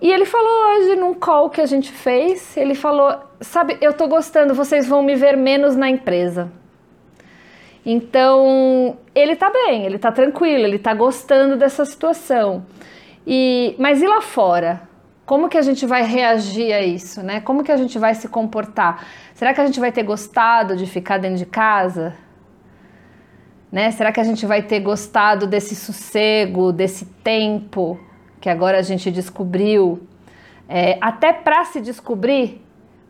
E 0.00 0.10
ele 0.12 0.24
falou 0.24 0.52
hoje 0.68 0.96
num 0.96 1.14
call 1.14 1.48
que 1.48 1.60
a 1.60 1.66
gente 1.66 1.90
fez, 1.90 2.56
ele 2.56 2.74
falou, 2.74 3.18
sabe, 3.40 3.78
eu 3.80 3.92
tô 3.92 4.06
gostando, 4.06 4.54
vocês 4.54 4.86
vão 4.86 5.02
me 5.02 5.14
ver 5.14 5.36
menos 5.36 5.76
na 5.76 5.88
empresa. 5.88 6.52
Então, 7.86 8.98
ele 9.14 9.36
tá 9.36 9.50
bem, 9.50 9.84
ele 9.84 9.98
tá 9.98 10.10
tranquilo, 10.10 10.64
ele 10.64 10.78
tá 10.78 10.94
gostando 10.94 11.56
dessa 11.56 11.84
situação. 11.84 12.64
E, 13.26 13.74
mas 13.78 14.02
e 14.02 14.06
lá 14.06 14.20
fora? 14.20 14.82
Como 15.26 15.48
que 15.48 15.56
a 15.56 15.62
gente 15.62 15.86
vai 15.86 16.02
reagir 16.02 16.72
a 16.72 16.82
isso, 16.82 17.22
né? 17.22 17.40
Como 17.40 17.62
que 17.62 17.72
a 17.72 17.76
gente 17.76 17.98
vai 17.98 18.14
se 18.14 18.28
comportar? 18.28 19.06
Será 19.34 19.54
que 19.54 19.60
a 19.60 19.66
gente 19.66 19.80
vai 19.80 19.90
ter 19.90 20.02
gostado 20.02 20.76
de 20.76 20.86
ficar 20.86 21.18
dentro 21.18 21.38
de 21.38 21.46
casa? 21.46 22.14
Né? 23.74 23.90
Será 23.90 24.12
que 24.12 24.20
a 24.20 24.24
gente 24.24 24.46
vai 24.46 24.62
ter 24.62 24.78
gostado 24.78 25.48
desse 25.48 25.74
sossego, 25.74 26.70
desse 26.72 27.04
tempo 27.06 27.98
que 28.40 28.48
agora 28.48 28.78
a 28.78 28.82
gente 28.82 29.10
descobriu? 29.10 30.00
É, 30.68 30.96
até 31.00 31.32
para 31.32 31.64
se 31.64 31.80
descobrir, 31.80 32.64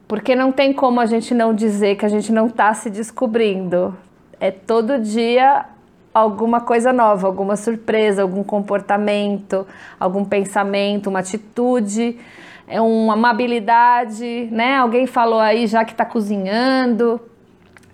porque 0.08 0.34
não 0.34 0.50
tem 0.50 0.72
como 0.72 1.00
a 1.00 1.04
gente 1.04 1.34
não 1.34 1.52
dizer 1.52 1.96
que 1.96 2.06
a 2.06 2.08
gente 2.08 2.32
não 2.32 2.46
está 2.46 2.72
se 2.72 2.88
descobrindo. 2.88 3.94
É 4.40 4.50
todo 4.50 4.98
dia 4.98 5.66
alguma 6.14 6.62
coisa 6.62 6.94
nova, 6.94 7.26
alguma 7.26 7.56
surpresa, 7.56 8.22
algum 8.22 8.42
comportamento, 8.42 9.66
algum 10.00 10.24
pensamento, 10.24 11.10
uma 11.10 11.18
atitude, 11.18 12.18
é 12.66 12.80
uma 12.80 13.12
amabilidade, 13.12 14.48
né? 14.50 14.78
Alguém 14.78 15.06
falou 15.06 15.40
aí 15.40 15.66
já 15.66 15.84
que 15.84 15.92
está 15.92 16.06
cozinhando. 16.06 17.20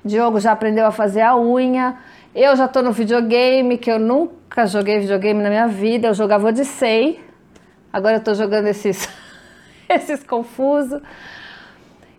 Diogo 0.04 0.38
já 0.38 0.52
aprendeu 0.52 0.86
a 0.86 0.92
fazer 0.92 1.22
a 1.22 1.36
unha. 1.36 1.98
Eu 2.34 2.54
já 2.54 2.66
estou 2.66 2.82
no 2.82 2.92
videogame, 2.92 3.76
que 3.76 3.90
eu 3.90 3.98
nunca 3.98 4.66
joguei 4.66 5.00
videogame 5.00 5.42
na 5.42 5.48
minha 5.48 5.66
vida. 5.66 6.08
Eu 6.08 6.14
jogava 6.14 6.48
Odyssey. 6.48 7.20
Agora 7.92 8.14
eu 8.14 8.18
estou 8.18 8.34
jogando 8.34 8.66
esses, 8.66 9.08
esses 9.88 10.22
confusos. 10.22 11.00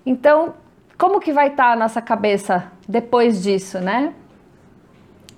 Então, 0.05 0.53
como 0.97 1.20
que 1.20 1.32
vai 1.32 1.47
estar 1.47 1.68
tá 1.68 1.72
a 1.72 1.76
nossa 1.76 2.01
cabeça 2.01 2.72
depois 2.88 3.41
disso, 3.41 3.80
né? 3.80 4.14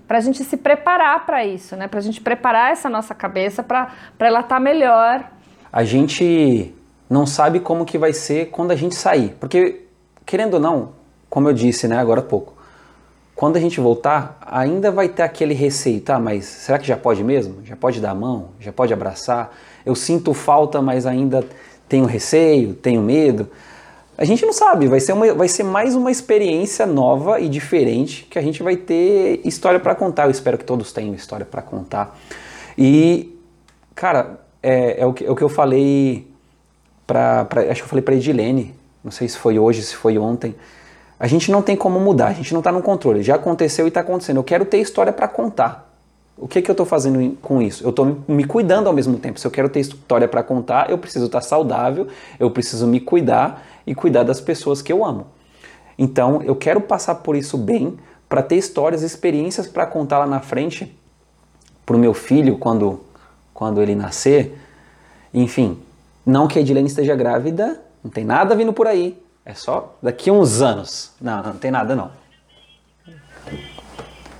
para 0.07 0.17
a 0.17 0.21
gente 0.21 0.43
se 0.43 0.57
preparar 0.57 1.25
para 1.25 1.45
isso, 1.45 1.75
né? 1.75 1.87
Para 1.87 1.99
a 1.99 2.01
gente 2.01 2.21
preparar 2.21 2.71
essa 2.71 2.87
nossa 2.89 3.15
cabeça 3.15 3.63
para 3.63 3.89
ela 4.19 4.41
estar 4.41 4.55
tá 4.55 4.59
melhor. 4.59 5.27
A 5.71 5.83
gente 5.83 6.71
não 7.09 7.25
sabe 7.25 7.59
como 7.59 7.83
que 7.83 7.97
vai 7.97 8.13
ser 8.13 8.51
quando 8.51 8.69
a 8.69 8.75
gente 8.75 8.93
sair, 8.93 9.35
porque 9.39 9.87
querendo 10.23 10.55
ou 10.55 10.59
não, 10.59 10.93
como 11.29 11.49
eu 11.49 11.53
disse, 11.53 11.87
né, 11.87 11.97
agora 11.97 12.19
há 12.19 12.23
pouco, 12.23 12.52
quando 13.43 13.57
a 13.57 13.59
gente 13.59 13.77
voltar, 13.81 14.37
ainda 14.39 14.89
vai 14.89 15.09
ter 15.09 15.21
aquele 15.21 15.53
receio, 15.53 15.99
tá? 15.99 16.17
Mas 16.17 16.45
será 16.45 16.79
que 16.79 16.87
já 16.87 16.95
pode 16.95 17.21
mesmo? 17.25 17.57
Já 17.65 17.75
pode 17.75 17.99
dar 17.99 18.11
a 18.11 18.15
mão? 18.15 18.51
Já 18.57 18.71
pode 18.71 18.93
abraçar? 18.93 19.53
Eu 19.85 19.95
sinto 19.95 20.33
falta, 20.33 20.81
mas 20.81 21.05
ainda 21.05 21.45
tenho 21.89 22.05
receio, 22.05 22.73
tenho 22.73 23.01
medo. 23.01 23.49
A 24.17 24.23
gente 24.23 24.45
não 24.45 24.53
sabe, 24.53 24.87
vai 24.87 25.01
ser, 25.01 25.11
uma, 25.11 25.33
vai 25.33 25.49
ser 25.49 25.63
mais 25.63 25.93
uma 25.93 26.09
experiência 26.09 26.85
nova 26.85 27.37
e 27.37 27.49
diferente 27.49 28.25
que 28.31 28.39
a 28.39 28.41
gente 28.41 28.63
vai 28.63 28.77
ter 28.77 29.41
história 29.43 29.77
para 29.77 29.93
contar. 29.93 30.23
Eu 30.23 30.31
espero 30.31 30.57
que 30.57 30.63
todos 30.63 30.93
tenham 30.93 31.13
história 31.13 31.45
para 31.45 31.61
contar. 31.61 32.17
E, 32.77 33.37
cara, 33.93 34.39
é, 34.63 35.01
é, 35.01 35.05
o, 35.05 35.11
que, 35.11 35.25
é 35.25 35.29
o 35.29 35.35
que 35.35 35.43
eu 35.43 35.49
falei 35.49 36.25
para. 37.05 37.45
Acho 37.69 37.81
que 37.81 37.87
eu 37.87 37.89
falei 37.89 38.03
para 38.03 38.15
Edilene, 38.15 38.73
não 39.03 39.11
sei 39.11 39.27
se 39.27 39.37
foi 39.37 39.59
hoje, 39.59 39.81
se 39.81 39.97
foi 39.97 40.17
ontem. 40.17 40.55
A 41.23 41.27
gente 41.27 41.49
não 41.49 41.61
tem 41.61 41.73
como 41.73 42.01
mudar, 42.01 42.27
a 42.27 42.33
gente 42.33 42.51
não 42.51 42.59
está 42.59 42.69
no 42.69 42.81
controle. 42.81 43.23
Já 43.23 43.35
aconteceu 43.35 43.85
e 43.85 43.87
está 43.87 44.01
acontecendo. 44.01 44.35
Eu 44.35 44.43
quero 44.43 44.65
ter 44.65 44.79
história 44.79 45.13
para 45.13 45.25
contar. 45.25 45.89
O 46.37 46.49
que, 46.49 46.61
que 46.61 46.69
eu 46.69 46.73
estou 46.73 46.85
fazendo 46.85 47.37
com 47.41 47.61
isso? 47.61 47.81
Eu 47.81 47.91
estou 47.91 48.17
me 48.27 48.43
cuidando 48.43 48.87
ao 48.87 48.93
mesmo 48.93 49.17
tempo. 49.17 49.39
Se 49.39 49.47
eu 49.47 49.51
quero 49.51 49.69
ter 49.69 49.79
história 49.79 50.27
para 50.27 50.43
contar, 50.43 50.89
eu 50.89 50.97
preciso 50.97 51.27
estar 51.27 51.39
tá 51.39 51.45
saudável, 51.47 52.09
eu 52.37 52.51
preciso 52.51 52.85
me 52.85 52.99
cuidar 52.99 53.65
e 53.87 53.95
cuidar 53.95 54.23
das 54.23 54.41
pessoas 54.41 54.81
que 54.81 54.91
eu 54.91 55.05
amo. 55.05 55.27
Então, 55.97 56.41
eu 56.43 56.57
quero 56.57 56.81
passar 56.81 57.15
por 57.15 57.37
isso 57.37 57.57
bem 57.57 57.97
para 58.27 58.43
ter 58.43 58.57
histórias, 58.57 59.01
experiências 59.01 59.65
para 59.65 59.85
contar 59.85 60.19
lá 60.19 60.27
na 60.27 60.41
frente 60.41 60.93
para 61.85 61.95
o 61.95 61.99
meu 61.99 62.13
filho 62.13 62.57
quando, 62.57 62.99
quando 63.53 63.81
ele 63.81 63.95
nascer. 63.95 64.59
Enfim, 65.33 65.79
não 66.25 66.49
que 66.49 66.59
a 66.59 66.61
Edilene 66.61 66.89
esteja 66.89 67.15
grávida, 67.15 67.81
não 68.03 68.11
tem 68.11 68.25
nada 68.25 68.53
vindo 68.57 68.73
por 68.73 68.87
aí. 68.87 69.22
É 69.45 69.53
só 69.53 69.97
daqui 70.01 70.29
a 70.29 70.33
uns 70.33 70.61
anos. 70.61 71.11
Não, 71.19 71.43
não 71.43 71.53
tem 71.53 71.69
nada 71.69 71.95
não. 71.95 72.11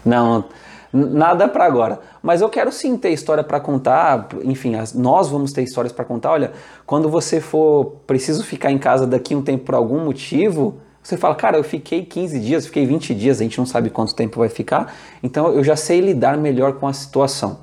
Não, 0.05 0.45
nada 0.93 1.47
para 1.47 1.65
agora. 1.65 1.99
Mas 2.21 2.41
eu 2.41 2.49
quero 2.49 2.71
sim 2.71 2.97
ter 2.97 3.09
história 3.09 3.43
para 3.43 3.59
contar. 3.59 4.29
Enfim, 4.43 4.75
nós 4.95 5.29
vamos 5.29 5.51
ter 5.51 5.63
histórias 5.63 5.91
para 5.91 6.05
contar. 6.05 6.31
Olha, 6.31 6.51
quando 6.85 7.09
você 7.09 7.41
for 7.41 7.97
preciso 8.07 8.43
ficar 8.43 8.71
em 8.71 8.77
casa 8.77 9.05
daqui 9.05 9.35
um 9.35 9.41
tempo 9.41 9.65
por 9.65 9.75
algum 9.75 10.05
motivo, 10.05 10.79
você 11.03 11.17
fala, 11.17 11.35
cara, 11.35 11.57
eu 11.57 11.63
fiquei 11.63 12.05
15 12.05 12.39
dias, 12.39 12.65
fiquei 12.65 12.85
20 12.85 13.13
dias, 13.13 13.41
a 13.41 13.43
gente 13.43 13.57
não 13.57 13.65
sabe 13.65 13.89
quanto 13.89 14.15
tempo 14.15 14.39
vai 14.39 14.47
ficar, 14.47 14.95
então 15.21 15.51
eu 15.51 15.61
já 15.61 15.75
sei 15.75 15.99
lidar 15.99 16.37
melhor 16.37 16.73
com 16.75 16.87
a 16.87 16.93
situação. 16.93 17.59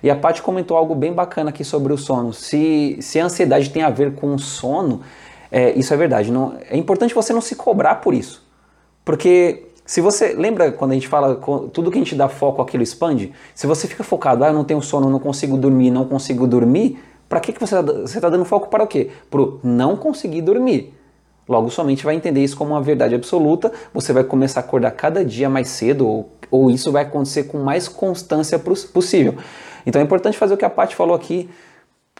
E 0.00 0.08
a 0.08 0.14
Paty 0.14 0.42
comentou 0.42 0.76
algo 0.76 0.94
bem 0.94 1.12
bacana 1.12 1.50
aqui 1.50 1.64
sobre 1.64 1.92
o 1.92 1.98
sono. 1.98 2.32
Se, 2.32 2.98
se 3.00 3.18
a 3.18 3.24
ansiedade 3.24 3.70
tem 3.70 3.82
a 3.82 3.90
ver 3.90 4.14
com 4.14 4.34
o 4.34 4.38
sono, 4.38 5.00
é, 5.56 5.72
isso 5.78 5.94
é 5.94 5.96
verdade. 5.96 6.32
Não, 6.32 6.56
é 6.68 6.76
importante 6.76 7.14
você 7.14 7.32
não 7.32 7.40
se 7.40 7.54
cobrar 7.54 7.96
por 7.96 8.12
isso. 8.12 8.44
Porque 9.04 9.68
se 9.86 10.00
você 10.00 10.32
lembra 10.32 10.72
quando 10.72 10.90
a 10.90 10.94
gente 10.94 11.06
fala 11.06 11.36
tudo 11.72 11.92
que 11.92 11.96
a 11.96 12.00
gente 12.00 12.16
dá 12.16 12.28
foco 12.28 12.60
aquilo 12.60 12.82
expande? 12.82 13.32
Se 13.54 13.64
você 13.64 13.86
fica 13.86 14.02
focado, 14.02 14.42
ah, 14.42 14.48
eu 14.48 14.52
não 14.52 14.64
tenho 14.64 14.82
sono, 14.82 15.08
não 15.08 15.20
consigo 15.20 15.56
dormir, 15.56 15.92
não 15.92 16.06
consigo 16.06 16.44
dormir, 16.48 16.98
para 17.28 17.38
que, 17.38 17.52
que 17.52 17.60
você 17.60 17.76
está 17.78 18.20
tá 18.22 18.28
dando 18.30 18.44
foco 18.44 18.66
para 18.68 18.82
o 18.82 18.86
quê? 18.88 19.12
Para 19.30 19.42
não 19.62 19.96
conseguir 19.96 20.42
dormir. 20.42 20.92
Logo, 21.48 21.70
somente 21.70 22.04
vai 22.04 22.16
entender 22.16 22.42
isso 22.42 22.56
como 22.56 22.72
uma 22.72 22.82
verdade 22.82 23.14
absoluta, 23.14 23.70
você 23.92 24.12
vai 24.12 24.24
começar 24.24 24.58
a 24.58 24.64
acordar 24.64 24.90
cada 24.90 25.24
dia 25.24 25.48
mais 25.48 25.68
cedo, 25.68 26.04
ou, 26.04 26.32
ou 26.50 26.68
isso 26.68 26.90
vai 26.90 27.04
acontecer 27.04 27.44
com 27.44 27.58
mais 27.58 27.86
constância 27.86 28.58
possível. 28.58 29.36
Então 29.86 30.02
é 30.02 30.04
importante 30.04 30.36
fazer 30.36 30.54
o 30.54 30.56
que 30.56 30.64
a 30.64 30.70
Paty 30.70 30.96
falou 30.96 31.14
aqui. 31.14 31.48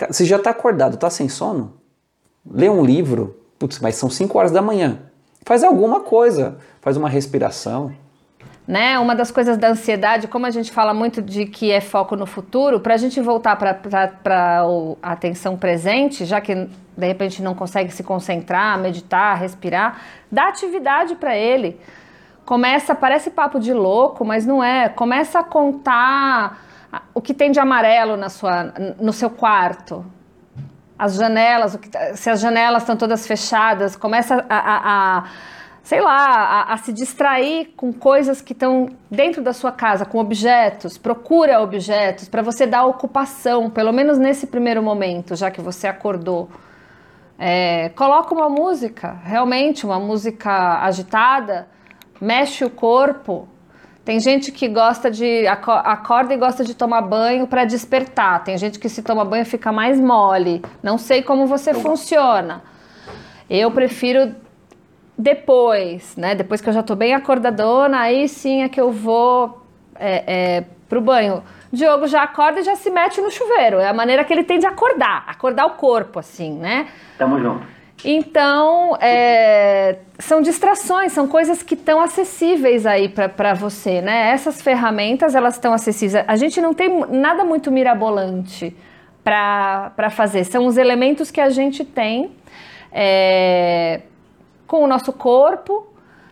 Você 0.08 0.24
já 0.24 0.36
está 0.36 0.50
acordado, 0.50 0.94
está 0.94 1.10
sem 1.10 1.28
sono? 1.28 1.82
Lê 2.48 2.68
um 2.68 2.84
livro, 2.84 3.36
putz, 3.58 3.78
mas 3.80 3.94
são 3.94 4.10
5 4.10 4.38
horas 4.38 4.50
da 4.50 4.60
manhã. 4.60 4.98
Faz 5.44 5.62
alguma 5.62 6.00
coisa, 6.00 6.58
faz 6.80 6.96
uma 6.96 7.08
respiração. 7.08 7.92
Né? 8.66 8.98
Uma 8.98 9.14
das 9.14 9.30
coisas 9.30 9.58
da 9.58 9.68
ansiedade, 9.68 10.26
como 10.26 10.46
a 10.46 10.50
gente 10.50 10.72
fala 10.72 10.94
muito 10.94 11.20
de 11.20 11.44
que 11.44 11.70
é 11.70 11.82
foco 11.82 12.16
no 12.16 12.24
futuro, 12.24 12.80
para 12.80 12.94
a 12.94 12.96
gente 12.96 13.20
voltar 13.20 13.56
para 13.56 14.66
a 15.02 15.12
atenção 15.12 15.56
presente, 15.56 16.24
já 16.24 16.40
que 16.40 16.54
de 16.54 17.06
repente 17.06 17.42
não 17.42 17.54
consegue 17.54 17.92
se 17.92 18.02
concentrar, 18.02 18.78
meditar, 18.78 19.38
respirar, 19.38 20.00
dá 20.32 20.48
atividade 20.48 21.14
para 21.14 21.36
ele. 21.36 21.78
Começa, 22.46 22.94
parece 22.94 23.30
papo 23.30 23.58
de 23.58 23.72
louco, 23.72 24.24
mas 24.24 24.46
não 24.46 24.64
é. 24.64 24.88
Começa 24.88 25.40
a 25.40 25.42
contar 25.42 26.62
o 27.12 27.20
que 27.20 27.34
tem 27.34 27.50
de 27.50 27.60
amarelo 27.60 28.16
na 28.16 28.28
sua, 28.28 28.72
no 28.98 29.12
seu 29.12 29.28
quarto, 29.28 30.04
as 31.04 31.16
janelas, 31.16 31.78
se 32.14 32.30
as 32.30 32.40
janelas 32.40 32.82
estão 32.82 32.96
todas 32.96 33.26
fechadas, 33.26 33.94
começa 33.94 34.44
a, 34.48 34.56
a, 34.56 35.18
a 35.18 35.24
sei 35.82 36.00
lá, 36.00 36.16
a, 36.16 36.72
a, 36.72 36.76
se 36.78 36.94
distrair 36.94 37.74
com 37.76 37.92
coisas 37.92 38.40
que 38.40 38.54
estão 38.54 38.88
dentro 39.10 39.42
da 39.42 39.52
sua 39.52 39.70
casa, 39.70 40.06
com 40.06 40.18
objetos, 40.18 40.96
procura 40.96 41.60
objetos 41.60 42.26
para 42.26 42.40
você 42.40 42.66
dar 42.66 42.86
ocupação, 42.86 43.68
pelo 43.68 43.92
menos 43.92 44.16
nesse 44.16 44.46
primeiro 44.46 44.82
momento, 44.82 45.36
já 45.36 45.50
que 45.50 45.60
você 45.60 45.86
acordou. 45.86 46.48
É, 47.38 47.90
coloca 47.90 48.32
uma 48.32 48.48
música, 48.48 49.18
realmente 49.24 49.84
uma 49.84 50.00
música 50.00 50.80
agitada, 50.80 51.68
mexe 52.18 52.64
o 52.64 52.70
corpo, 52.70 53.46
tem 54.04 54.20
gente 54.20 54.52
que 54.52 54.68
gosta 54.68 55.10
de 55.10 55.46
acorda 55.46 56.34
e 56.34 56.36
gosta 56.36 56.62
de 56.62 56.74
tomar 56.74 57.00
banho 57.00 57.46
para 57.46 57.64
despertar. 57.64 58.44
Tem 58.44 58.58
gente 58.58 58.78
que 58.78 58.88
se 58.88 59.02
toma 59.02 59.24
banho 59.24 59.46
fica 59.46 59.72
mais 59.72 59.98
mole. 59.98 60.62
Não 60.82 60.98
sei 60.98 61.22
como 61.22 61.46
você 61.46 61.70
eu 61.70 61.80
funciona. 61.80 62.62
Eu 63.48 63.70
prefiro 63.70 64.34
depois, 65.16 66.16
né? 66.16 66.34
Depois 66.34 66.60
que 66.60 66.68
eu 66.68 66.72
já 66.72 66.82
tô 66.82 66.94
bem 66.94 67.14
acordadona, 67.14 68.00
aí 68.00 68.28
sim 68.28 68.62
é 68.62 68.68
que 68.68 68.80
eu 68.80 68.92
vou 68.92 69.62
é, 69.94 70.24
é, 70.26 70.64
pro 70.86 71.00
banho. 71.00 71.42
Diogo 71.72 72.06
já 72.06 72.22
acorda 72.22 72.60
e 72.60 72.62
já 72.62 72.76
se 72.76 72.90
mete 72.90 73.22
no 73.22 73.30
chuveiro. 73.30 73.78
É 73.78 73.88
a 73.88 73.94
maneira 73.94 74.22
que 74.22 74.32
ele 74.32 74.44
tem 74.44 74.58
de 74.58 74.66
acordar, 74.66 75.24
acordar 75.26 75.64
o 75.64 75.70
corpo, 75.70 76.18
assim, 76.18 76.52
né? 76.52 76.88
Tamo 77.16 77.40
junto. 77.40 77.73
Então, 78.04 78.96
é, 79.00 79.96
são 80.18 80.42
distrações, 80.42 81.12
são 81.12 81.26
coisas 81.26 81.62
que 81.62 81.74
estão 81.74 82.00
acessíveis 82.00 82.84
aí 82.84 83.08
para 83.08 83.54
você, 83.54 84.02
né? 84.02 84.30
Essas 84.30 84.60
ferramentas, 84.60 85.34
elas 85.34 85.54
estão 85.54 85.72
acessíveis. 85.72 86.22
A 86.28 86.36
gente 86.36 86.60
não 86.60 86.74
tem 86.74 86.88
nada 87.08 87.44
muito 87.44 87.72
mirabolante 87.72 88.76
para 89.24 90.10
fazer. 90.10 90.44
São 90.44 90.66
os 90.66 90.76
elementos 90.76 91.30
que 91.30 91.40
a 91.40 91.48
gente 91.48 91.82
tem 91.82 92.32
é, 92.92 94.02
com 94.66 94.84
o 94.84 94.86
nosso 94.86 95.10
corpo, 95.12 95.86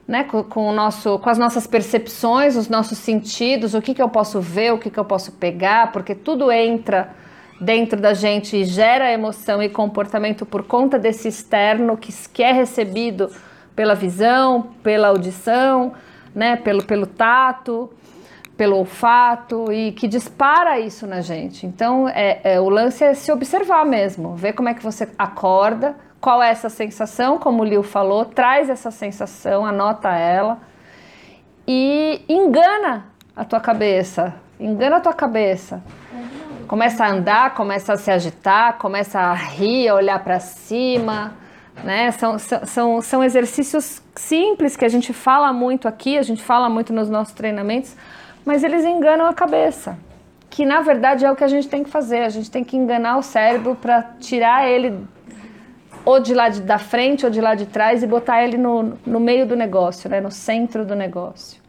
né, 0.07 0.25
com, 0.25 0.43
com, 0.45 0.69
o 0.69 0.73
nosso, 0.73 1.19
com 1.21 1.31
as 1.31 1.39
nossas 1.39 1.67
percepções, 1.67 2.55
os 2.55 2.69
nossos 2.69 2.99
sentidos, 2.99 3.73
o 3.73 3.81
que, 3.81 3.95
que 3.95 4.03
eu 4.03 4.11
posso 4.11 4.41
ver, 4.41 4.75
o 4.75 4.79
que, 4.79 4.91
que 4.91 4.99
eu 4.99 5.05
posso 5.05 5.33
pegar, 5.33 5.91
porque 5.91 6.15
tudo 6.15 6.53
entra 6.53 7.15
dentro 7.61 8.01
da 8.01 8.15
gente 8.15 8.65
gera 8.65 9.13
emoção 9.13 9.63
e 9.63 9.69
comportamento 9.69 10.45
por 10.45 10.65
conta 10.65 10.99
desse 10.99 11.29
externo 11.29 11.97
que, 11.97 12.13
que 12.33 12.43
é 12.43 12.53
recebido 12.53 13.31
pela 13.75 13.95
visão, 13.95 14.63
pela 14.83 15.09
audição, 15.09 15.93
né, 16.35 16.57
pelo, 16.57 16.83
pelo 16.85 17.07
tato, 17.07 17.91
pelo 18.57 18.77
olfato 18.77 19.73
e 19.73 19.93
que 19.93 20.07
dispara 20.07 20.79
isso 20.79 21.07
na 21.07 21.21
gente. 21.21 21.67
Então, 21.67 22.09
é, 22.09 22.41
é, 22.45 22.61
o 22.61 22.69
lance 22.69 23.03
é 23.03 23.15
se 23.15 23.33
observar 23.33 23.85
mesmo, 23.85 24.37
ver 24.37 24.53
como 24.53 24.69
é 24.69 24.75
que 24.75 24.83
você 24.83 25.09
acorda, 25.19 25.97
qual 26.21 26.43
é 26.43 26.51
essa 26.51 26.69
sensação, 26.69 27.39
como 27.39 27.63
o 27.63 27.65
Liu 27.65 27.83
falou, 27.83 28.25
traz 28.25 28.71
essa 28.71 28.91
sensação, 28.91 29.67
anota 29.67 30.11
ela 30.11 30.61
e 31.67 32.23
engana 32.29 33.07
a 33.35 33.45
tua 33.45 33.61
cabeça, 33.61 34.35
engana 34.61 34.97
a 34.97 35.01
tua 35.01 35.13
cabeça. 35.13 35.83
Começa 36.73 37.05
a 37.05 37.11
andar, 37.11 37.53
começa 37.53 37.93
a 37.93 37.97
se 37.99 38.11
agitar, 38.11 38.79
começa 38.79 39.21
a 39.21 39.35
rir, 39.35 39.89
a 39.89 39.95
olhar 39.95 40.19
para 40.21 40.41
cima, 40.41 41.35
né? 41.85 42.11
São, 42.13 42.39
são, 42.39 43.03
são 43.03 43.23
exercícios 43.23 44.01
simples 44.17 44.75
que 44.75 44.83
a 44.83 44.89
gente 44.89 45.13
fala 45.13 45.53
muito 45.53 45.87
aqui, 45.87 46.17
a 46.17 46.23
gente 46.23 46.43
fala 46.43 46.71
muito 46.71 46.91
nos 46.91 47.11
nossos 47.11 47.35
treinamentos, 47.35 47.95
mas 48.43 48.65
eles 48.65 48.87
enganam 48.87 49.27
a 49.27 49.35
cabeça. 49.35 49.99
Que 50.49 50.65
na 50.65 50.81
verdade 50.81 51.27
é 51.27 51.31
o 51.31 51.37
que 51.37 51.45
a 51.45 51.49
gente 51.49 51.69
tem 51.69 51.85
que 51.85 51.91
fazer, 51.91 52.23
a 52.23 52.31
gente 52.31 52.51
tem 52.51 52.65
que 52.65 52.75
enganar 52.75 53.19
o 53.19 53.23
cérebro 53.23 53.75
para 53.75 54.05
tirar 54.19 54.67
ele 54.67 54.99
ou 56.07 56.21
de 56.21 56.33
lá 56.33 56.49
de, 56.49 56.63
da 56.63 56.79
frente 56.79 57.27
ou 57.27 57.31
de 57.31 57.43
lá 57.43 57.55
de 57.55 57.67
trás 57.67 58.03
e 58.03 58.07
botar 58.07 58.43
ele 58.43 58.57
no, 58.57 58.99
no 59.05 59.21
meio 59.21 59.47
do 59.47 59.55
negócio, 59.55 60.09
né, 60.09 60.23
no 60.23 60.31
centro 60.31 60.87
do 60.87 60.95
negócio. 60.95 61.62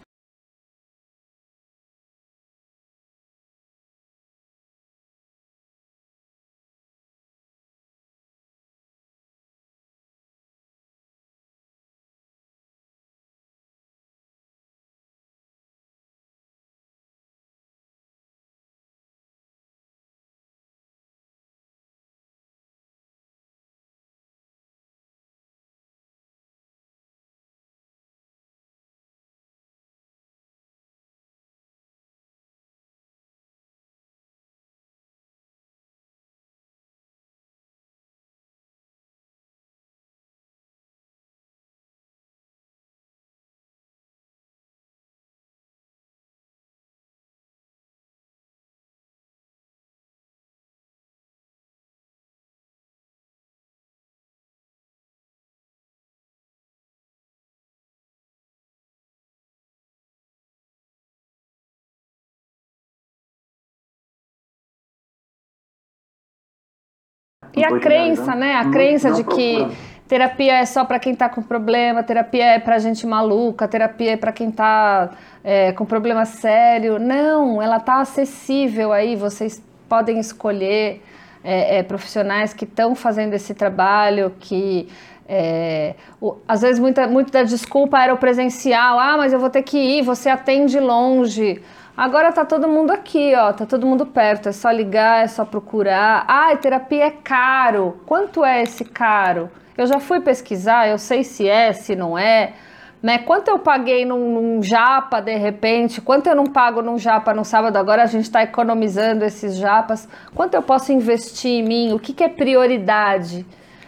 E 67.56 67.64
a 67.64 67.80
crença, 67.80 68.36
né? 68.36 68.56
A 68.56 68.70
crença 68.70 69.12
de 69.12 69.24
que 69.24 69.68
terapia 70.08 70.56
é 70.56 70.66
só 70.66 70.84
para 70.86 71.00
quem 71.00 71.14
está 71.14 71.30
com 71.30 71.42
problema, 71.42 72.04
terapia 72.04 72.46
é 72.46 72.60
para 72.60 72.78
gente 72.80 73.06
maluca, 73.06 73.68
terapia 73.68 74.14
é 74.14 74.18
para 74.18 74.32
quem 74.32 74.50
está 74.50 75.12
é, 75.44 75.72
com 75.72 75.86
problema 75.86 76.26
sério. 76.26 77.00
Não, 77.00 77.62
ela 77.62 77.78
está 77.78 78.02
acessível 78.02 78.92
aí. 78.92 79.16
Vocês 79.16 79.62
podem 79.88 80.20
escolher 80.20 81.02
é, 81.44 81.78
é, 81.78 81.84
profissionais 81.84 82.54
que 82.54 82.64
estão 82.64 82.96
fazendo 82.96 83.34
esse 83.34 83.54
trabalho, 83.54 84.34
que 84.40 84.88
é, 85.28 85.96
o, 86.20 86.38
às 86.48 86.62
vezes 86.62 86.80
muita, 86.80 87.08
muita 87.08 87.46
desculpa 87.46 88.02
era 88.02 88.14
o 88.14 88.18
presencial. 88.18 89.00
Ah, 89.00 89.18
mas 89.18 89.34
eu 89.34 89.40
vou 89.40 89.50
ter 89.50 89.62
que 89.62 89.78
ir. 89.78 90.02
Você 90.02 90.30
atende 90.30 90.80
longe. 90.80 91.62
Agora 91.96 92.32
tá 92.32 92.44
todo 92.44 92.68
mundo 92.68 92.90
aqui, 92.90 93.36
ó, 93.36 93.54
tá 93.54 93.68
todo 93.68 93.86
mundo 93.86 94.04
perto, 94.04 94.50
é 94.50 94.52
só 94.52 94.72
ligar, 94.72 95.24
é 95.24 95.28
só 95.28 95.46
procurar. 95.46 96.26
Ah, 96.28 96.56
terapia 96.58 97.06
é 97.06 97.12
caro. 97.12 98.02
Quanto 98.08 98.44
é 98.44 98.64
esse 98.64 98.84
caro? 98.84 99.52
Eu 99.78 99.86
já 99.86 100.00
fui 100.00 100.20
pesquisar, 100.20 100.88
eu 100.88 100.98
sei 100.98 101.24
se 101.24 101.48
é, 101.48 101.72
se 101.72 101.96
não 101.96 102.18
é. 102.18 102.54
Né? 103.02 103.20
Quanto 103.20 103.50
eu 103.50 103.60
paguei 103.60 104.06
num, 104.06 104.34
num 104.34 104.64
japa 104.64 105.20
de 105.20 105.36
repente? 105.36 106.02
Quanto 106.02 106.26
eu 106.28 106.36
não 106.36 106.46
pago 106.46 106.82
num 106.82 106.98
japa 106.98 107.32
no 107.32 107.46
sábado? 107.46 107.78
Agora 107.78 108.02
a 108.02 108.08
gente 108.08 108.24
está 108.24 108.42
economizando 108.42 109.24
esses 109.24 109.56
japas. 109.56 110.08
Quanto 110.34 110.56
eu 110.56 110.64
posso 110.64 110.92
investir 110.92 111.52
em 111.52 111.64
mim? 111.64 111.94
O 111.94 112.00
que, 112.00 112.12
que 112.12 112.24
é 112.24 112.30
prioridade? 112.30 113.46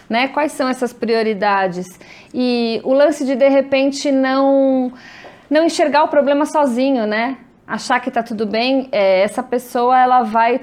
Né? 0.07 0.27
Quais 0.27 0.51
são 0.51 0.69
essas 0.69 0.93
prioridades? 0.93 1.99
E 2.31 2.79
o 2.83 2.93
lance 2.93 3.25
de 3.25 3.35
de 3.35 3.49
repente 3.49 4.11
não 4.11 4.93
não 5.49 5.63
enxergar 5.63 6.03
o 6.03 6.07
problema 6.07 6.45
sozinho, 6.45 7.07
né? 7.07 7.37
Achar 7.67 7.99
que 7.99 8.09
está 8.09 8.21
tudo 8.21 8.45
bem, 8.45 8.87
é, 8.91 9.21
essa 9.21 9.41
pessoa 9.41 9.99
ela 9.99 10.23
vai 10.23 10.61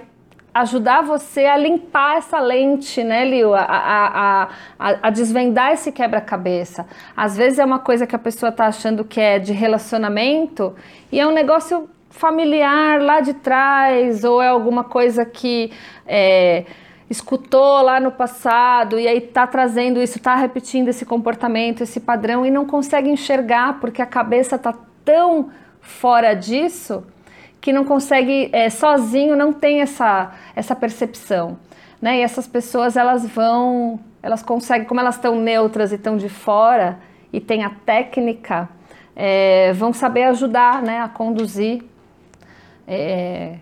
ajudar 0.55 1.03
você 1.03 1.47
a 1.47 1.57
limpar 1.57 2.19
essa 2.19 2.39
lente, 2.39 3.03
né, 3.03 3.25
Liu? 3.25 3.55
A, 3.55 3.63
a, 3.63 4.49
a, 4.79 4.99
a 5.03 5.11
desvendar 5.11 5.73
esse 5.73 5.91
quebra-cabeça. 5.91 6.87
Às 7.17 7.37
vezes 7.37 7.59
é 7.59 7.65
uma 7.65 7.79
coisa 7.79 8.07
que 8.07 8.15
a 8.15 8.19
pessoa 8.19 8.51
está 8.51 8.67
achando 8.67 9.05
que 9.05 9.21
é 9.21 9.39
de 9.39 9.53
relacionamento 9.53 10.75
e 11.11 11.19
é 11.19 11.27
um 11.27 11.33
negócio 11.33 11.89
familiar 12.11 13.01
lá 13.01 13.21
de 13.21 13.33
trás, 13.33 14.23
ou 14.23 14.43
é 14.43 14.49
alguma 14.49 14.85
coisa 14.85 15.25
que 15.25 15.73
é, 16.07 16.67
escutou 17.09 17.81
lá 17.81 17.99
no 17.99 18.13
passado 18.13 18.99
e 18.99 19.09
aí 19.09 19.17
está 19.19 19.47
trazendo 19.47 20.03
isso, 20.03 20.19
está 20.19 20.35
repetindo 20.35 20.89
esse 20.89 21.07
comportamento, 21.07 21.83
esse 21.83 21.99
padrão 21.99 22.45
e 22.45 22.51
não 22.51 22.67
consegue 22.67 23.09
enxergar 23.09 23.81
porque 23.81 24.03
a 24.03 24.07
cabeça 24.07 24.57
está 24.57 24.75
tão 25.03 25.51
fora 25.83 26.33
disso 26.35 27.05
que 27.63 27.73
não 27.73 27.85
consegue, 27.85 28.51
é, 28.53 28.69
sozinho, 28.69 29.37
não 29.37 29.53
tem 29.53 29.81
essa, 29.81 30.33
essa 30.57 30.75
percepção. 30.75 31.57
Né? 32.01 32.19
E 32.19 32.23
essas 32.23 32.49
pessoas, 32.49 32.97
elas 32.97 33.25
vão, 33.25 34.01
elas 34.21 34.43
conseguem, 34.43 34.85
como 34.85 34.99
elas 34.99 35.15
estão 35.15 35.37
neutras 35.37 35.93
e 35.93 35.95
estão 35.95 36.17
de 36.17 36.29
fora 36.29 36.99
e 37.33 37.41
tem 37.41 37.63
a 37.63 37.71
técnica, 37.71 38.69
é, 39.15 39.73
vão 39.75 39.93
saber 39.93 40.25
ajudar 40.25 40.83
né, 40.83 41.01
a 41.01 41.09
conduzir 41.09 41.85
é, 42.87 43.55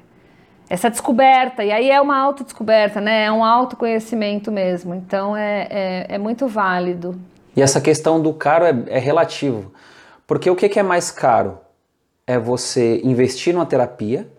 essa 0.70 0.88
descoberta. 0.88 1.62
E 1.62 1.70
aí 1.70 1.90
é 1.90 2.00
uma 2.00 2.18
autodescoberta, 2.18 3.02
né? 3.02 3.24
é 3.24 3.32
um 3.32 3.44
autoconhecimento 3.44 4.50
mesmo. 4.50 4.94
Então 4.94 5.36
é, 5.36 5.66
é, 5.68 6.06
é 6.14 6.18
muito 6.18 6.48
válido. 6.48 7.20
E 7.54 7.60
essa 7.60 7.82
questão 7.82 8.22
do 8.22 8.32
caro 8.32 8.64
é, 8.64 8.74
é 8.86 8.98
relativo. 8.98 9.74
Porque 10.26 10.48
o 10.48 10.56
que, 10.56 10.70
que 10.70 10.78
é 10.78 10.82
mais 10.82 11.10
caro? 11.10 11.58
É 12.26 12.38
você 12.38 13.00
investir 13.02 13.52
numa 13.52 13.66
terapia 13.66 14.30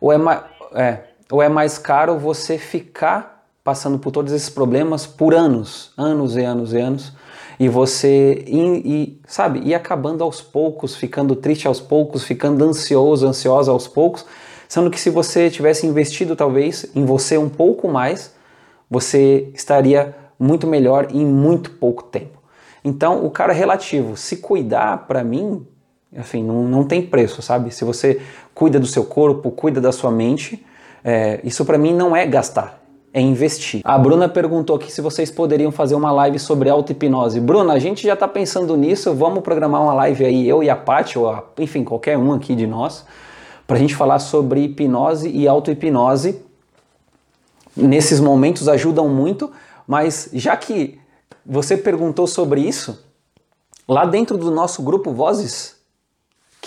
ou 0.00 0.12
é, 0.12 0.44
é, 0.74 1.02
ou 1.30 1.42
é 1.42 1.48
mais 1.48 1.78
caro 1.78 2.18
você 2.18 2.58
ficar 2.58 3.38
passando 3.68 3.98
por 3.98 4.10
todos 4.10 4.32
esses 4.32 4.48
problemas 4.48 5.06
por 5.06 5.34
anos, 5.34 5.92
anos 5.94 6.36
e 6.36 6.42
anos 6.42 6.72
e 6.72 6.78
anos, 6.78 7.12
e 7.60 7.68
você 7.68 8.44
ir, 8.46 9.20
sabe, 9.26 9.60
ir 9.60 9.74
acabando 9.74 10.24
aos 10.24 10.40
poucos, 10.40 10.96
ficando 10.96 11.36
triste 11.36 11.66
aos 11.66 11.78
poucos, 11.80 12.24
ficando 12.24 12.64
ansioso, 12.64 13.26
ansiosa 13.26 13.70
aos 13.70 13.86
poucos, 13.86 14.24
sendo 14.66 14.90
que 14.90 14.98
se 14.98 15.10
você 15.10 15.50
tivesse 15.50 15.86
investido 15.86 16.34
talvez 16.34 16.86
em 16.94 17.04
você 17.04 17.36
um 17.36 17.48
pouco 17.48 17.88
mais, 17.88 18.32
você 18.88 19.50
estaria 19.52 20.16
muito 20.38 20.66
melhor 20.66 21.08
em 21.10 21.26
muito 21.26 21.72
pouco 21.72 22.04
tempo. 22.04 22.38
Então, 22.82 23.24
o 23.24 23.30
cara 23.30 23.52
é 23.52 23.56
relativo. 23.56 24.16
Se 24.16 24.38
cuidar, 24.38 25.06
para 25.06 25.22
mim, 25.22 25.66
enfim, 26.12 26.42
não, 26.42 26.62
não 26.64 26.84
tem 26.84 27.02
preço, 27.02 27.42
sabe? 27.42 27.70
Se 27.70 27.84
você 27.84 28.20
cuida 28.54 28.80
do 28.80 28.86
seu 28.86 29.04
corpo, 29.04 29.50
cuida 29.50 29.80
da 29.80 29.92
sua 29.92 30.10
mente, 30.10 30.64
é, 31.04 31.40
isso 31.44 31.64
para 31.64 31.78
mim 31.78 31.94
não 31.94 32.16
é 32.16 32.26
gastar, 32.26 32.82
é 33.12 33.20
investir. 33.20 33.82
A 33.84 33.98
Bruna 33.98 34.28
perguntou 34.28 34.76
aqui 34.76 34.90
se 34.90 35.00
vocês 35.00 35.30
poderiam 35.30 35.70
fazer 35.70 35.94
uma 35.94 36.10
live 36.10 36.38
sobre 36.38 36.70
auto-hipnose. 36.70 37.40
Bruna, 37.40 37.74
a 37.74 37.78
gente 37.78 38.06
já 38.06 38.14
está 38.14 38.26
pensando 38.26 38.76
nisso, 38.76 39.14
vamos 39.14 39.42
programar 39.42 39.82
uma 39.82 39.94
live 39.94 40.24
aí, 40.24 40.48
eu 40.48 40.62
e 40.62 40.70
a 40.70 40.76
Paty, 40.76 41.18
ou 41.18 41.28
a, 41.28 41.44
enfim, 41.58 41.84
qualquer 41.84 42.16
um 42.16 42.32
aqui 42.32 42.54
de 42.54 42.66
nós, 42.66 43.04
para 43.66 43.76
a 43.76 43.80
gente 43.80 43.94
falar 43.94 44.18
sobre 44.18 44.64
hipnose 44.64 45.28
e 45.28 45.46
auto-hipnose. 45.46 46.42
Nesses 47.76 48.18
momentos 48.18 48.66
ajudam 48.68 49.08
muito, 49.08 49.52
mas 49.86 50.30
já 50.32 50.56
que 50.56 50.98
você 51.44 51.76
perguntou 51.76 52.26
sobre 52.26 52.60
isso, 52.60 53.04
lá 53.86 54.04
dentro 54.04 54.36
do 54.36 54.50
nosso 54.50 54.82
grupo 54.82 55.12
Vozes, 55.12 55.77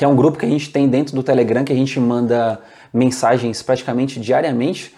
que 0.02 0.06
é 0.06 0.08
um 0.08 0.16
grupo 0.16 0.40
que 0.40 0.48
a 0.48 0.50
gente 0.50 0.72
tem 0.72 0.90
dentro 0.90 1.14
do 1.14 1.22
Telegram, 1.22 1.64
que 1.64 1.72
a 1.72 1.76
gente 1.76 2.00
manda 2.00 2.60
mensagens 2.92 3.62
praticamente 3.62 4.20
diariamente, 4.20 4.96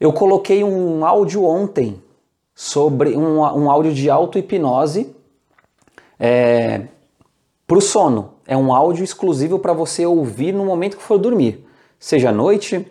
eu 0.00 0.14
coloquei 0.14 0.64
um 0.64 1.04
áudio 1.04 1.44
ontem 1.44 2.02
sobre 2.54 3.14
um, 3.14 3.40
um 3.40 3.70
áudio 3.70 3.92
de 3.92 4.08
auto-hipnose 4.08 5.14
é, 6.18 6.84
para 7.66 7.76
o 7.76 7.82
sono. 7.82 8.32
É 8.46 8.56
um 8.56 8.72
áudio 8.72 9.04
exclusivo 9.04 9.58
para 9.58 9.74
você 9.74 10.06
ouvir 10.06 10.54
no 10.54 10.64
momento 10.64 10.96
que 10.96 11.02
for 11.02 11.18
dormir, 11.18 11.62
seja 11.98 12.30
à 12.30 12.32
noite, 12.32 12.90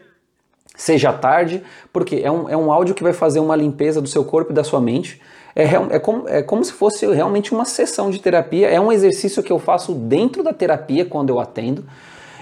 seja 0.75 1.09
à 1.09 1.13
tarde, 1.13 1.63
porque 1.91 2.17
é 2.17 2.29
um, 2.31 2.47
é 2.47 2.55
um 2.55 2.71
áudio 2.71 2.93
que 2.93 3.01
vai 3.01 3.11
fazer 3.11 3.39
uma 3.39 3.55
limpeza 3.55 3.99
do 3.99 4.07
seu 4.07 4.23
corpo 4.23 4.51
e 4.51 4.53
da 4.53 4.63
sua 4.63 4.79
mente. 4.79 5.19
É, 5.55 5.63
é, 5.63 5.99
como, 5.99 6.27
é 6.27 6.41
como 6.41 6.63
se 6.63 6.73
fosse 6.73 7.05
realmente 7.05 7.53
uma 7.53 7.65
sessão 7.65 8.09
de 8.09 8.19
terapia. 8.19 8.67
É 8.67 8.79
um 8.79 8.91
exercício 8.91 9.43
que 9.43 9.51
eu 9.51 9.59
faço 9.59 9.93
dentro 9.93 10.43
da 10.43 10.53
terapia 10.53 11.05
quando 11.05 11.29
eu 11.29 11.39
atendo. 11.39 11.85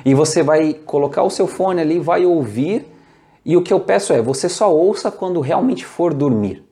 E 0.05 0.13
você 0.13 0.41
vai 0.41 0.73
colocar 0.73 1.23
o 1.23 1.29
seu 1.29 1.47
fone 1.47 1.81
ali, 1.81 1.99
vai 1.99 2.25
ouvir. 2.25 2.85
E 3.45 3.57
o 3.57 3.61
que 3.61 3.73
eu 3.73 3.79
peço 3.79 4.13
é, 4.13 4.21
você 4.21 4.47
só 4.47 4.73
ouça 4.73 5.11
quando 5.11 5.39
realmente 5.41 5.85
for 5.85 6.13
dormir. 6.13 6.63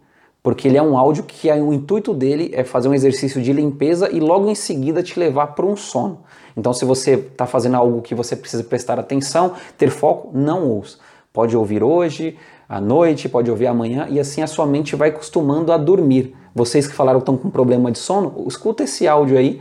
Porque 0.41 0.67
ele 0.67 0.77
é 0.77 0.81
um 0.81 0.97
áudio 0.97 1.23
que 1.23 1.51
o 1.51 1.73
intuito 1.73 2.13
dele 2.13 2.51
é 2.53 2.63
fazer 2.63 2.87
um 2.87 2.93
exercício 2.93 3.41
de 3.41 3.51
limpeza 3.51 4.09
e 4.09 4.19
logo 4.21 4.49
em 4.49 4.55
seguida 4.55 5.03
te 5.03 5.19
levar 5.19 5.47
para 5.47 5.65
um 5.65 5.75
sono. 5.75 6.21
Então, 6.55 6.73
se 6.73 6.85
você 6.85 7.15
está 7.15 7.45
fazendo 7.45 7.75
algo 7.75 8.01
que 8.01 8.15
você 8.15 8.35
precisa 8.35 8.63
prestar 8.63 8.97
atenção, 8.97 9.53
ter 9.77 9.89
foco, 9.89 10.29
não 10.33 10.65
ouça. 10.67 10.97
Pode 11.33 11.55
ouvir 11.55 11.83
hoje, 11.83 12.37
à 12.69 12.79
noite, 12.79 13.27
pode 13.27 13.49
ouvir 13.49 13.65
amanhã 13.65 14.05
e 14.07 14.19
assim 14.19 14.43
a 14.43 14.47
sua 14.47 14.67
mente 14.67 14.95
vai 14.95 15.09
acostumando 15.09 15.73
a 15.73 15.77
dormir. 15.77 16.35
Vocês 16.53 16.87
que 16.87 16.93
falaram 16.93 17.19
que 17.19 17.23
estão 17.23 17.35
com 17.35 17.49
problema 17.49 17.91
de 17.91 17.97
sono, 17.97 18.45
escuta 18.47 18.83
esse 18.83 19.07
áudio 19.07 19.39
aí. 19.39 19.59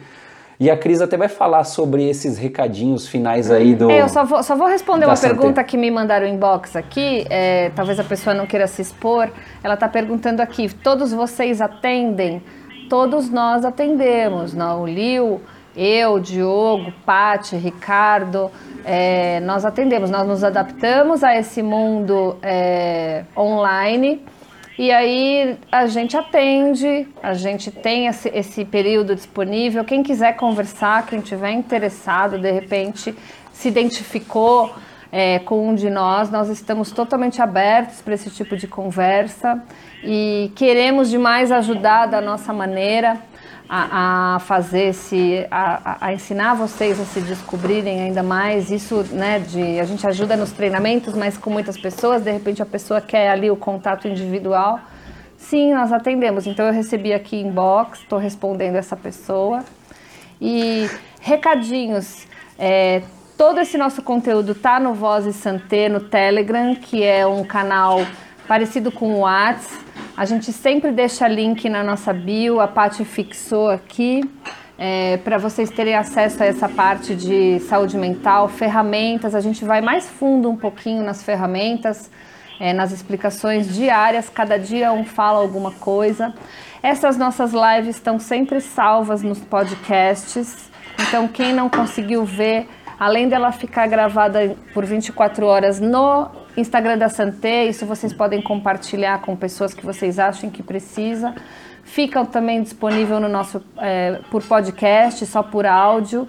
E 0.60 0.68
a 0.68 0.76
Cris 0.76 1.00
até 1.00 1.16
vai 1.16 1.28
falar 1.28 1.62
sobre 1.62 2.08
esses 2.08 2.36
recadinhos 2.36 3.06
finais 3.06 3.48
aí 3.48 3.76
do. 3.76 3.90
É, 3.90 4.02
eu 4.02 4.08
só 4.08 4.24
vou, 4.24 4.42
só 4.42 4.56
vou 4.56 4.66
responder 4.66 5.06
uma 5.06 5.14
Santé. 5.14 5.34
pergunta 5.34 5.62
que 5.62 5.76
me 5.76 5.88
mandaram 5.88 6.26
inbox 6.26 6.74
aqui. 6.74 7.24
É, 7.30 7.70
talvez 7.76 7.98
a 8.00 8.04
pessoa 8.04 8.34
não 8.34 8.44
queira 8.44 8.66
se 8.66 8.82
expor. 8.82 9.30
Ela 9.62 9.74
está 9.74 9.88
perguntando 9.88 10.42
aqui: 10.42 10.68
todos 10.74 11.12
vocês 11.12 11.60
atendem? 11.60 12.42
Todos 12.90 13.30
nós 13.30 13.64
atendemos. 13.64 14.52
Não? 14.52 14.82
O 14.82 14.86
Liu, 14.86 15.40
eu, 15.76 16.18
Diogo, 16.18 16.92
Pati, 17.04 17.56
Ricardo 17.56 18.50
é, 18.90 19.40
nós 19.40 19.66
atendemos, 19.66 20.08
nós 20.08 20.26
nos 20.26 20.42
adaptamos 20.42 21.22
a 21.22 21.36
esse 21.36 21.62
mundo 21.62 22.38
é, 22.42 23.24
online. 23.36 24.24
E 24.78 24.90
aí 24.90 25.58
a 25.70 25.86
gente 25.86 26.16
atende, 26.16 27.06
a 27.22 27.34
gente 27.34 27.70
tem 27.70 28.06
esse, 28.06 28.30
esse, 28.30 28.64
período 28.64 29.14
disponível. 29.14 29.84
Quem 29.84 30.02
quiser 30.02 30.36
conversar, 30.36 31.04
quem 31.04 31.20
tiver 31.20 31.50
interessado, 31.50 32.38
de 32.38 32.50
repente 32.50 33.14
se 33.52 33.68
identificou 33.68 34.72
é, 35.12 35.40
com 35.40 35.68
um 35.68 35.74
de 35.74 35.90
nós, 35.90 36.30
nós 36.30 36.48
estamos 36.48 36.90
totalmente 36.90 37.42
abertos 37.42 38.00
para 38.00 38.14
esse 38.14 38.30
tipo 38.30 38.56
de 38.56 38.66
conversa. 38.66 39.62
E 40.02 40.50
queremos 40.54 41.10
demais 41.10 41.52
ajudar 41.52 42.06
da 42.06 42.22
nossa 42.22 42.54
maneira 42.54 43.18
a, 43.68 44.36
a 44.36 44.38
fazer 44.38 44.94
se 44.94 45.46
a, 45.50 46.06
a, 46.06 46.12
ensinar 46.14 46.54
vocês 46.54 46.98
a 46.98 47.04
se 47.04 47.20
descobrirem 47.20 48.00
ainda 48.00 48.22
mais. 48.22 48.70
Isso 48.70 49.04
né 49.12 49.38
de 49.38 49.78
a 49.78 49.84
gente 49.84 50.06
ajuda 50.06 50.36
nos 50.36 50.52
treinamentos 50.52 51.14
mas 51.14 51.36
com 51.36 51.50
muitas 51.50 51.78
pessoas 51.78 52.22
de 52.22 52.30
repente 52.30 52.62
a 52.62 52.66
pessoa 52.66 53.00
quer 53.00 53.30
ali 53.30 53.50
o 53.50 53.56
contato 53.56 54.08
individual. 54.08 54.80
Sim 55.36 55.74
nós 55.74 55.92
atendemos. 55.92 56.46
Então 56.46 56.66
eu 56.66 56.72
recebi 56.72 57.12
aqui 57.12 57.36
inbox 57.36 58.00
estou 58.00 58.18
respondendo 58.18 58.76
essa 58.76 58.96
pessoa. 58.96 59.62
E 60.40 60.88
recadinhos 61.20 62.26
é, 62.58 63.02
todo 63.36 63.60
esse 63.60 63.76
nosso 63.76 64.02
conteúdo 64.02 64.54
tá 64.54 64.80
no 64.80 64.94
Voz 64.94 65.26
e 65.26 65.32
Santé 65.32 65.88
no 65.88 66.00
Telegram 66.00 66.74
que 66.74 67.04
é 67.04 67.26
um 67.26 67.44
canal 67.44 68.00
parecido 68.48 68.90
com 68.90 69.14
o 69.14 69.18
WhatsApp 69.20 69.88
a 70.18 70.24
gente 70.24 70.52
sempre 70.52 70.90
deixa 70.90 71.28
link 71.28 71.68
na 71.68 71.84
nossa 71.84 72.12
bio, 72.12 72.58
a 72.58 72.66
Paty 72.66 73.04
fixou 73.04 73.70
aqui. 73.70 74.28
É, 74.76 75.16
para 75.18 75.38
vocês 75.38 75.70
terem 75.70 75.94
acesso 75.94 76.42
a 76.42 76.46
essa 76.46 76.68
parte 76.68 77.14
de 77.14 77.60
saúde 77.60 77.96
mental, 77.96 78.48
ferramentas, 78.48 79.32
a 79.32 79.40
gente 79.40 79.64
vai 79.64 79.80
mais 79.80 80.08
fundo 80.08 80.50
um 80.50 80.56
pouquinho 80.56 81.04
nas 81.04 81.22
ferramentas, 81.22 82.10
é, 82.58 82.72
nas 82.72 82.90
explicações 82.90 83.72
diárias, 83.72 84.28
cada 84.28 84.58
dia 84.58 84.92
um 84.92 85.04
fala 85.04 85.38
alguma 85.38 85.70
coisa. 85.70 86.34
Essas 86.82 87.16
nossas 87.16 87.52
lives 87.52 87.94
estão 87.94 88.18
sempre 88.18 88.60
salvas 88.60 89.22
nos 89.22 89.38
podcasts, 89.38 90.68
então 91.06 91.28
quem 91.28 91.52
não 91.52 91.68
conseguiu 91.68 92.24
ver, 92.24 92.66
além 92.98 93.28
dela 93.28 93.52
ficar 93.52 93.86
gravada 93.86 94.56
por 94.74 94.84
24 94.84 95.46
horas 95.46 95.78
no 95.78 96.47
Instagram 96.56 96.98
da 96.98 97.08
Santé, 97.08 97.66
isso 97.66 97.86
vocês 97.86 98.12
podem 98.12 98.42
compartilhar 98.42 99.20
com 99.20 99.36
pessoas 99.36 99.74
que 99.74 99.84
vocês 99.84 100.18
achem 100.18 100.50
que 100.50 100.62
precisa. 100.62 101.34
Fica 101.84 102.24
também 102.24 102.62
disponível 102.62 103.18
no 103.20 103.28
nosso 103.28 103.62
é, 103.78 104.20
por 104.30 104.42
podcast, 104.42 105.24
só 105.26 105.42
por 105.42 105.64
áudio, 105.64 106.28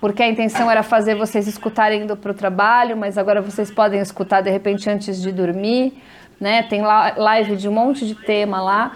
porque 0.00 0.22
a 0.22 0.28
intenção 0.28 0.70
era 0.70 0.82
fazer 0.82 1.14
vocês 1.14 1.46
escutarem 1.46 2.02
indo 2.02 2.16
para 2.16 2.30
o 2.30 2.34
trabalho, 2.34 2.96
mas 2.96 3.18
agora 3.18 3.40
vocês 3.40 3.70
podem 3.70 4.00
escutar 4.00 4.40
de 4.40 4.50
repente 4.50 4.88
antes 4.88 5.20
de 5.20 5.32
dormir, 5.32 6.00
né? 6.40 6.62
Tem 6.62 6.82
live 6.82 7.56
de 7.56 7.68
um 7.68 7.72
monte 7.72 8.06
de 8.06 8.14
tema 8.14 8.60
lá 8.60 8.92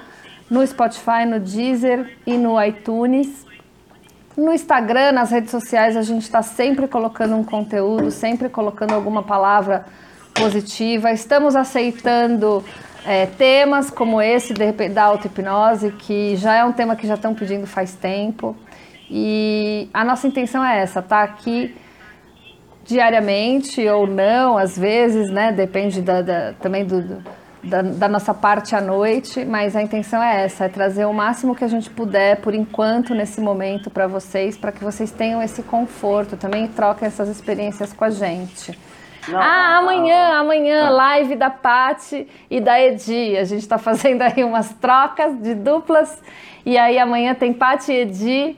no 0.51 0.65
Spotify, 0.67 1.25
no 1.27 1.41
Deezer 1.41 2.17
e 2.27 2.37
no 2.37 2.63
iTunes. 2.63 3.45
No 4.37 4.53
Instagram, 4.53 5.13
nas 5.13 5.31
redes 5.31 5.51
sociais, 5.51 5.97
a 5.97 6.03
gente 6.03 6.23
está 6.23 6.43
sempre 6.43 6.87
colocando 6.87 7.35
um 7.35 7.43
conteúdo, 7.43 8.11
sempre 8.11 8.49
colocando 8.49 8.93
alguma 8.93 9.23
palavra 9.23 9.87
positiva. 10.37 11.11
Estamos 11.11 11.57
aceitando 11.57 12.65
é, 13.05 13.27
temas 13.27 13.91
como 13.91 14.21
esse 14.21 14.53
de 14.53 14.89
da 14.89 15.05
auto-hipnose, 15.05 15.93
que 15.93 16.37
já 16.37 16.55
é 16.55 16.65
um 16.65 16.73
tema 16.73 16.95
que 16.95 17.07
já 17.07 17.15
estão 17.15 17.35
pedindo 17.35 17.67
faz 17.67 17.95
tempo. 17.95 18.57
E 19.11 19.89
a 19.95 20.05
nossa 20.05 20.27
intenção 20.27 20.65
é 20.65 20.81
essa, 20.81 21.01
tá 21.01 21.23
aqui 21.23 21.75
diariamente 22.85 23.87
ou 23.89 24.07
não, 24.07 24.59
às 24.59 24.77
vezes, 24.79 25.31
né? 25.31 25.53
Depende 25.53 26.03
da, 26.03 26.23
da 26.23 26.53
também 26.55 26.85
do, 26.85 27.03
do 27.03 27.25
da, 27.63 27.83
da, 27.83 28.09
nossa 28.09 28.33
parte 28.33 28.77
à 28.77 28.81
noite, 28.81 29.45
mas 29.45 29.75
a 29.75 29.83
intenção 29.83 30.23
é 30.23 30.45
essa, 30.45 30.67
é 30.67 30.69
trazer 30.69 31.05
o 31.05 31.13
máximo 31.13 31.53
que 31.53 31.65
a 31.65 31.69
gente 31.69 31.91
puder 31.91 32.37
por 32.37 32.55
enquanto 32.55 33.13
nesse 33.13 33.41
momento 33.41 33.91
para 33.91 34.07
vocês, 34.07 34.57
para 34.57 34.71
que 34.71 34.85
vocês 34.85 35.11
tenham 35.11 35.43
esse 35.43 35.65
conforto 35.65 36.37
também 36.37 36.67
e 36.67 36.69
troquem 36.69 37.09
essas 37.09 37.29
experiências 37.29 37.93
com 37.93 38.05
a 38.05 38.11
gente. 38.11 38.79
Não, 39.29 39.41
ah, 39.41 39.79
amanhã, 39.79 40.29
não. 40.29 40.41
amanhã, 40.41 40.91
live 40.91 41.37
da 41.37 41.51
Pati 41.51 42.29
e 42.51 42.61
da 42.61 42.81
Edi. 42.81 43.37
A 43.37 43.45
gente 43.45 43.63
está 43.63 43.79
fazendo 43.79 44.23
aí 44.23 44.45
umas 44.45 44.73
trocas 44.75 45.37
de 45.41 45.55
duplas. 45.55 46.23
E 46.65 46.77
aí 46.77 46.99
amanhã 46.99 47.35
tem 47.35 47.53
Pati 47.53 47.93
e 47.93 48.01
Edi. 48.01 48.57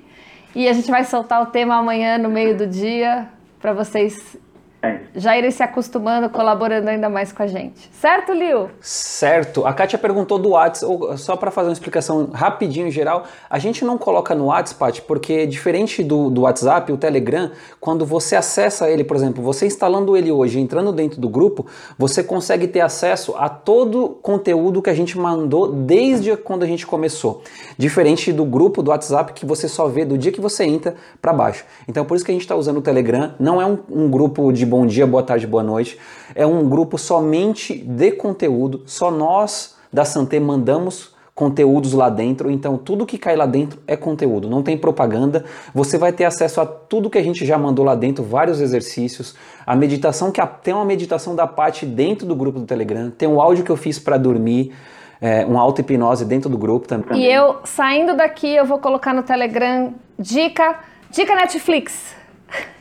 E 0.54 0.68
a 0.68 0.72
gente 0.72 0.90
vai 0.90 1.04
soltar 1.04 1.42
o 1.42 1.46
tema 1.46 1.76
amanhã 1.76 2.18
no 2.18 2.28
meio 2.28 2.56
do 2.56 2.66
dia 2.66 3.28
para 3.60 3.72
vocês 3.72 4.36
é. 4.80 5.00
já 5.14 5.36
irem 5.36 5.50
se 5.50 5.62
acostumando, 5.62 6.30
colaborando 6.30 6.88
ainda 6.88 7.08
mais 7.08 7.32
com 7.32 7.42
a 7.42 7.46
gente. 7.46 7.90
Certo, 7.92 8.32
Liu? 8.32 8.70
Certo. 8.80 9.66
A 9.66 9.72
Kátia 9.72 9.98
perguntou 9.98 10.38
do 10.38 10.50
WhatsApp, 10.50 11.18
só 11.18 11.36
para 11.36 11.50
fazer 11.50 11.68
uma 11.68 11.72
explicação 11.72 12.30
rapidinho 12.32 12.86
em 12.86 12.90
geral, 12.90 13.24
a 13.50 13.58
gente 13.58 13.84
não 13.84 13.98
coloca 13.98 14.34
no 14.34 14.46
WhatsApp, 14.46 15.02
porque 15.02 15.46
diferente 15.46 16.04
do, 16.04 16.30
do 16.30 16.42
WhatsApp, 16.42 16.92
o 16.92 16.96
Telegram, 16.96 17.50
quando 17.80 18.06
você 18.06 18.36
acessa 18.36 18.88
ele, 18.88 19.02
por 19.02 19.16
exemplo, 19.16 19.42
você 19.42 19.66
instalando 19.66 20.16
ele 20.16 20.30
hoje, 20.30 20.60
entrando 20.60 20.92
dentro 20.92 21.20
do 21.20 21.28
grupo, 21.28 21.66
você 21.98 22.22
consegue 22.22 22.68
ter 22.68 22.80
acesso 22.80 23.34
a 23.36 23.48
todo 23.48 24.04
o 24.04 24.08
conteúdo 24.10 24.80
que 24.80 24.90
a 24.90 24.94
gente 24.94 25.18
mandou 25.18 25.72
desde 25.72 26.36
quando 26.36 26.62
a 26.62 26.66
gente 26.66 26.86
começou. 26.86 27.42
Diferente 27.76 28.32
do 28.32 28.44
grupo 28.44 28.82
do 28.82 28.90
WhatsApp 28.90 29.32
que 29.32 29.44
você 29.44 29.66
só 29.66 29.88
vê 29.88 30.04
do 30.04 30.16
dia 30.16 30.30
que 30.30 30.40
você 30.40 30.64
entra 30.64 30.94
para 31.20 31.32
baixo. 31.32 31.64
Então 31.88 32.04
por 32.04 32.14
isso 32.14 32.24
que 32.24 32.30
a 32.30 32.34
gente 32.34 32.42
está 32.42 32.54
usando 32.54 32.76
o 32.76 32.82
Telegram, 32.82 33.34
não 33.40 33.60
é 33.60 33.66
um, 33.66 33.78
um 33.90 34.10
grupo 34.10 34.52
de 34.52 34.67
bom 34.68 34.86
dia, 34.86 35.06
boa 35.06 35.22
tarde, 35.22 35.46
boa 35.46 35.62
noite. 35.62 35.98
É 36.34 36.46
um 36.46 36.68
grupo 36.68 36.98
somente 36.98 37.74
de 37.74 38.12
conteúdo, 38.12 38.82
só 38.86 39.10
nós 39.10 39.76
da 39.92 40.04
Santé 40.04 40.38
mandamos 40.38 41.16
conteúdos 41.34 41.92
lá 41.92 42.10
dentro, 42.10 42.50
então 42.50 42.76
tudo 42.76 43.06
que 43.06 43.16
cai 43.16 43.36
lá 43.36 43.46
dentro 43.46 43.78
é 43.86 43.96
conteúdo, 43.96 44.50
não 44.50 44.60
tem 44.60 44.76
propaganda. 44.76 45.44
Você 45.72 45.96
vai 45.96 46.12
ter 46.12 46.24
acesso 46.24 46.60
a 46.60 46.66
tudo 46.66 47.08
que 47.08 47.16
a 47.16 47.22
gente 47.22 47.46
já 47.46 47.56
mandou 47.56 47.84
lá 47.84 47.94
dentro, 47.94 48.24
vários 48.24 48.60
exercícios, 48.60 49.36
a 49.64 49.76
meditação 49.76 50.32
que 50.32 50.44
tem 50.64 50.74
uma 50.74 50.84
meditação 50.84 51.36
da 51.36 51.46
parte 51.46 51.86
dentro 51.86 52.26
do 52.26 52.34
grupo 52.34 52.58
do 52.58 52.66
Telegram, 52.66 53.08
tem 53.08 53.28
um 53.28 53.40
áudio 53.40 53.64
que 53.64 53.70
eu 53.70 53.76
fiz 53.76 53.98
para 53.98 54.16
dormir. 54.16 54.74
É, 55.20 55.44
uma 55.44 55.60
auto-hipnose 55.60 56.24
dentro 56.24 56.48
do 56.48 56.56
grupo 56.56 56.86
também. 56.86 57.20
E 57.20 57.26
eu, 57.26 57.56
saindo 57.64 58.16
daqui, 58.16 58.54
eu 58.54 58.64
vou 58.64 58.78
colocar 58.78 59.12
no 59.12 59.24
Telegram 59.24 59.92
dica, 60.16 60.78
dica 61.10 61.34
Netflix. 61.34 62.14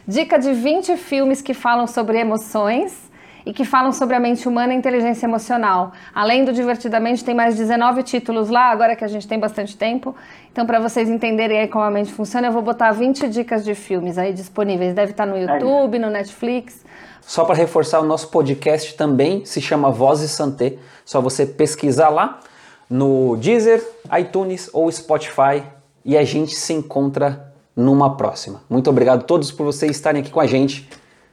Dica 0.07 0.37
de 0.39 0.53
20 0.53 0.95
filmes 0.97 1.41
que 1.41 1.53
falam 1.53 1.85
sobre 1.87 2.17
emoções 2.17 3.07
e 3.47 3.53
que 3.53 3.63
falam 3.63 3.93
sobre 3.93 4.13
a 4.13 4.19
mente 4.19 4.45
humana 4.45 4.73
e 4.73 4.75
a 4.75 4.79
inteligência 4.79 5.25
emocional. 5.25 5.93
Além 6.13 6.43
do 6.43 6.51
Divertidamente, 6.51 7.23
tem 7.23 7.33
mais 7.33 7.55
19 7.55 8.03
títulos 8.03 8.49
lá, 8.49 8.71
agora 8.71 8.93
que 8.93 9.05
a 9.05 9.07
gente 9.07 9.25
tem 9.25 9.39
bastante 9.39 9.77
tempo. 9.77 10.13
Então, 10.51 10.65
para 10.65 10.81
vocês 10.81 11.09
entenderem 11.09 11.61
aí 11.61 11.67
como 11.69 11.85
a 11.85 11.89
mente 11.89 12.11
funciona, 12.11 12.47
eu 12.47 12.51
vou 12.51 12.61
botar 12.61 12.91
20 12.91 13.29
dicas 13.29 13.63
de 13.63 13.73
filmes 13.73 14.17
aí 14.17 14.33
disponíveis. 14.33 14.93
Deve 14.93 15.11
estar 15.11 15.25
no 15.25 15.37
YouTube, 15.37 15.97
no 15.97 16.09
Netflix. 16.09 16.83
Só 17.21 17.45
para 17.45 17.55
reforçar, 17.55 18.01
o 18.01 18.05
nosso 18.05 18.27
podcast 18.29 18.95
também 18.97 19.45
se 19.45 19.61
chama 19.61 19.91
Vozes 19.91 20.31
Santé. 20.31 20.77
Só 21.05 21.21
você 21.21 21.45
pesquisar 21.45 22.09
lá 22.09 22.41
no 22.89 23.37
Deezer, 23.37 23.81
iTunes 24.19 24.69
ou 24.73 24.91
Spotify 24.91 25.63
e 26.03 26.17
a 26.17 26.23
gente 26.25 26.53
se 26.53 26.73
encontra 26.73 27.46
numa 27.77 28.17
próxima. 28.17 28.61
Muito 28.67 28.89
obrigado 28.89 29.19
a 29.19 29.23
todos 29.23 29.51
por 29.51 29.63
vocês 29.63 29.91
estarem 29.91 30.21
aqui 30.21 30.31
com 30.31 30.39
a 30.39 30.47
gente. 30.47 30.89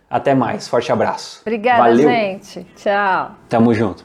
Até 0.08 0.34
mais. 0.34 0.68
Forte 0.68 0.92
abraço. 0.92 1.40
Obrigada, 1.40 1.78
Valeu. 1.78 2.08
gente. 2.08 2.64
Tchau. 2.76 3.32
Tamo 3.48 3.72
junto. 3.72 4.04